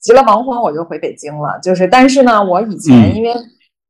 [0.06, 1.58] 急了忙慌，我就回北京了。
[1.64, 3.34] 就是，但是呢，我以前因为，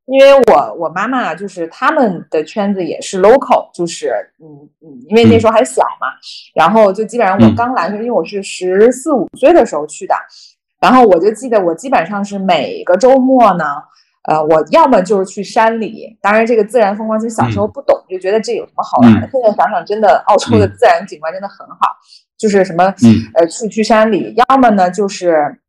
[0.05, 4.47] 因为我我妈妈就是他们的圈子也是 local，就是嗯
[4.79, 6.07] 嗯，因为那时候还小嘛，
[6.53, 10.15] 然后就基本上我刚来的时候，因为我是十四五岁的时候去的，
[10.79, 13.65] 然后我就记得我基本上是每个周末呢，
[14.29, 19.29] 呃，我要么就是去山里，当然这个自然风光，其实小时候不懂，就觉得这有什么好玩的。
[19.29, 21.77] 现在想想，真的澳洲的自然景观真的很好，
[22.37, 22.85] 就是什么
[23.33, 25.59] 呃去去山里，要么呢就是。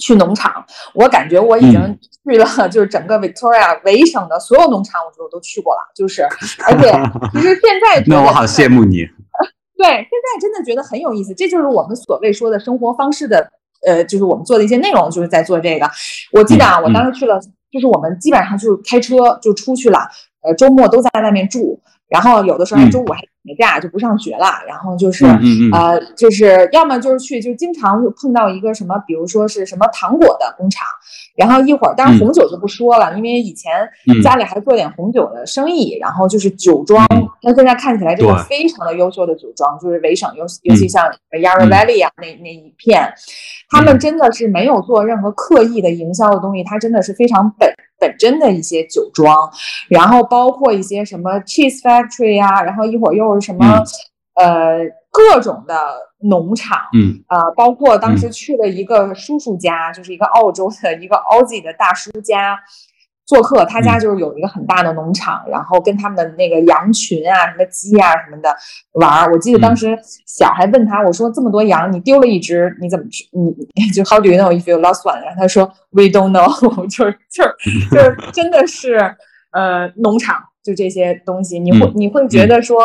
[0.00, 0.64] 去农场，
[0.94, 5.80] 我感觉我已经去了，就是整个 Victoria 维省的所有农场，我觉得我都去过了。
[5.94, 6.22] 就是，
[6.66, 6.90] 而且
[7.32, 9.06] 其实现在那我好羡慕你。
[9.76, 13.50] 对，现在真的觉得很有意思，这就是我们所谓说的生活方式的，
[13.86, 15.88] 呃，就是我们做的一些内容，就是在做这个。
[16.32, 17.38] 我记得啊，我当时去了，
[17.70, 19.98] 就是我们基本上就是开车就出去了，
[20.42, 21.80] 呃，周末都在外面住。
[22.08, 25.26] 然后有的时候周五还请假就不上学了，然后就是
[25.72, 30.86] 呃，就是要么就是去，就经常碰到一个什么，比如说是什么糖果的工厂，
[31.36, 33.72] 然后一会儿，当然红酒就不说了，因为以前
[34.22, 37.06] 家里还做点红酒的生意，然后就是酒庄，
[37.42, 43.12] 那现在看起来真的非常的优秀的酒庄，就是维省尤尤其像 Yarra Valley 啊那那一片，
[43.70, 47.70] 他们真的是没有做任何刻意的营销的东西，它真的是非常本。
[48.04, 49.50] 本真的一些酒庄，
[49.88, 53.64] 然后包括一些什么 cheese factory 啊，然后一会儿又是什么
[54.34, 54.78] 呃
[55.10, 55.74] 各种的
[56.18, 62.58] 农场，嗯啊，包括当时去了一个叔叔家，就是一个澳洲的一个 Aussie 的大叔家。
[63.26, 68.54] 做客他家就是有一个很大的农场，然后跟他们的那个羊群啊、什么鸡啊什么的
[68.92, 69.32] 玩儿。
[69.32, 73.26] 我记得当时小还问他，我说这么多羊，你丢了一只，你怎么去？
[73.32, 75.20] 你就 How do you know if you lost one？
[75.22, 76.48] 然后他说 We don't know，
[76.88, 79.16] 就是就是 就是真的是
[79.52, 82.78] 呃农场就这些东西，你会你会觉得说，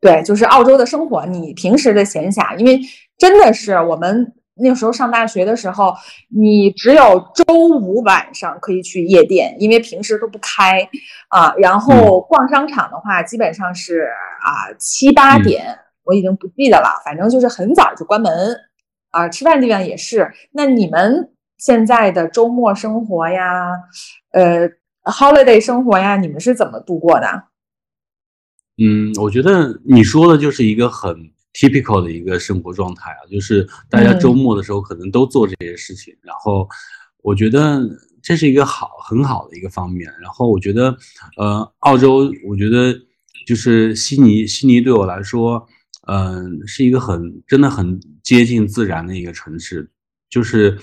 [0.00, 2.80] 对，就是澳洲的生活，你平时的闲暇，因为
[3.18, 4.32] 真的是我们。
[4.60, 5.94] 那个时候上大学的时候，
[6.28, 10.88] 你只有周五晚上可以去夜店，因为平时都不开
[11.28, 11.54] 啊。
[11.56, 14.08] 然后逛商场的话，基本上是
[14.40, 18.56] 啊七八点，我已经不记得了，反正就是很早就关门
[19.10, 19.28] 啊。
[19.28, 20.30] 吃饭地方也是。
[20.52, 23.72] 那你们现在的周末生活呀，
[24.32, 24.68] 呃
[25.04, 27.44] ，holiday 生活呀，你们是怎么度过的？
[28.82, 31.30] 嗯，我觉得你说的就是一个很。
[31.52, 36.68] Typical 的一个生活状态啊，就是大家周末的时候可能都做这些事情，然后
[37.22, 37.80] 我觉得
[38.22, 40.10] 这是一个好很好的一个方面。
[40.20, 40.96] 然后我觉得，
[41.36, 42.94] 呃，澳洲，我觉得
[43.46, 45.66] 就是悉尼，悉尼对我来说，
[46.06, 49.90] 嗯，是一个很真的很接近自然的一个城市。
[50.28, 50.78] 就是，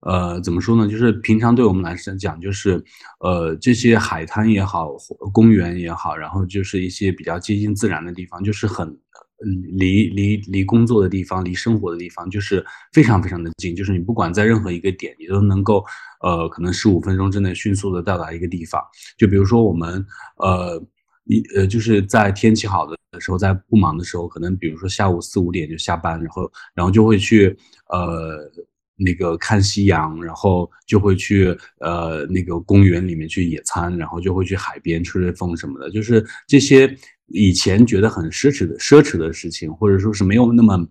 [0.00, 0.86] 呃，怎么说呢？
[0.86, 2.84] 就是平常对我们来讲，就是
[3.20, 4.90] 呃，这些海滩也好，
[5.32, 8.98] 公园也好，然后就是一些比较接近自然的地方，就是很。
[9.44, 13.74] 嗯离离离工作的地方，离生活的地方，就是非常非常的近。
[13.74, 15.84] 就是你不管在任何一个点，你都能够，
[16.22, 18.82] 呃，可能十五分钟之内迅速的到达一个地方。
[19.16, 20.04] 就比如说我们，
[20.36, 20.82] 呃，
[21.24, 27.56] 一呃，就是在天气好的时候，在不忙的时候，可能比如说下午四五点就下班，然后然后就会去
[27.88, 28.36] 呃
[28.96, 36.94] 那个看夕阳，然后就会去呃那个公园里面去野餐，然后就会去海边吹吹风什么的，就是这些
[37.30, 40.86] 以前觉得很奢侈的奢侈的事情，或者说是没有那么。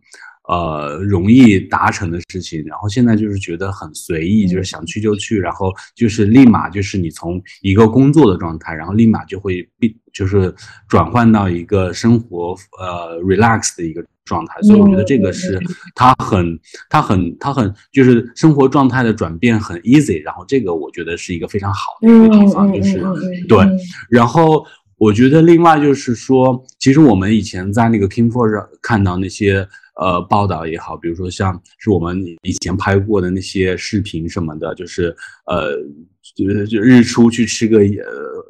[0.47, 10.51] 呃，容易达成的事情，然后现在就是觉得很随意，就是想去就去，然后就是立马就是你从一个工作的状态，然后立马就会变，就是
[10.87, 15.59] 转换到一个生活呃 relax 的一个状态，所以我觉得这个是
[15.93, 16.59] 它很
[16.89, 22.99] 它很它很就是生活状态的转变很 easy，然后这个我觉得是一个非常好的一个地方，就是
[23.47, 23.63] 对，
[24.09, 24.65] 然后
[24.99, 29.67] 我觉得另外就是说，其实我们以前在那个 King f o r 上看到那些。
[30.01, 35.13] 呃，报道也好，比如说像是我们以前拍过的那些视频什么的，就是
[35.45, 35.73] 呃，
[36.37, 38.01] 就就日出去吃个野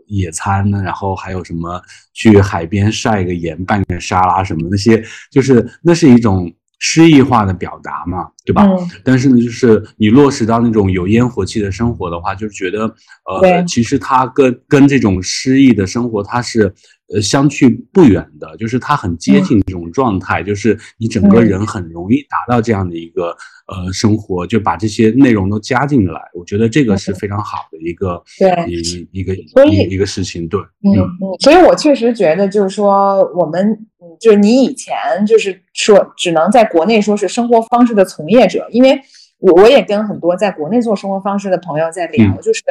[0.06, 1.82] 野餐呢，然后还有什么
[2.14, 8.68] 去海边晒个盐、拌个沙拉什么那些，就是那是一种诗意化的表达嘛，对吧？
[9.04, 12.94] 但是呢，就是你落实到那种有烟火气的生活的话，就是觉得
[13.26, 16.74] 呃，其实它跟跟这种诗意的生活，它是。
[17.12, 23.36] 呃，相去不远的，就是它很接近这种状态，就是你整个人很容易达到这样的一个
[23.66, 26.22] 呃生活，就把这些内容都加进来。
[26.36, 30.48] 我觉得这个是非常好的一个对一一个所以一个事情。
[30.48, 33.88] 对，嗯嗯，所以我确实觉得，就是说我们，
[34.20, 39.02] 就是你以前就是说只能在国内说是生活方式的从业者，因为。
[39.42, 42.62] 我我也跟很多在国内做生活方式的朋友在聊，就是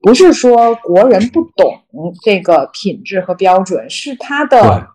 [0.00, 1.80] 不是说国人不懂
[2.24, 4.88] 这个品质和标准，是他的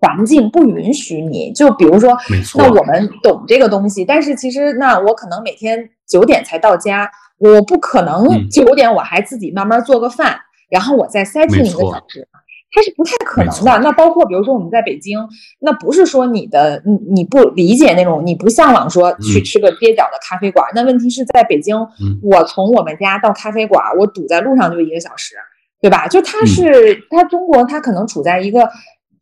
[0.00, 1.52] 环境不允许你。
[1.52, 2.18] 就比如说，
[2.56, 7.08] 那我们懂这个东西，但是其实那我可能每天九点才到家，
[7.38, 10.36] 我不可能九点我还自己慢慢做个饭，
[10.68, 12.26] 然后我再塞进一个小时。
[12.72, 13.78] 它是不太可能的。
[13.80, 15.18] 那包括比如说我们在北京，
[15.60, 20.66] 那不是说你的你你不理解那种，你不向往说去吃个街角的咖啡馆。
[20.74, 21.76] 那问题是在北京，
[22.22, 25.36] 我从我们家到咖啡馆，我堵在路上就一个小时，
[25.80, 26.08] 对吧？
[26.08, 28.68] 就它是它中国，它可能处在一个。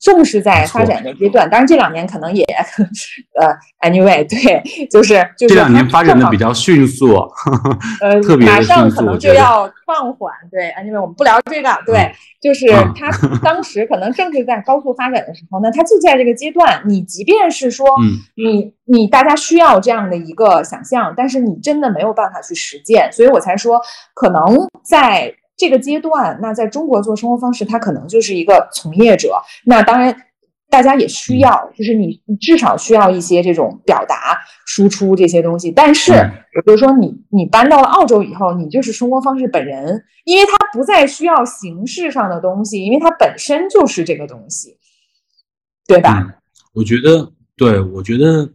[0.01, 2.43] 重视在发展的阶段，当然这两年可能也，
[3.39, 7.15] 呃，anyway，对，就是就是这两年发展的比较迅速，
[8.01, 12.11] 呃，特别马上可能就要放缓，对，anyway，我们不聊这个，对，
[12.41, 12.67] 就是
[12.97, 13.11] 它
[13.43, 17.87] 当时可能正是在高速发展的时候，那它就在这个阶段，你即便是说
[18.37, 23.79] 你你大家需要这样的一个想象，但是你真的没有办法去实践，所以我才说
[24.15, 25.35] 可能在。
[25.61, 29.35] 这个阶段，那在中国做生活方式，他可能就是一个从业者。
[29.67, 30.17] 那当然，
[30.71, 35.71] 大家也需要，就是你，你至少需要一些这种表达、输出这些东西。
[35.71, 36.13] 但是，
[36.65, 44.79] 比如说你，你搬到了澳洲以后，你就是生活方式本人，因为它不再需要形式上的东西，因为它本身就是这个东西，
[45.87, 46.27] 对吧？
[46.73, 48.51] 我觉得，对，我觉得。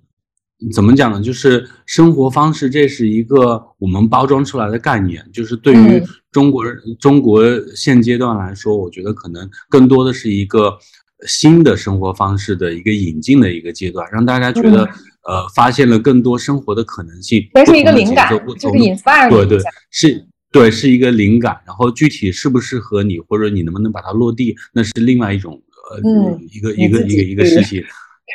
[0.73, 1.21] 怎么讲呢？
[1.21, 5.21] 就是生活方式，这是一个我们包装出来的概念。
[5.33, 6.01] 就是对于
[6.35, 7.41] 中国人，中国
[7.73, 10.77] 现阶段来说，我觉得可能更多的是一个
[11.25, 14.83] 新的生活方式的一个引进的一个阶段，让大家觉得
[15.23, 17.41] 呃，发现了更多生活的可能性。
[17.53, 18.29] 这是一个灵感，
[18.59, 19.29] 就是 inspire。
[19.29, 19.59] 对对，
[19.91, 21.57] 是，对，是一个灵感。
[21.65, 25.53] 然后具体适不适合你，或者你能不能把它落地，那是另外一种
[25.89, 27.81] 呃，一个一个一个一个事情。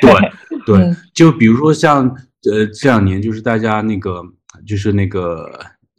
[0.01, 0.11] 对
[0.65, 2.09] 对，就比如说像
[2.49, 4.23] 呃这两年，就是大家那个
[4.65, 5.47] 就是那个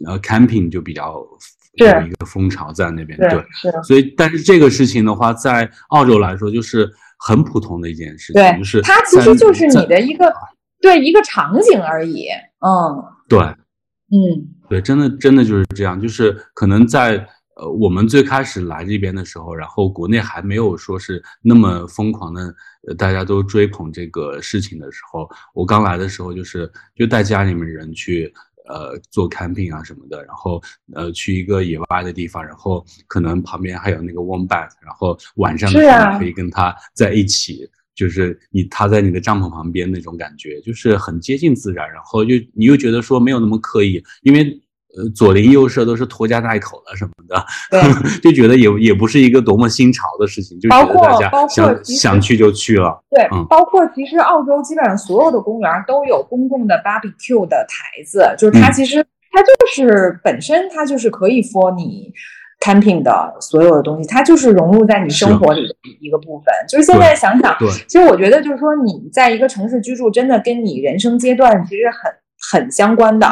[0.05, 1.39] 呃 camping 就比较有
[1.75, 3.45] 一个风潮在那边，对，
[3.83, 10.33] 所以但是这个事情的话，在澳洲来说就是很普通的一件事情，就是它其实就是你的一个
[10.81, 12.29] 对一个场景而已，
[12.61, 17.27] 嗯，对，嗯，对，真的真的就是这样，就是可能在。
[17.55, 22.43] 呃，我们最开始来这边的时候，然后国内还没有说是那么疯狂的，
[22.89, 28.33] 呃，大家都追捧这个事情的时候，我刚来的时候就是就带家里面人去，
[28.73, 30.63] 呃，做 camping 啊什么的，然后
[30.95, 44.62] 呃去一个野外的地方，然后可能旁边还有那个 warm bath，然后晚上的时候可以跟他在一起，就是你他在你的帐篷旁边那种感觉，就是很接近自然，然后又你又觉得说没有那么刻意，因为。
[44.97, 47.43] 呃，左邻右舍都是拖家带口的什么的，
[48.23, 53.03] 就觉得也也不是一个多么新潮的事情，就觉得大家想想去就去了。
[53.11, 62.13] 对，包括其实澳洲基本上所有的公园都有公共的 barbecue 的台子，就是它其实它就是本身它就是可以 for 你
[62.61, 66.53] camping 的所有的东西，它就是融入在你生活里的一个部分。
[66.69, 67.57] 就是现在想想，
[67.89, 73.27] 其实我觉得就是说你在一个城市居住，真的跟你人生阶段其实很很相关的。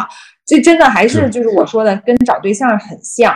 [0.50, 3.32] 这真的还是就是我说的，跟找对象很像。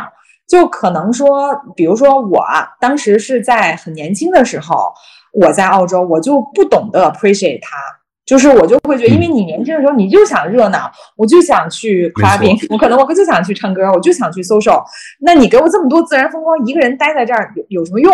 [0.46, 2.44] 就可能说，比如说我
[2.78, 4.92] 当时是在很年轻的时候，
[5.32, 7.78] 我在澳洲，我就不懂得 appreciate 它，
[8.26, 14.84] 就是我就会觉得，因为你年轻的时候你就想热闹，我就想去 clubbing，我可能我就想去唱歌，我就想去 social，
[15.20, 18.12] 那你给我这么多自然风光，一个人待在这儿有有什么用？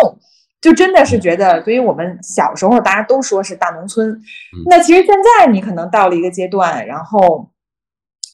[0.61, 4.21] 就真的是觉得，所以我们小时候大家都说是大农村，
[4.69, 7.50] 那其实现在你可能到了一个阶段，然后。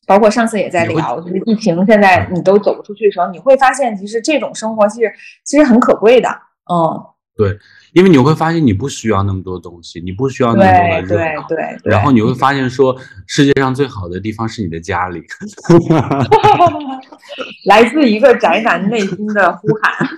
[0.06, 5.12] 包括上次也在聊，就是疫情现在你都走不出去的时候，你会发现其实这种生活其实
[5.44, 6.28] 其实很可贵的，
[6.72, 7.04] 嗯，
[7.36, 7.58] 对，
[7.92, 12.96] 因为你会发现你不需要那么多东西，你不需要那么多的热闹，对对，然后你会发现说
[13.26, 15.24] 世界上最好的地方是你的家里
[17.66, 20.08] 来自一个宅男内心的呼喊，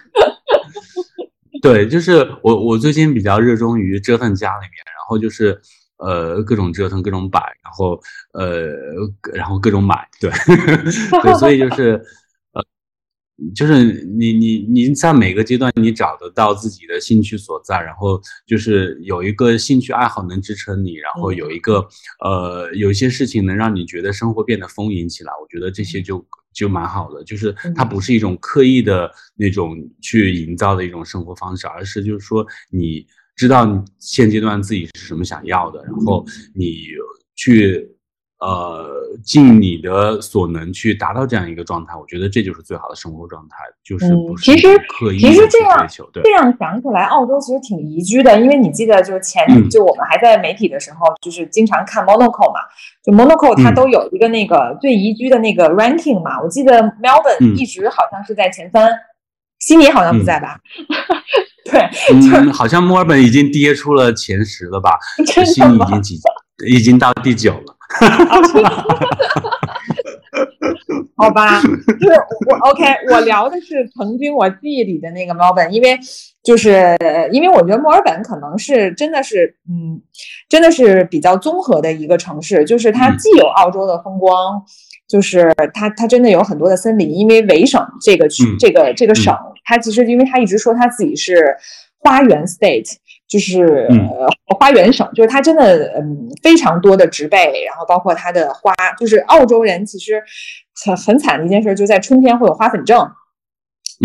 [1.63, 5.59] 对，就是我我最近比较热衷于折腾家里面，然后就是。
[5.99, 8.01] 呃，各种折腾，各种摆，然后
[8.33, 8.71] 呃，
[9.35, 10.31] 然后各种买，对，
[11.23, 12.01] 对，所以就是，
[12.53, 12.65] 呃，
[13.53, 13.85] 就是
[14.17, 21.85] 你你你在每个阶段，你找得到自己的兴趣所在，然后就是有一个兴趣爱好能支撑你，然后有一个
[22.25, 33.05] 呃，有一些事情能让你觉得生活变得丰盈起来，我觉得这些就就蛮好的，就是它不是一种刻意的那种去营造的一种生活方式，而是就是说你。
[33.39, 36.25] 知道你现阶段自己是什么想要的，然后
[36.55, 36.87] 你
[37.37, 37.89] 去
[38.41, 38.91] 呃
[39.25, 44.53] 尽你的所能去达到这样一个状态，我觉得这就是最好的生活状态，就是不是
[44.89, 52.59] 刻意其实这样这样想起来，澳洲其实挺宜居的，因为你记得就是前就我们还在媒体的时候，就是经常看 Monaco 嘛，
[53.05, 58.91] 就 Monaco 它都有一个那个最宜居的那个 ranking 嘛，我记得 Melbourne 一直好像是在前三，
[59.61, 60.61] 悉尼好像不在吧？
[61.71, 61.81] 对，
[62.13, 64.99] 嗯，好像墨尔本已经跌出了前十了吧？
[65.45, 66.21] 悉尼已经几，
[66.67, 67.77] 已经到第九了。
[71.17, 72.15] 好吧，就是
[72.49, 75.99] 我 OK，我聊的是曾经我记忆里的那个墨尔本，因为
[76.45, 76.97] 就是
[77.33, 80.01] 因为我觉得墨尔本可能是真的是，嗯，
[80.49, 84.63] 真的是比较综合的一个城市，就是它既有澳洲的风光，
[85.09, 89.37] 就是它它真的有很多的森林，因为维省这个区这个这个省。
[89.69, 91.55] 他其实，因为他一直说他自己是
[91.99, 92.91] 花园 state，
[93.29, 94.27] 就是呃
[94.59, 100.23] 花园省，就是他真的嗯非常多的植被，然后包括他的花，就是澳洲人其实
[100.87, 103.07] 很很惨的一件事，就在春天会有花粉症，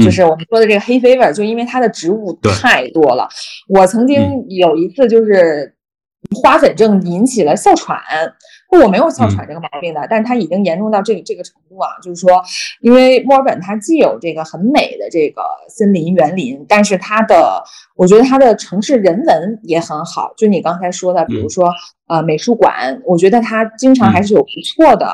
[0.04, 3.30] 就是我们说的这个黑 fever，就因为它的植物太多了。
[3.70, 5.74] 我曾经有一次就是
[6.44, 7.98] 花粉症引起了哮喘。
[8.82, 12.42] 我没有哮喘这个毛病的，但是它已经严重到这个这个程度啊，就是说，
[12.82, 17.64] 因为墨尔本它既有这个很美的这个森林园林，但是它的，
[17.96, 20.34] 我觉得它的城市人文也很好。
[20.38, 21.72] 就你刚才说的，比如说
[22.08, 25.14] 呃美术馆，我觉得它经常还是有不错的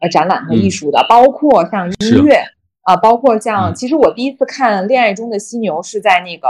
[0.00, 2.42] 呃展览和艺术的，包括像音乐
[2.82, 6.48] 啊，包括像其实我第一次看《恋爱中的犀牛》是在那个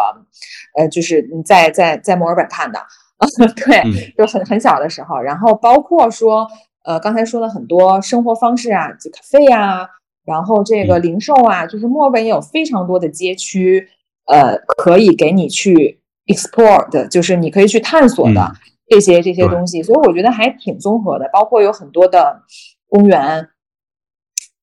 [0.77, 2.81] 呃，就是在在在墨尔本看的。
[3.55, 6.49] 对，就很很小的时候，然后包括说，
[6.85, 9.87] 呃，刚才说了很多生活方式啊，就咖啡啊，
[10.25, 13.87] 然后这个零售啊，就是墨尔本也有非常多的街区，
[14.25, 18.53] 呃，可以给你去 explore 的，就是你可以去探索的
[18.89, 22.43] 这些这些东西，所以我觉得还挺综合的，包括有很多的
[22.89, 23.49] 公园，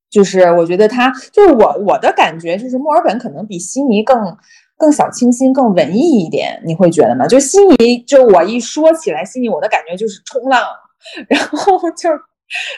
[0.09, 4.35] 就是我觉得它就是我我的感觉就是墨尔本可能比悉尼更。
[4.77, 7.27] 更小清新、更文艺一点，你会觉得吗？
[7.27, 10.63] 就悉尼，就我一说起来悉尼，我的感觉就是冲浪，
[11.27, 12.09] 然后就。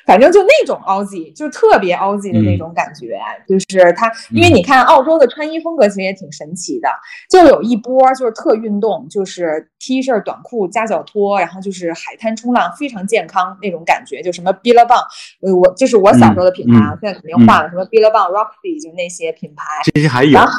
[0.05, 6.89] 反正就那种 Aussie，就特别 Aussie 的那种感觉，就是它，因为你看澳洲的穿衣风格其实也挺神奇的，
[7.29, 15.03] 就有一波就是特运动，就是 T 恤短裤加脚拖，然后就是海滩冲浪，非常健康那种感觉，就什么 Billabong，
[15.41, 19.63] 呃，我这是我小时候的品牌啊，现在肯定换了，什么 Billabong、Rocky 就那些品牌，
[19.93, 20.49] 这些还有啊，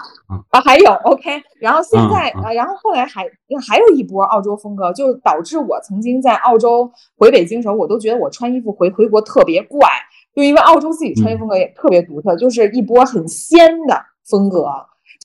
[0.65, 3.24] 还有 OK，然后现在啊，然后后来还
[3.66, 6.89] 还有一波澳洲风格，就导致我曾经在澳洲
[7.19, 8.89] 回北京的时候，我都觉得我穿衣服回。
[9.01, 9.89] 回国特别怪，
[10.36, 13.98] 就因为澳洲自己穿衣风格也特别独特，就是一波很仙的
[14.28, 14.66] 风格，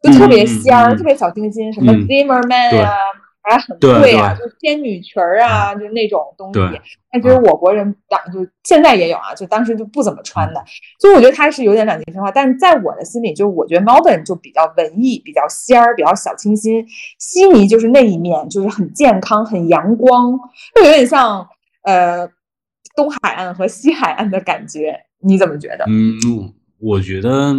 [0.02, 2.96] 就特别仙儿，特别小清新，什么 Zimmerman 啊，
[3.44, 6.82] 还很贵啊，就仙女裙儿啊，就那种东西。
[7.12, 10.64] 但其实我国人当就现在也有啊，就当时就不怎么穿的，
[11.02, 12.32] 所以我觉得它是有点两极分化。
[12.32, 16.86] 但是在我的心里，就是我觉得 Melbourne 就比较文艺，比较仙儿，比较小清新。
[17.20, 20.40] 悉尼就是那一面，就是很健康、很阳光，
[20.74, 21.46] 就有点像
[21.84, 22.30] 呃。
[22.96, 25.86] 东海岸和西海岸的感觉，你怎么觉得？
[25.88, 27.54] 嗯，我觉得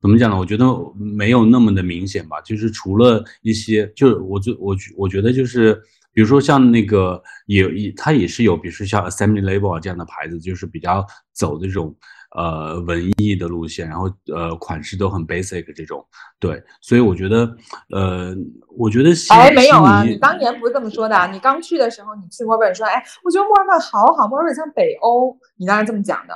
[0.00, 0.38] 怎么讲呢？
[0.38, 2.40] 我觉得没有那么的明显吧。
[2.42, 5.74] 就是除了一些，就是我就我我觉得就是
[6.12, 11.94] 比如说像那个也也它也是有，比如说像 Assembly Label 这样的牌子，就是比较走这种
[12.34, 16.04] 呃文艺的路线，然后呃款式都很 basic 这种。
[16.38, 17.56] 对，所以我觉得
[17.90, 18.34] 呃，
[18.76, 26.34] 我觉得哎没有啊，你当年不是这么说的，你刚去的时候，你去墨尔本说，哎，我觉得墨尔本好好，墨尔本像北欧，你当时这么讲的。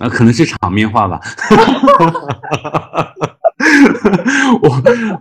[0.00, 1.20] 啊，可能是场面话吧。
[4.62, 4.68] 我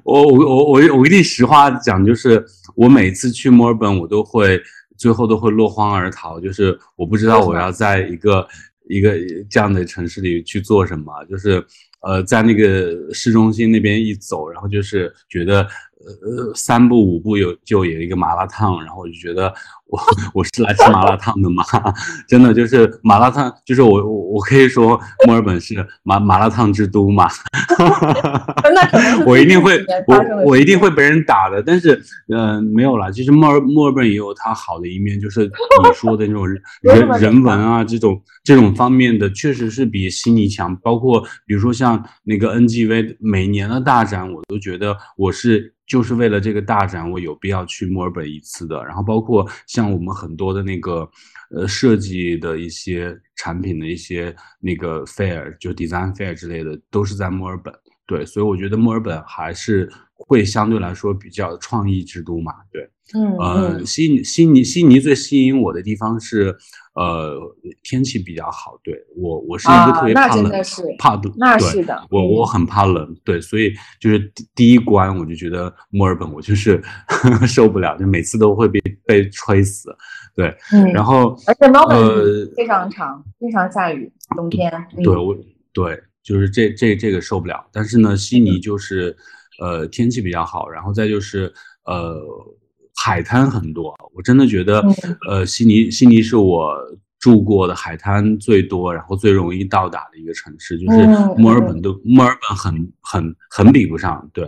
[0.04, 2.46] 我我我我我跟你实话讲，就是
[2.76, 4.62] 我每次去墨尔本，我都会
[4.98, 8.48] 最后都会落荒而逃，就是我不知道我要在一个
[8.90, 9.16] 一个
[9.50, 11.64] 这样的城市里去做什么，就是
[12.02, 15.68] 呃在那个市中心那边一走，然后就是觉得
[16.06, 19.54] 呃三步五步有就有一个麻辣烫，然后我就觉得。
[19.92, 20.00] 我
[20.36, 21.64] 我是来吃麻辣烫的吗？
[22.30, 24.90] 真的就是麻辣烫，就是我我我可以说
[25.26, 25.74] 墨尔本是
[26.04, 27.28] 麻麻辣烫之都嘛。
[29.26, 32.00] 我一定会我我一定会被人打的，但是
[32.32, 33.12] 嗯没有了。
[33.12, 36.48] 其实墨尔墨尔本也有它好的一面，就是你说的那种
[36.84, 40.76] 人人文啊这种这种方面的，确实是比悉尼强。
[40.84, 45.74] 包括比如说像那个 NGV 每年的大展，我都觉得我是。
[45.90, 48.86] 就是为了这个大展，我有必要去墨尔本一次的。
[48.86, 51.10] 然后包括像我们很多的那个，
[51.50, 57.74] 呃，设计的一些产品的一些那个 fair，就 design fair 之类的，都是在墨尔本。
[58.06, 59.92] 对，所以我觉得墨尔本还是
[60.28, 62.54] 会相对来说比较创意之都嘛。
[62.72, 66.56] 对，嗯，呃，悉悉尼悉尼最吸引我的地方是。
[66.96, 67.40] 呃，
[67.82, 70.52] 天气比较好，对我我是一个特别怕冷，
[70.98, 73.72] 怕冷，那是的，我我很怕冷，对，所以
[74.02, 76.82] 就是第第一关我就觉得墨尔本我就是
[77.48, 79.96] 受不了，就每次都会被被吹死，
[80.36, 84.70] 对，嗯，然后而且墨尔本非常长，经常下雨，冬天，
[85.02, 85.34] 对我
[85.72, 89.16] 对，就是这这这个受不了，但是呢，悉尼就是
[89.60, 91.54] 呃天气比较好，然后再就是
[91.86, 92.20] 呃。
[93.02, 94.84] 海滩很多，我真的觉得，
[95.26, 96.76] 呃，悉尼悉尼是我
[97.18, 101.08] 住过的海滩最多，然后最容易到达的一个城市，就是
[101.38, 104.46] 墨尔本都墨尔本很很很比不上，对，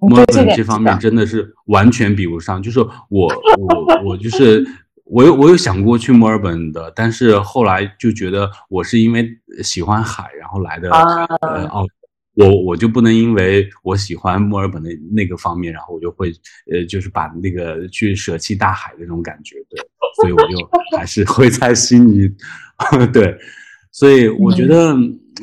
[0.00, 2.62] 墨尔本这方面真的是完全比不上。
[2.62, 2.78] 就是
[3.08, 4.62] 我 我我就是
[5.04, 9.26] 我有我有想过去墨尔本的，但是后来就觉得我是因为
[9.62, 11.86] 喜欢海，然后来的呃澳。
[12.36, 16.32] 我我就不能因为我喜欢墨尔本的那个方面，然后我就会
[16.70, 19.80] 呃，就是把那个去舍弃大海的那种感觉，对，
[20.16, 22.28] 所以我就还是 会在悉尼，
[23.12, 23.38] 对，
[23.92, 24.96] 所以我觉得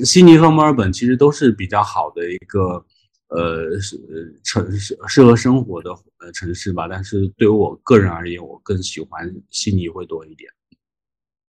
[0.03, 2.83] 悉尼和墨尔本其实都是比较好的一个
[3.29, 3.97] 呃是
[4.43, 10.51] 城市适合生活的呃城市吧，但是对于我个人而言，我更喜欢悉尼会多一点。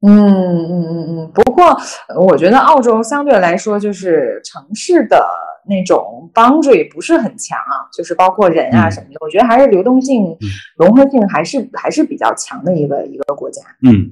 [0.05, 1.77] 嗯嗯嗯嗯，不过
[2.21, 5.25] 我觉得澳洲相对来说就是城市的
[5.65, 10.37] 那种 boundary 不是很强啊，就是包括人啊什么的，我觉得还是流动性、
[10.77, 13.63] 融合性还是还是比较强的一个一个国家。
[13.83, 14.11] 嗯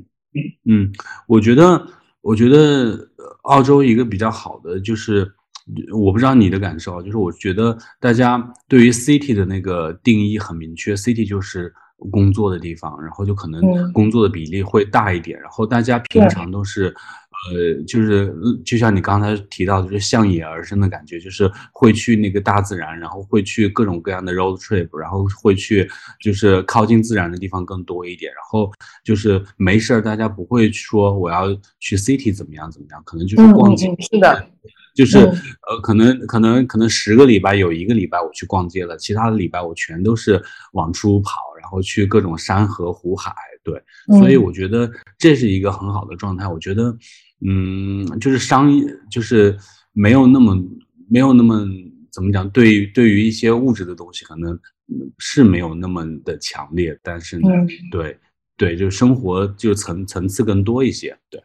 [0.64, 0.92] 嗯，
[1.26, 1.84] 我觉得
[2.20, 2.96] 我觉得
[3.42, 5.28] 澳洲一个比较好的就是，
[5.92, 11.74] 我不知道你的感受，就是我觉得大家对于 city 的那个定义很明确，city 就是。
[12.10, 16.94] 工作的地方，然后就可能工作的比例会大一点，然后大家平常都是，
[17.52, 25.88] 呃，就是就像你刚才提到的，就是向野而生的感觉，就是会去那个大自然，然后会去各种各样的 road trip，然后会去
[26.20, 28.70] 就是靠近自然的地方更多一点，然后
[29.04, 31.48] 就是没事儿，大家不会说我要
[31.78, 34.46] 去 city 怎么样怎么样，可能就是逛街，是的。
[35.00, 40.38] 就是呃，可能可能可能十个礼拜有一个礼拜我去逛街了，其他的礼拜我全都是
[40.74, 43.34] 往出跑，然后去各种山河湖海。
[43.62, 43.82] 对，
[44.18, 46.46] 所以我觉得这是一个很好的状态。
[46.46, 46.94] 我觉得，
[47.46, 49.56] 嗯，就是商业，就是
[49.92, 50.54] 没有那么
[51.08, 51.66] 没有那么
[52.12, 54.58] 怎么讲，对于对于一些物质的东西，可能
[55.16, 57.48] 是没有那么的强烈，但是呢，
[57.90, 58.18] 对
[58.58, 61.16] 对，就生活就层层次更多一些。
[61.30, 61.40] 对，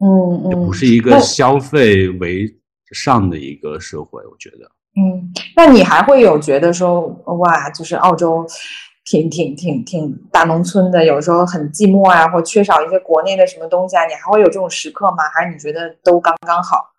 [0.00, 0.08] 嗯
[0.44, 2.54] 嗯，不是一个消费为。
[2.92, 7.00] 上的一个社会，我觉得，嗯，那你还会有觉得说，
[7.38, 8.46] 哇，就是澳洲
[9.04, 15.18] 挺挺挺挺大农村的，有时候很寂寞啊，或缺少一些国内的什么东西啊，你还会有这种时刻吗？
[15.34, 16.92] 还是你觉得都刚刚好？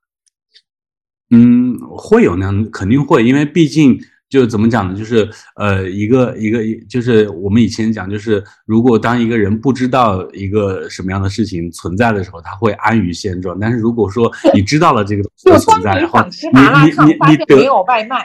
[1.31, 3.99] 嗯，会有那样，肯定会，因为毕竟。
[4.29, 4.95] 就怎么讲呢？
[4.95, 13.57] 就是呃，一个一个，就是我们以前讲，就是如果当一个人不知道一个什么样的事情存在的时候，他会安于现状。
[13.59, 18.23] 但是如果说你知道了这个东西的存在，然后你你你你得没有外卖，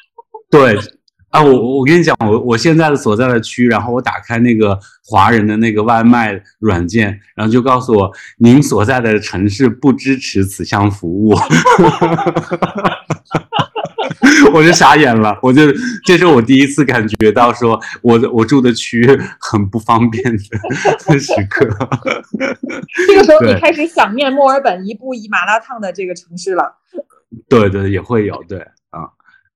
[0.50, 0.78] 对
[1.30, 11.34] 啊，我我跟你讲，我我现在的所在的区，然后我打开那个华人的那个外卖软件，然后就告诉我您所在的城市不支持此项服务。
[14.52, 15.62] 我就傻眼了，我就
[16.04, 19.06] 这是我第一次感觉到说我的我住的区
[19.40, 20.38] 很不方便的
[21.18, 21.66] 时刻。
[23.06, 26.76] 这个时候你开始想念墨尔本一步一麻辣烫的这个城市了。
[27.48, 28.58] 对对，也会有对
[28.90, 29.08] 啊，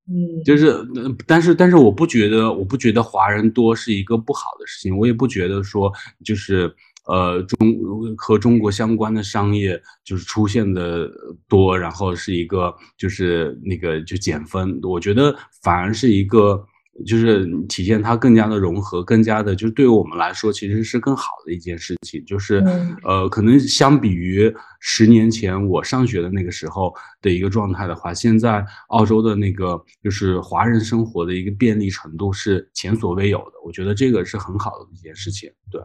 [0.09, 0.85] 嗯，就是，
[1.27, 5.93] 但是但是我不觉得我不觉得华人多是一个不好的事情，我也不觉得说
[6.25, 6.75] 就是。
[7.07, 11.11] 呃，中和中国相关的商业就是出现的
[11.49, 16.65] 多，然后是一个就是那个就减分，我觉得反而是一个
[17.07, 22.63] 就是体现它更加的融合，更加的就是对于我们来说其实是更好的一件事情，就是
[23.03, 35.81] 呃，可能相比于十年前我上学的那个时候的一个状态的话，现在澳洲的那个就是华人生活的一个便利程度是前所未有的，我觉得这个是很好的一件事情，对。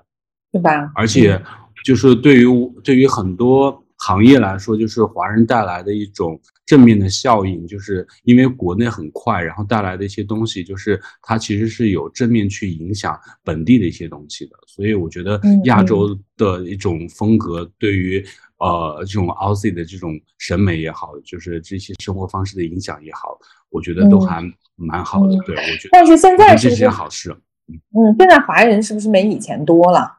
[0.55, 0.89] 对吧？
[0.95, 1.37] 而且，
[1.83, 2.45] 就是对于
[2.81, 14.51] 对于很多行业来说，就是华人带来的一种正面的效应，就是因为国内很快，然后带来的一些东西，就是它其实是有正面去影响本地的一些东西的。
[14.65, 18.25] 所以我觉得亚洲的一种风格，对于
[18.59, 23.37] 呃这种 Aussie 的这种审美也好，就是这些生活方式的影响也好，
[23.69, 24.41] 我觉得都还
[24.77, 25.37] 蛮好的。
[25.45, 25.89] 对，我觉得。
[25.91, 27.35] 但是现在是件好事。
[27.67, 30.09] 嗯，现在华人是不是没以前多了？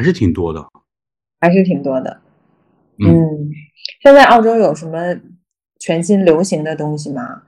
[0.00, 0.66] 还是挺多的，
[1.40, 2.22] 还是挺多的。
[2.96, 3.50] 嗯，
[4.02, 4.98] 现在澳洲有什么
[5.78, 7.42] 全新流行的东西吗？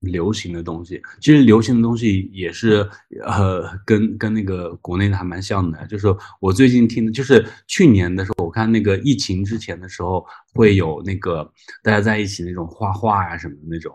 [0.00, 2.84] 流行的东西，其实流行的东西也是
[3.24, 5.86] 呃，跟跟那个国内的还蛮像的。
[5.86, 6.08] 就是
[6.40, 11.48] 我最近听的，就是去年的时候，我看那个疫情之前的时候，会有那个
[11.84, 13.92] 大家在一起那种画画啊什么的那种。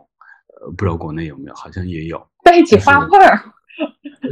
[0.61, 3.56] 呃，不知道国内有没有，好像也有在一起画画。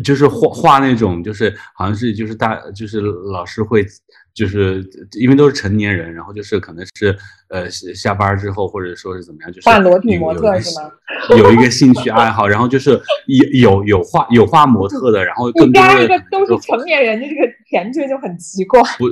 [0.03, 3.85] 就是画画那种，就是好像是就是大就是老师会，
[4.33, 4.83] 就是
[5.19, 7.15] 因为都是成年人，然后就是可能是
[7.49, 10.91] 呃下班之后或者说是怎么样，就是画裸体模特是吗？
[11.37, 18.81] 有一个兴趣爱好，然后就是有有有画有画模特的，然后更多的都是成年人的这个前缀就很奇怪。
[18.97, 19.05] 不。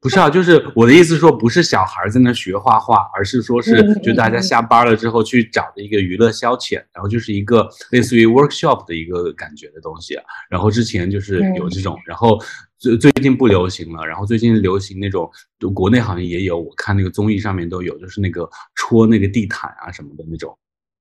[0.00, 10.18] 不是啊，就是我的意思说，不是小孩在那学画画，而是说是就大家下班了之后去找的一个娱乐消遣，然后就是一个类似于 workshop 的一个感觉的东西。
[10.48, 12.40] 然后之前就是有这种，然后
[12.78, 15.30] 最最近不流行了，然后最近流行那种，
[15.74, 20.56] 国内好像也有，我看那个综艺上面都有，就是那个戳那个地毯啊什么的那种。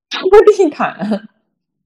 [0.09, 0.21] 戳
[0.57, 1.29] 地毯。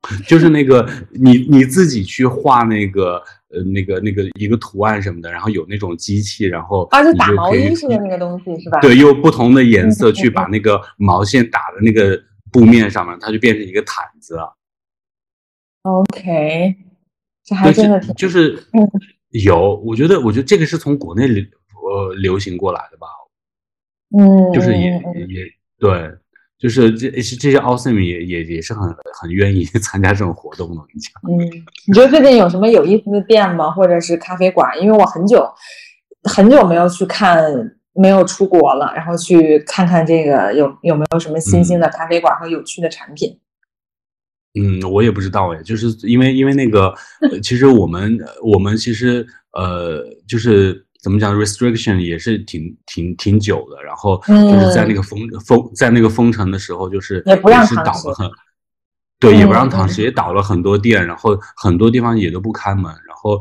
[0.28, 3.24] 就是那个你你自己去画那个
[3.54, 8.80] 呃那个那个一个图案什么的，然后有那种机器，然后啊，就打毛衣似的那个东西是吧？
[8.82, 12.22] 对，用不同的颜色去 把那个毛线打在那个
[12.52, 14.56] 布面上面，它就变成一个毯子了。
[15.84, 16.76] OK，
[17.44, 18.58] 这还真的挺就是
[19.30, 23.08] 有，我觉得我觉得这个是从国内流呃流行过来的吧？
[24.18, 24.90] 嗯，就是也
[25.28, 25.46] 也
[25.78, 26.18] 对。
[26.58, 28.82] 就是这这些 awesome 也也也是很
[29.20, 31.12] 很愿意 参加这种活动的，我跟你讲。
[31.28, 33.70] 嗯，你觉得最近有什么有意思的店吗？
[33.72, 34.80] 或者是咖啡馆？
[34.82, 35.46] 因为我很久
[36.24, 37.44] 很久没有去看，
[37.94, 43.38] 没有出国了，然后去看看这个有有没有什么新兴的咖啡馆和有趣的产品。
[44.58, 46.94] 嗯，我也不知道哎，就是因为因为那个，
[47.42, 50.86] 其实我们我们其实呃就是。
[51.04, 58.32] 怎么讲？restriction 也是挺挺挺久的，然后就是在那个封封在那个封城的时候，就是也不让是倒了很，
[59.20, 63.38] 对，也不让堂食，也倒了很多店，然后很多地方也都不开门，然后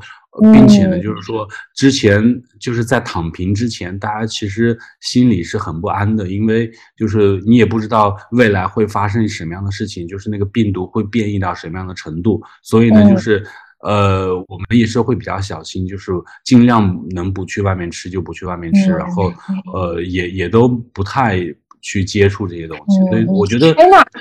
[0.52, 1.22] 并且呢，就是。
[1.22, 2.20] 说之前
[2.58, 13.46] 就是在躺平之前，大家其实心里是很不安的，因为就是你也不知道未来会发生什么样的事情，就是那个病毒会变异到什么样的程度，所以呢，就是。
[13.82, 16.12] 呃，我们也是会比较小心，就是
[16.44, 19.32] 尽量能不去外面吃就不去外面吃，然后
[19.74, 21.40] 呃，也也都不太
[21.80, 23.00] 去接触这些东西。
[23.10, 23.74] 所以我觉得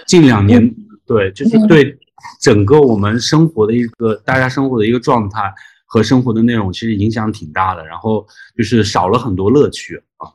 [0.08, 0.68] 近两年，
[1.06, 1.96] 对，就是对
[2.40, 5.54] 整个我们生活的一个大家生活的一个状态
[5.86, 7.86] 和生活的内容，其实影响挺大的。
[7.86, 8.26] 然后
[8.58, 10.28] 就是少了很多乐趣啊。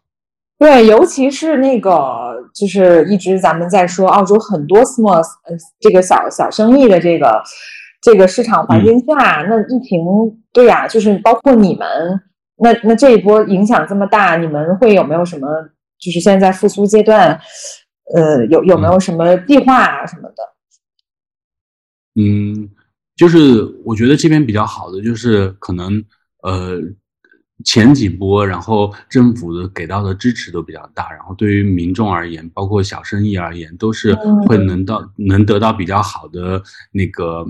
[0.56, 7.42] 对，尤其是那个，就是一直咱们在说澳洲很多 small 呃这个小小生意的这个。
[8.00, 10.00] 这个市场环境下，那疫情
[10.52, 11.86] 对呀，就是包括你们，
[12.56, 15.46] 那那这一波影响这么大，你们会有没有什么？
[15.98, 17.40] 就是现在复苏阶段，
[18.14, 22.22] 呃，有有没有什么计划啊什么的？
[22.22, 22.68] 嗯，
[23.16, 26.04] 就是我觉得这边比较好的就是可能
[26.42, 26.80] 呃。
[27.64, 34.14] 前几波，然后政府的给到的支持都比较大，然后对于民众而言，包括小生意而言，都是
[34.46, 36.62] 会能到能得到比较好的
[36.92, 37.46] 那个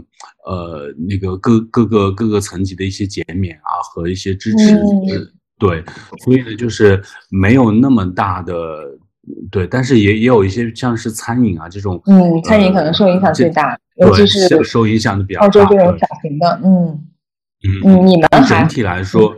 [0.47, 4.79] 呃那个各各个各个层级的一些减免啊和一些支持，
[5.59, 5.83] 对，
[6.25, 8.55] 所以呢就是没有那么大的
[9.51, 15.47] 对，但是也也有一些像是餐饮啊这种，嗯，餐饮可能受影响最大，尤其是受影响的比较大。
[15.47, 17.03] 澳洲这种小型的，嗯。
[17.65, 19.03] 嗯嗯，你们整体来？
[19.03, 19.35] 说，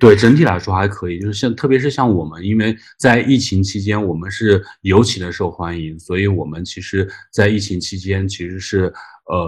[0.00, 8.92] 对整体来说还可以，就是像特别是像我们，因为在疫情期间，我们是尤其的受欢迎，所以我们其实在疫情期间其实是
[9.26, 9.46] 呃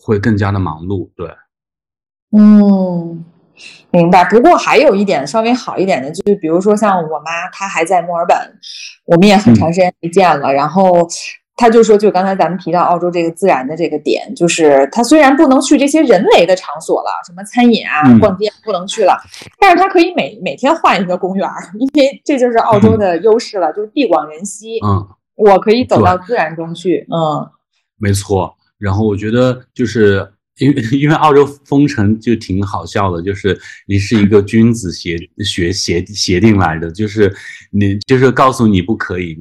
[0.00, 1.28] 会更加的忙碌，对，
[2.30, 3.24] 嗯。
[3.90, 8.34] 明白，不过还有一点稍微好一点的，就是比如说像我妈，她还在墨尔本，
[9.04, 10.50] 我们也很长时间没见了。
[10.50, 11.06] 然后
[11.56, 19.16] 她就说，就刚才咱们提到澳洲这个自然的这个点，就是他虽然不能去这些人为的场所了，什么餐饮啊、逛街不能去了，
[19.60, 21.48] 但是他可以每每天换一个公园，
[21.78, 24.78] 因为这就是澳洲的优势了，就是地广人稀。
[24.84, 25.06] 嗯，
[25.36, 27.06] 我可以走到自然中去。
[27.10, 27.48] 嗯，
[27.98, 28.54] 没错。
[28.78, 30.32] 然后我觉得就是。
[30.62, 37.32] 因为因为澳洲封城就挺好笑的，就是你是一个君子协学协协定来的，就是
[37.70, 39.36] 你就是告诉你不可以。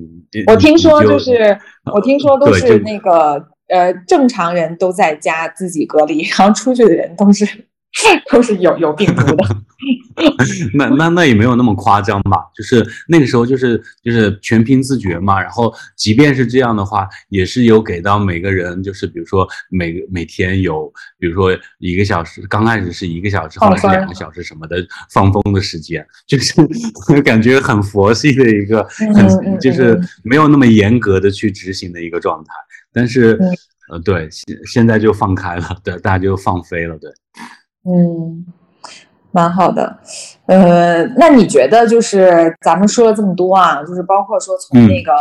[0.48, 1.57] 我听说就是
[1.93, 3.34] 我听说都是那个
[3.68, 7.45] 呃正常人都在家自己隔离，然后出去的人都是。
[8.31, 9.43] 都是有有病毒的，
[10.74, 12.38] 那那那也没有那么夸张吧？
[12.56, 15.42] 就是那个时候就是就是全凭自觉嘛。
[15.42, 24.78] 然后即便是这样的话，也是有给到每个人，就是比如说每每天有，比如说一个小时，刚开始是一个小时，后来是两个小时什么的
[25.12, 26.54] 放风的时间，就是
[27.24, 28.84] 感觉很佛系的一个，
[29.16, 32.52] 很就是没有那么严格的去执行的一个状态。
[32.94, 33.40] 但是
[33.90, 37.10] 呃，对，现现在就放开了，对，大家就放飞了，对。
[37.84, 38.46] 嗯，
[39.32, 39.98] 蛮好的。
[40.45, 45.14] 呃，那你觉得就是咱们说了这么多啊，就是包括说从那个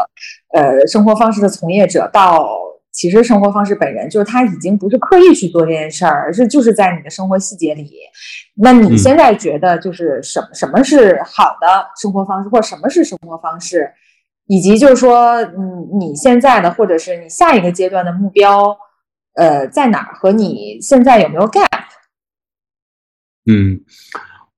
[0.53, 2.49] 呃生活方式的从业者到
[2.93, 7.89] 其实生活方式本人，就是他已经不是刻意去做这件事儿，而是就是在你的生活细节里。
[8.57, 13.93] 那你现在觉得就是什么什么是好的生活方式，或什么是生活方式，
[14.49, 18.77] 以及就是说，嗯，你现在的或者是你下一个阶段的目标，
[19.35, 20.15] 呃，在哪儿？
[20.17, 21.69] 和你现在有没有 gap？
[23.51, 23.81] 嗯，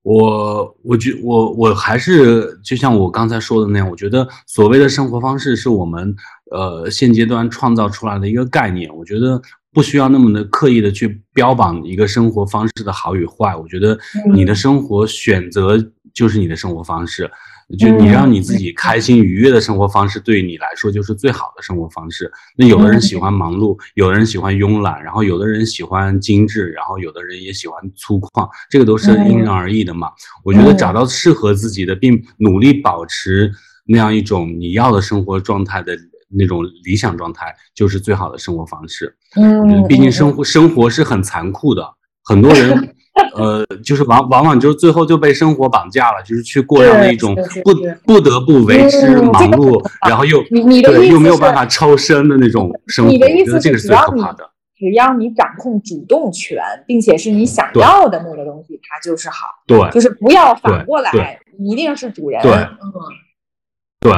[0.03, 6.15] 我我觉我我还是就像我刚才说的那样，我觉得所谓的生活方式是我们
[6.51, 9.41] 呃现阶段创造出来的一个概念，我觉得
[9.73, 13.99] 不需要那么的刻意的去标榜一个生活方式的好与坏，我觉得
[14.35, 15.83] 你的生活选择
[16.13, 17.31] 就是你的生活方式。
[17.79, 22.31] 就你让你自己开心愉悦的生活方式，对于你来说就是最好的生活方式。
[22.57, 30.11] 那有的人喜欢忙碌，有的人喜欢慵懒，然后有的人喜欢精致，然后有的人也喜欢粗犷，这个都是因人而异的嘛。
[30.45, 33.51] 我觉得找到适合自己的，并努力保持
[33.87, 35.97] 那样一种你要的生活状态的
[36.29, 39.17] 那种理想状态，就是最好的生活方式。
[39.37, 41.87] 嗯，毕竟生活生活是很残酷的，
[42.23, 42.95] 很多人。
[43.35, 47.75] 呃，就是往往往就是最后就被生活绑架了，就是去过上那种不
[48.07, 53.11] 不得不为之忙碌，然后又对又没有办法抽身的那种生活。
[53.11, 54.23] 你的意思是，只要你
[54.77, 59.47] 只要你掌控主动权，并且是你想要的那个东西，它就是好。
[59.67, 62.43] 对，就是不要反过来，一定是主人。
[62.43, 62.93] 对，嗯，
[64.01, 64.13] 对，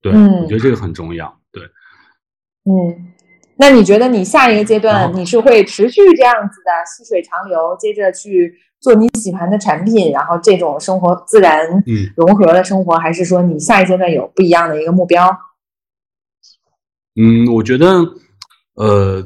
[0.00, 1.38] 对，我觉得这个很重要。
[1.52, 1.62] 对，
[2.64, 3.11] 嗯。
[3.62, 11.64] 那你觉得你下一个阶段你是会持续这样子的细水长流，接着去做你喜欢的产品，然后这种生活自然
[12.16, 15.30] 融合的生活，还是说你下一阶段有不一样的一个目标？
[17.14, 17.86] 嗯，我觉得，
[18.74, 19.24] 呃。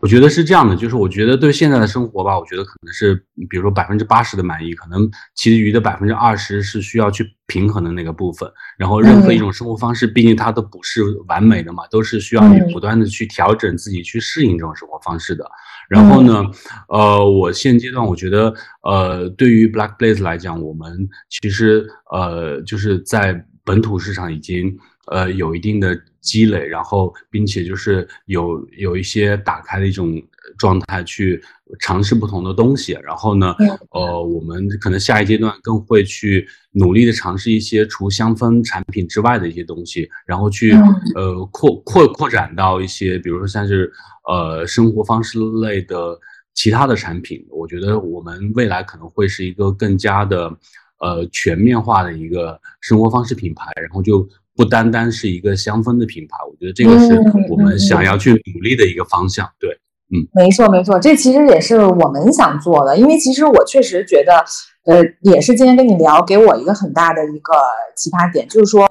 [0.00, 3.14] 我觉得是这样的，就是我觉得对现在的生活吧，我觉得可能是，
[3.50, 8.50] 比如说百分之八十的满意，可能其余的百分之二十是需要去平衡的那个部分。
[8.78, 15.44] 然后任何一种生活方式，毕竟它都不是完美的嘛，都是需要你不断的去调整自己，去适应这种生活方式的。
[15.88, 16.44] 然后呢，
[16.88, 24.74] 呃，我现阶段我觉得，呃，对于 Black Blaze 来讲，我们其实呃就是在本土市场已经。
[25.10, 30.22] 呃，有一定的积累，然后并且就是有有一些打开的一种
[30.56, 31.42] 状态，去
[31.80, 32.96] 尝试不同的东西。
[33.02, 33.52] 然后呢，
[33.90, 40.72] 呃，我们可能下一阶段更会去努力的尝试一些除香氛产品之外的一些东西，然后去
[41.16, 43.92] 呃扩扩扩展到一些，比如说像是
[44.28, 46.16] 呃生活方式类的
[46.54, 47.44] 其他的产品。
[47.50, 50.56] 我觉得我们未来可能会是一个更加的
[51.00, 54.28] 呃全面化的一个生活方式品牌，然后就。
[54.60, 57.18] 不单单是一个香氛的品牌，我觉得这个是
[57.48, 59.48] 我们想要去努力的一个方向。
[59.58, 59.70] 对，
[60.12, 62.94] 嗯，没错没错，这其实也是我们想做的。
[62.98, 64.44] 因为其实我确实觉得，
[64.84, 67.54] 呃，也是今天跟你聊，给我一个很大的一个
[67.96, 68.86] 启发点，就是说，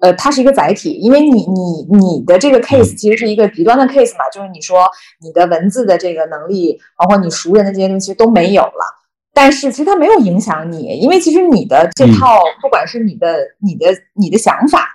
[0.00, 0.94] 呃，它是一个载体。
[0.94, 4.84] 因为你你你的这个 case 其实是一个极端的 case 嘛，就是你说
[5.22, 9.03] 你的文字的这个能力，包括你熟人的这些东西都没有了。
[9.34, 14.88] 但是其实它没有影响你，因为其实你的这套，不管是你的、你的、你的想法，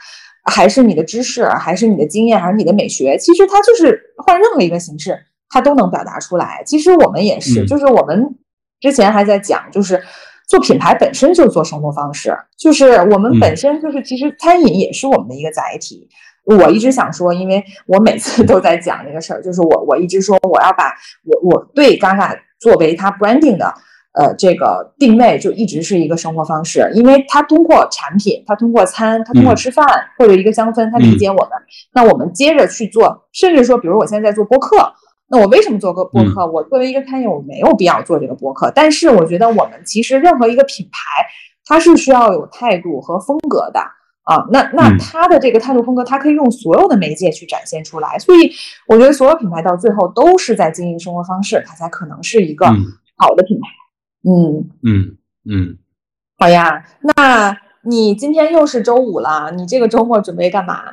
[0.50, 6.64] 还是你的知识，还是你的经验，还是你的美学，其实它就是换任何一个形式，它都能表达出来。
[6.66, 8.34] 其实我们也是，就是我们
[8.80, 10.02] 之前还在讲，就是
[10.48, 16.08] 做品牌本身就是做生活方式，就是我们本身就是其实餐饮也是我们的一个载体。
[16.46, 20.94] 我一直想说，因为我每次都在讲这个事儿，就是我我一直说我要把
[21.26, 23.74] 我我对 Gaga 作为它 branding 的。
[24.20, 29.86] 呃，这个定位就一直是一个生活方式，因为它通过产品，它通过餐，它通过吃饭
[30.18, 31.52] 或者一个香氛，它理解我们。
[31.94, 34.92] 那我们接着去做，甚至说，比如我现在在做播客，
[35.30, 36.46] 那我为什么做个播客？
[36.46, 38.70] 我作为一个餐饮，我没有必要做这个播客。
[38.76, 41.00] 但是我觉得我们其实任何一个品牌，
[41.64, 43.80] 它是需要有态度和风格的
[44.24, 44.46] 啊。
[44.52, 48.20] 那那它的这个态度风格，它可以用所有的媒介去展现出来。
[48.20, 48.52] 所以
[48.86, 52.66] 我觉得所有品牌到最后都是在经营生活方式，它才可能是一个
[53.16, 53.79] 好的品牌。
[54.30, 55.18] 嗯嗯
[55.50, 55.78] 嗯，
[56.38, 56.86] 好呀，
[57.18, 60.84] 那你今天又是周五了，你这个周末准备干嘛？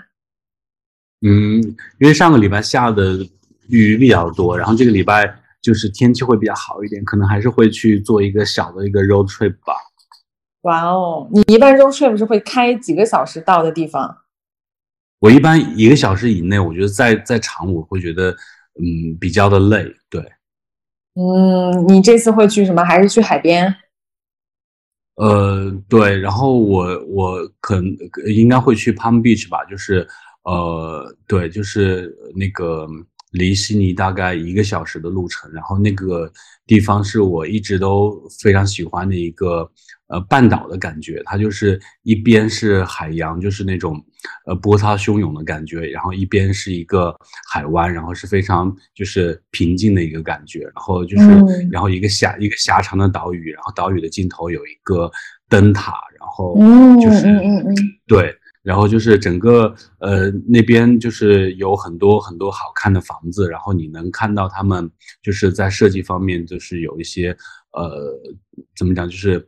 [1.21, 1.61] 嗯，
[1.99, 3.19] 因为上个礼拜下的
[3.69, 9.75] 雨比较多，然后这个礼拜就是天气会比较好一点，可能还是会去做一个小的一个 road trip 吧。
[10.63, 14.17] 哇哦，你一般 road trip 是会开几个小时到的地方？
[15.19, 20.23] 我一般一个小时以内，我觉得再再长我会觉得嗯比较的累，对。
[21.19, 22.85] 嗯，你这次会去什么？
[22.85, 23.75] 还是去海边？
[25.17, 27.87] 呃，对，然后我我可能
[28.27, 30.07] 应该会去 Palm Beach 吧，就是
[30.43, 32.87] 呃，对，就是那个
[33.31, 36.31] 离悉尼大概一个小时的路程，然后那个
[36.67, 39.71] 地方是我一直都非常喜欢的一个。
[40.09, 44.01] 呃，半岛的感觉，它就是一边是海洋，就是那种
[44.47, 47.13] 呃波涛汹涌的感觉，然后一边是一个
[47.51, 51.27] 海湾，然后是非常就是平静的一个感觉，然后就是
[51.73, 55.11] 然后一个狭一个狭长的岛屿，然后岛屿的尽头有一个
[55.49, 56.57] 灯塔，然后
[57.03, 57.27] 就是
[58.07, 64.89] 对，然后就是整个呃那边就是有很多很多好看的房子，然后你能看到他们
[65.21, 67.37] 就是在设计方面就是有一些
[67.73, 68.17] 呃
[68.77, 69.45] 怎么讲就是。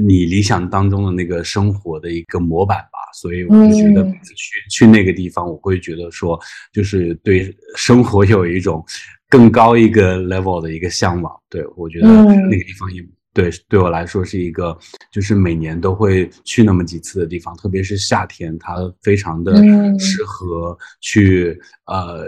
[0.00, 6.38] 你理想当中的那个生活的一个模板吧，所以我就觉得去去那个地方，我会觉得说，
[6.72, 8.84] 就是对生活有一种
[9.28, 11.32] 更高一个 level 的一个向往。
[11.48, 14.76] 对我觉得那个地方也对对我来说是一个，
[15.10, 19.56] 就是每年都会去那么几次的地方，特别是夏天，它非常的
[19.98, 22.26] 适合去呃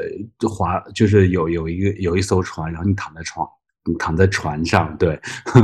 [0.49, 3.47] 划，就是有有一个有一艘船，然后你躺在床。
[3.95, 5.19] 躺在船上，对，
[5.53, 5.59] 对，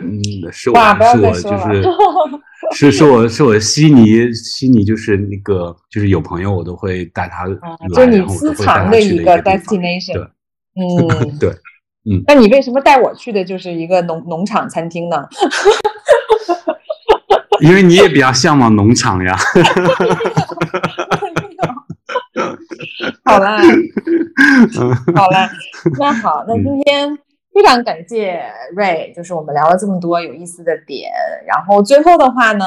[0.00, 0.78] 嗯，是我，
[1.12, 1.84] 是我，就是
[2.72, 7.56] 是是我是我悉尼悉尼，就是那个就是有朋友，我都会带他来，
[7.94, 10.22] 就你私藏的一个 destination，对，
[10.76, 11.50] 嗯， 对，
[12.10, 15.26] 嗯，那你为什么带我去的就是一个农农场餐厅呢？
[17.60, 19.36] 因为你也比较向往农场呀。
[23.24, 23.60] 好啦，
[25.14, 25.50] 好啦，
[25.98, 27.16] 那好，那今天
[27.54, 28.42] 非常感谢
[28.74, 31.10] 瑞，就是我们聊了这么多有意思的点，
[31.46, 32.64] 然后最后的话呢，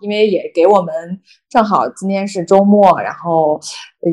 [0.00, 3.60] 因为也给我们正好今天是周末，然后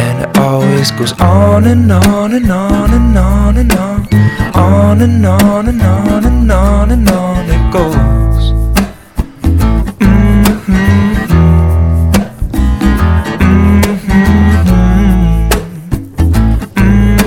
[0.03, 4.07] And it always goes on and on and on and on and on.
[4.55, 7.95] On and on and on and on and on it goes.
[10.01, 10.81] Mm-hmm.
[13.43, 14.21] Mm-hmm.
[16.75, 17.21] mmm.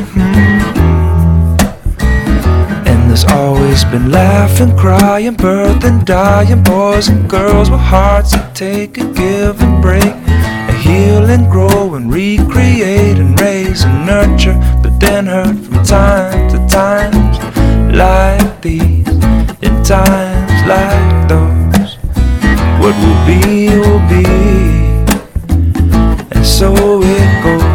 [2.90, 8.56] And there's always Been laughing, crying, birth and dying, boys and girls with hearts that
[8.56, 10.12] take and give and break
[10.94, 16.58] heal and grow and recreate and raise and nurture, but then hurt from time to
[16.68, 17.36] times
[18.02, 19.08] like these,
[19.66, 21.90] in times like those.
[22.80, 24.24] What will be, will be,
[26.34, 26.72] and so
[27.02, 27.73] it goes.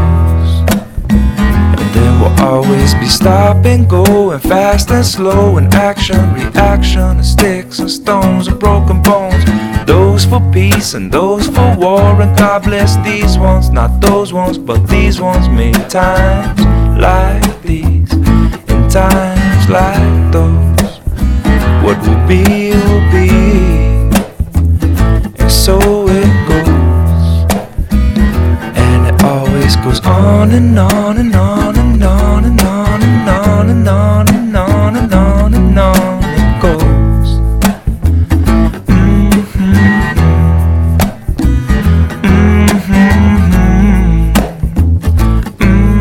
[2.40, 8.58] Always be stopping, going fast and slow, and action, reaction, and sticks and stones and
[8.58, 9.44] broken bones.
[9.86, 14.58] Those for peace and those for war, and God bless these ones, not those ones,
[14.58, 15.50] but these ones.
[15.50, 16.62] Many times
[16.98, 21.00] like these, in times like those,
[21.84, 23.30] what will be, will be,
[25.40, 26.79] and so it goes.
[29.72, 34.28] It goes on and on and on and on and on and on and on
[34.28, 37.30] and on and on and on it goes.
[38.90, 40.10] Mm-hmm
[42.26, 42.70] Mmm
[45.60, 45.94] Mmm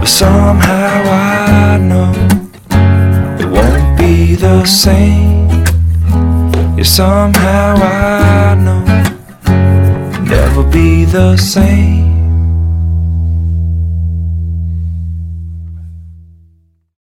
[0.00, 2.12] But somehow I know
[3.40, 5.50] it won't be the same.
[6.76, 8.83] Yeah, somehow I know
[10.54, 12.03] never be the same.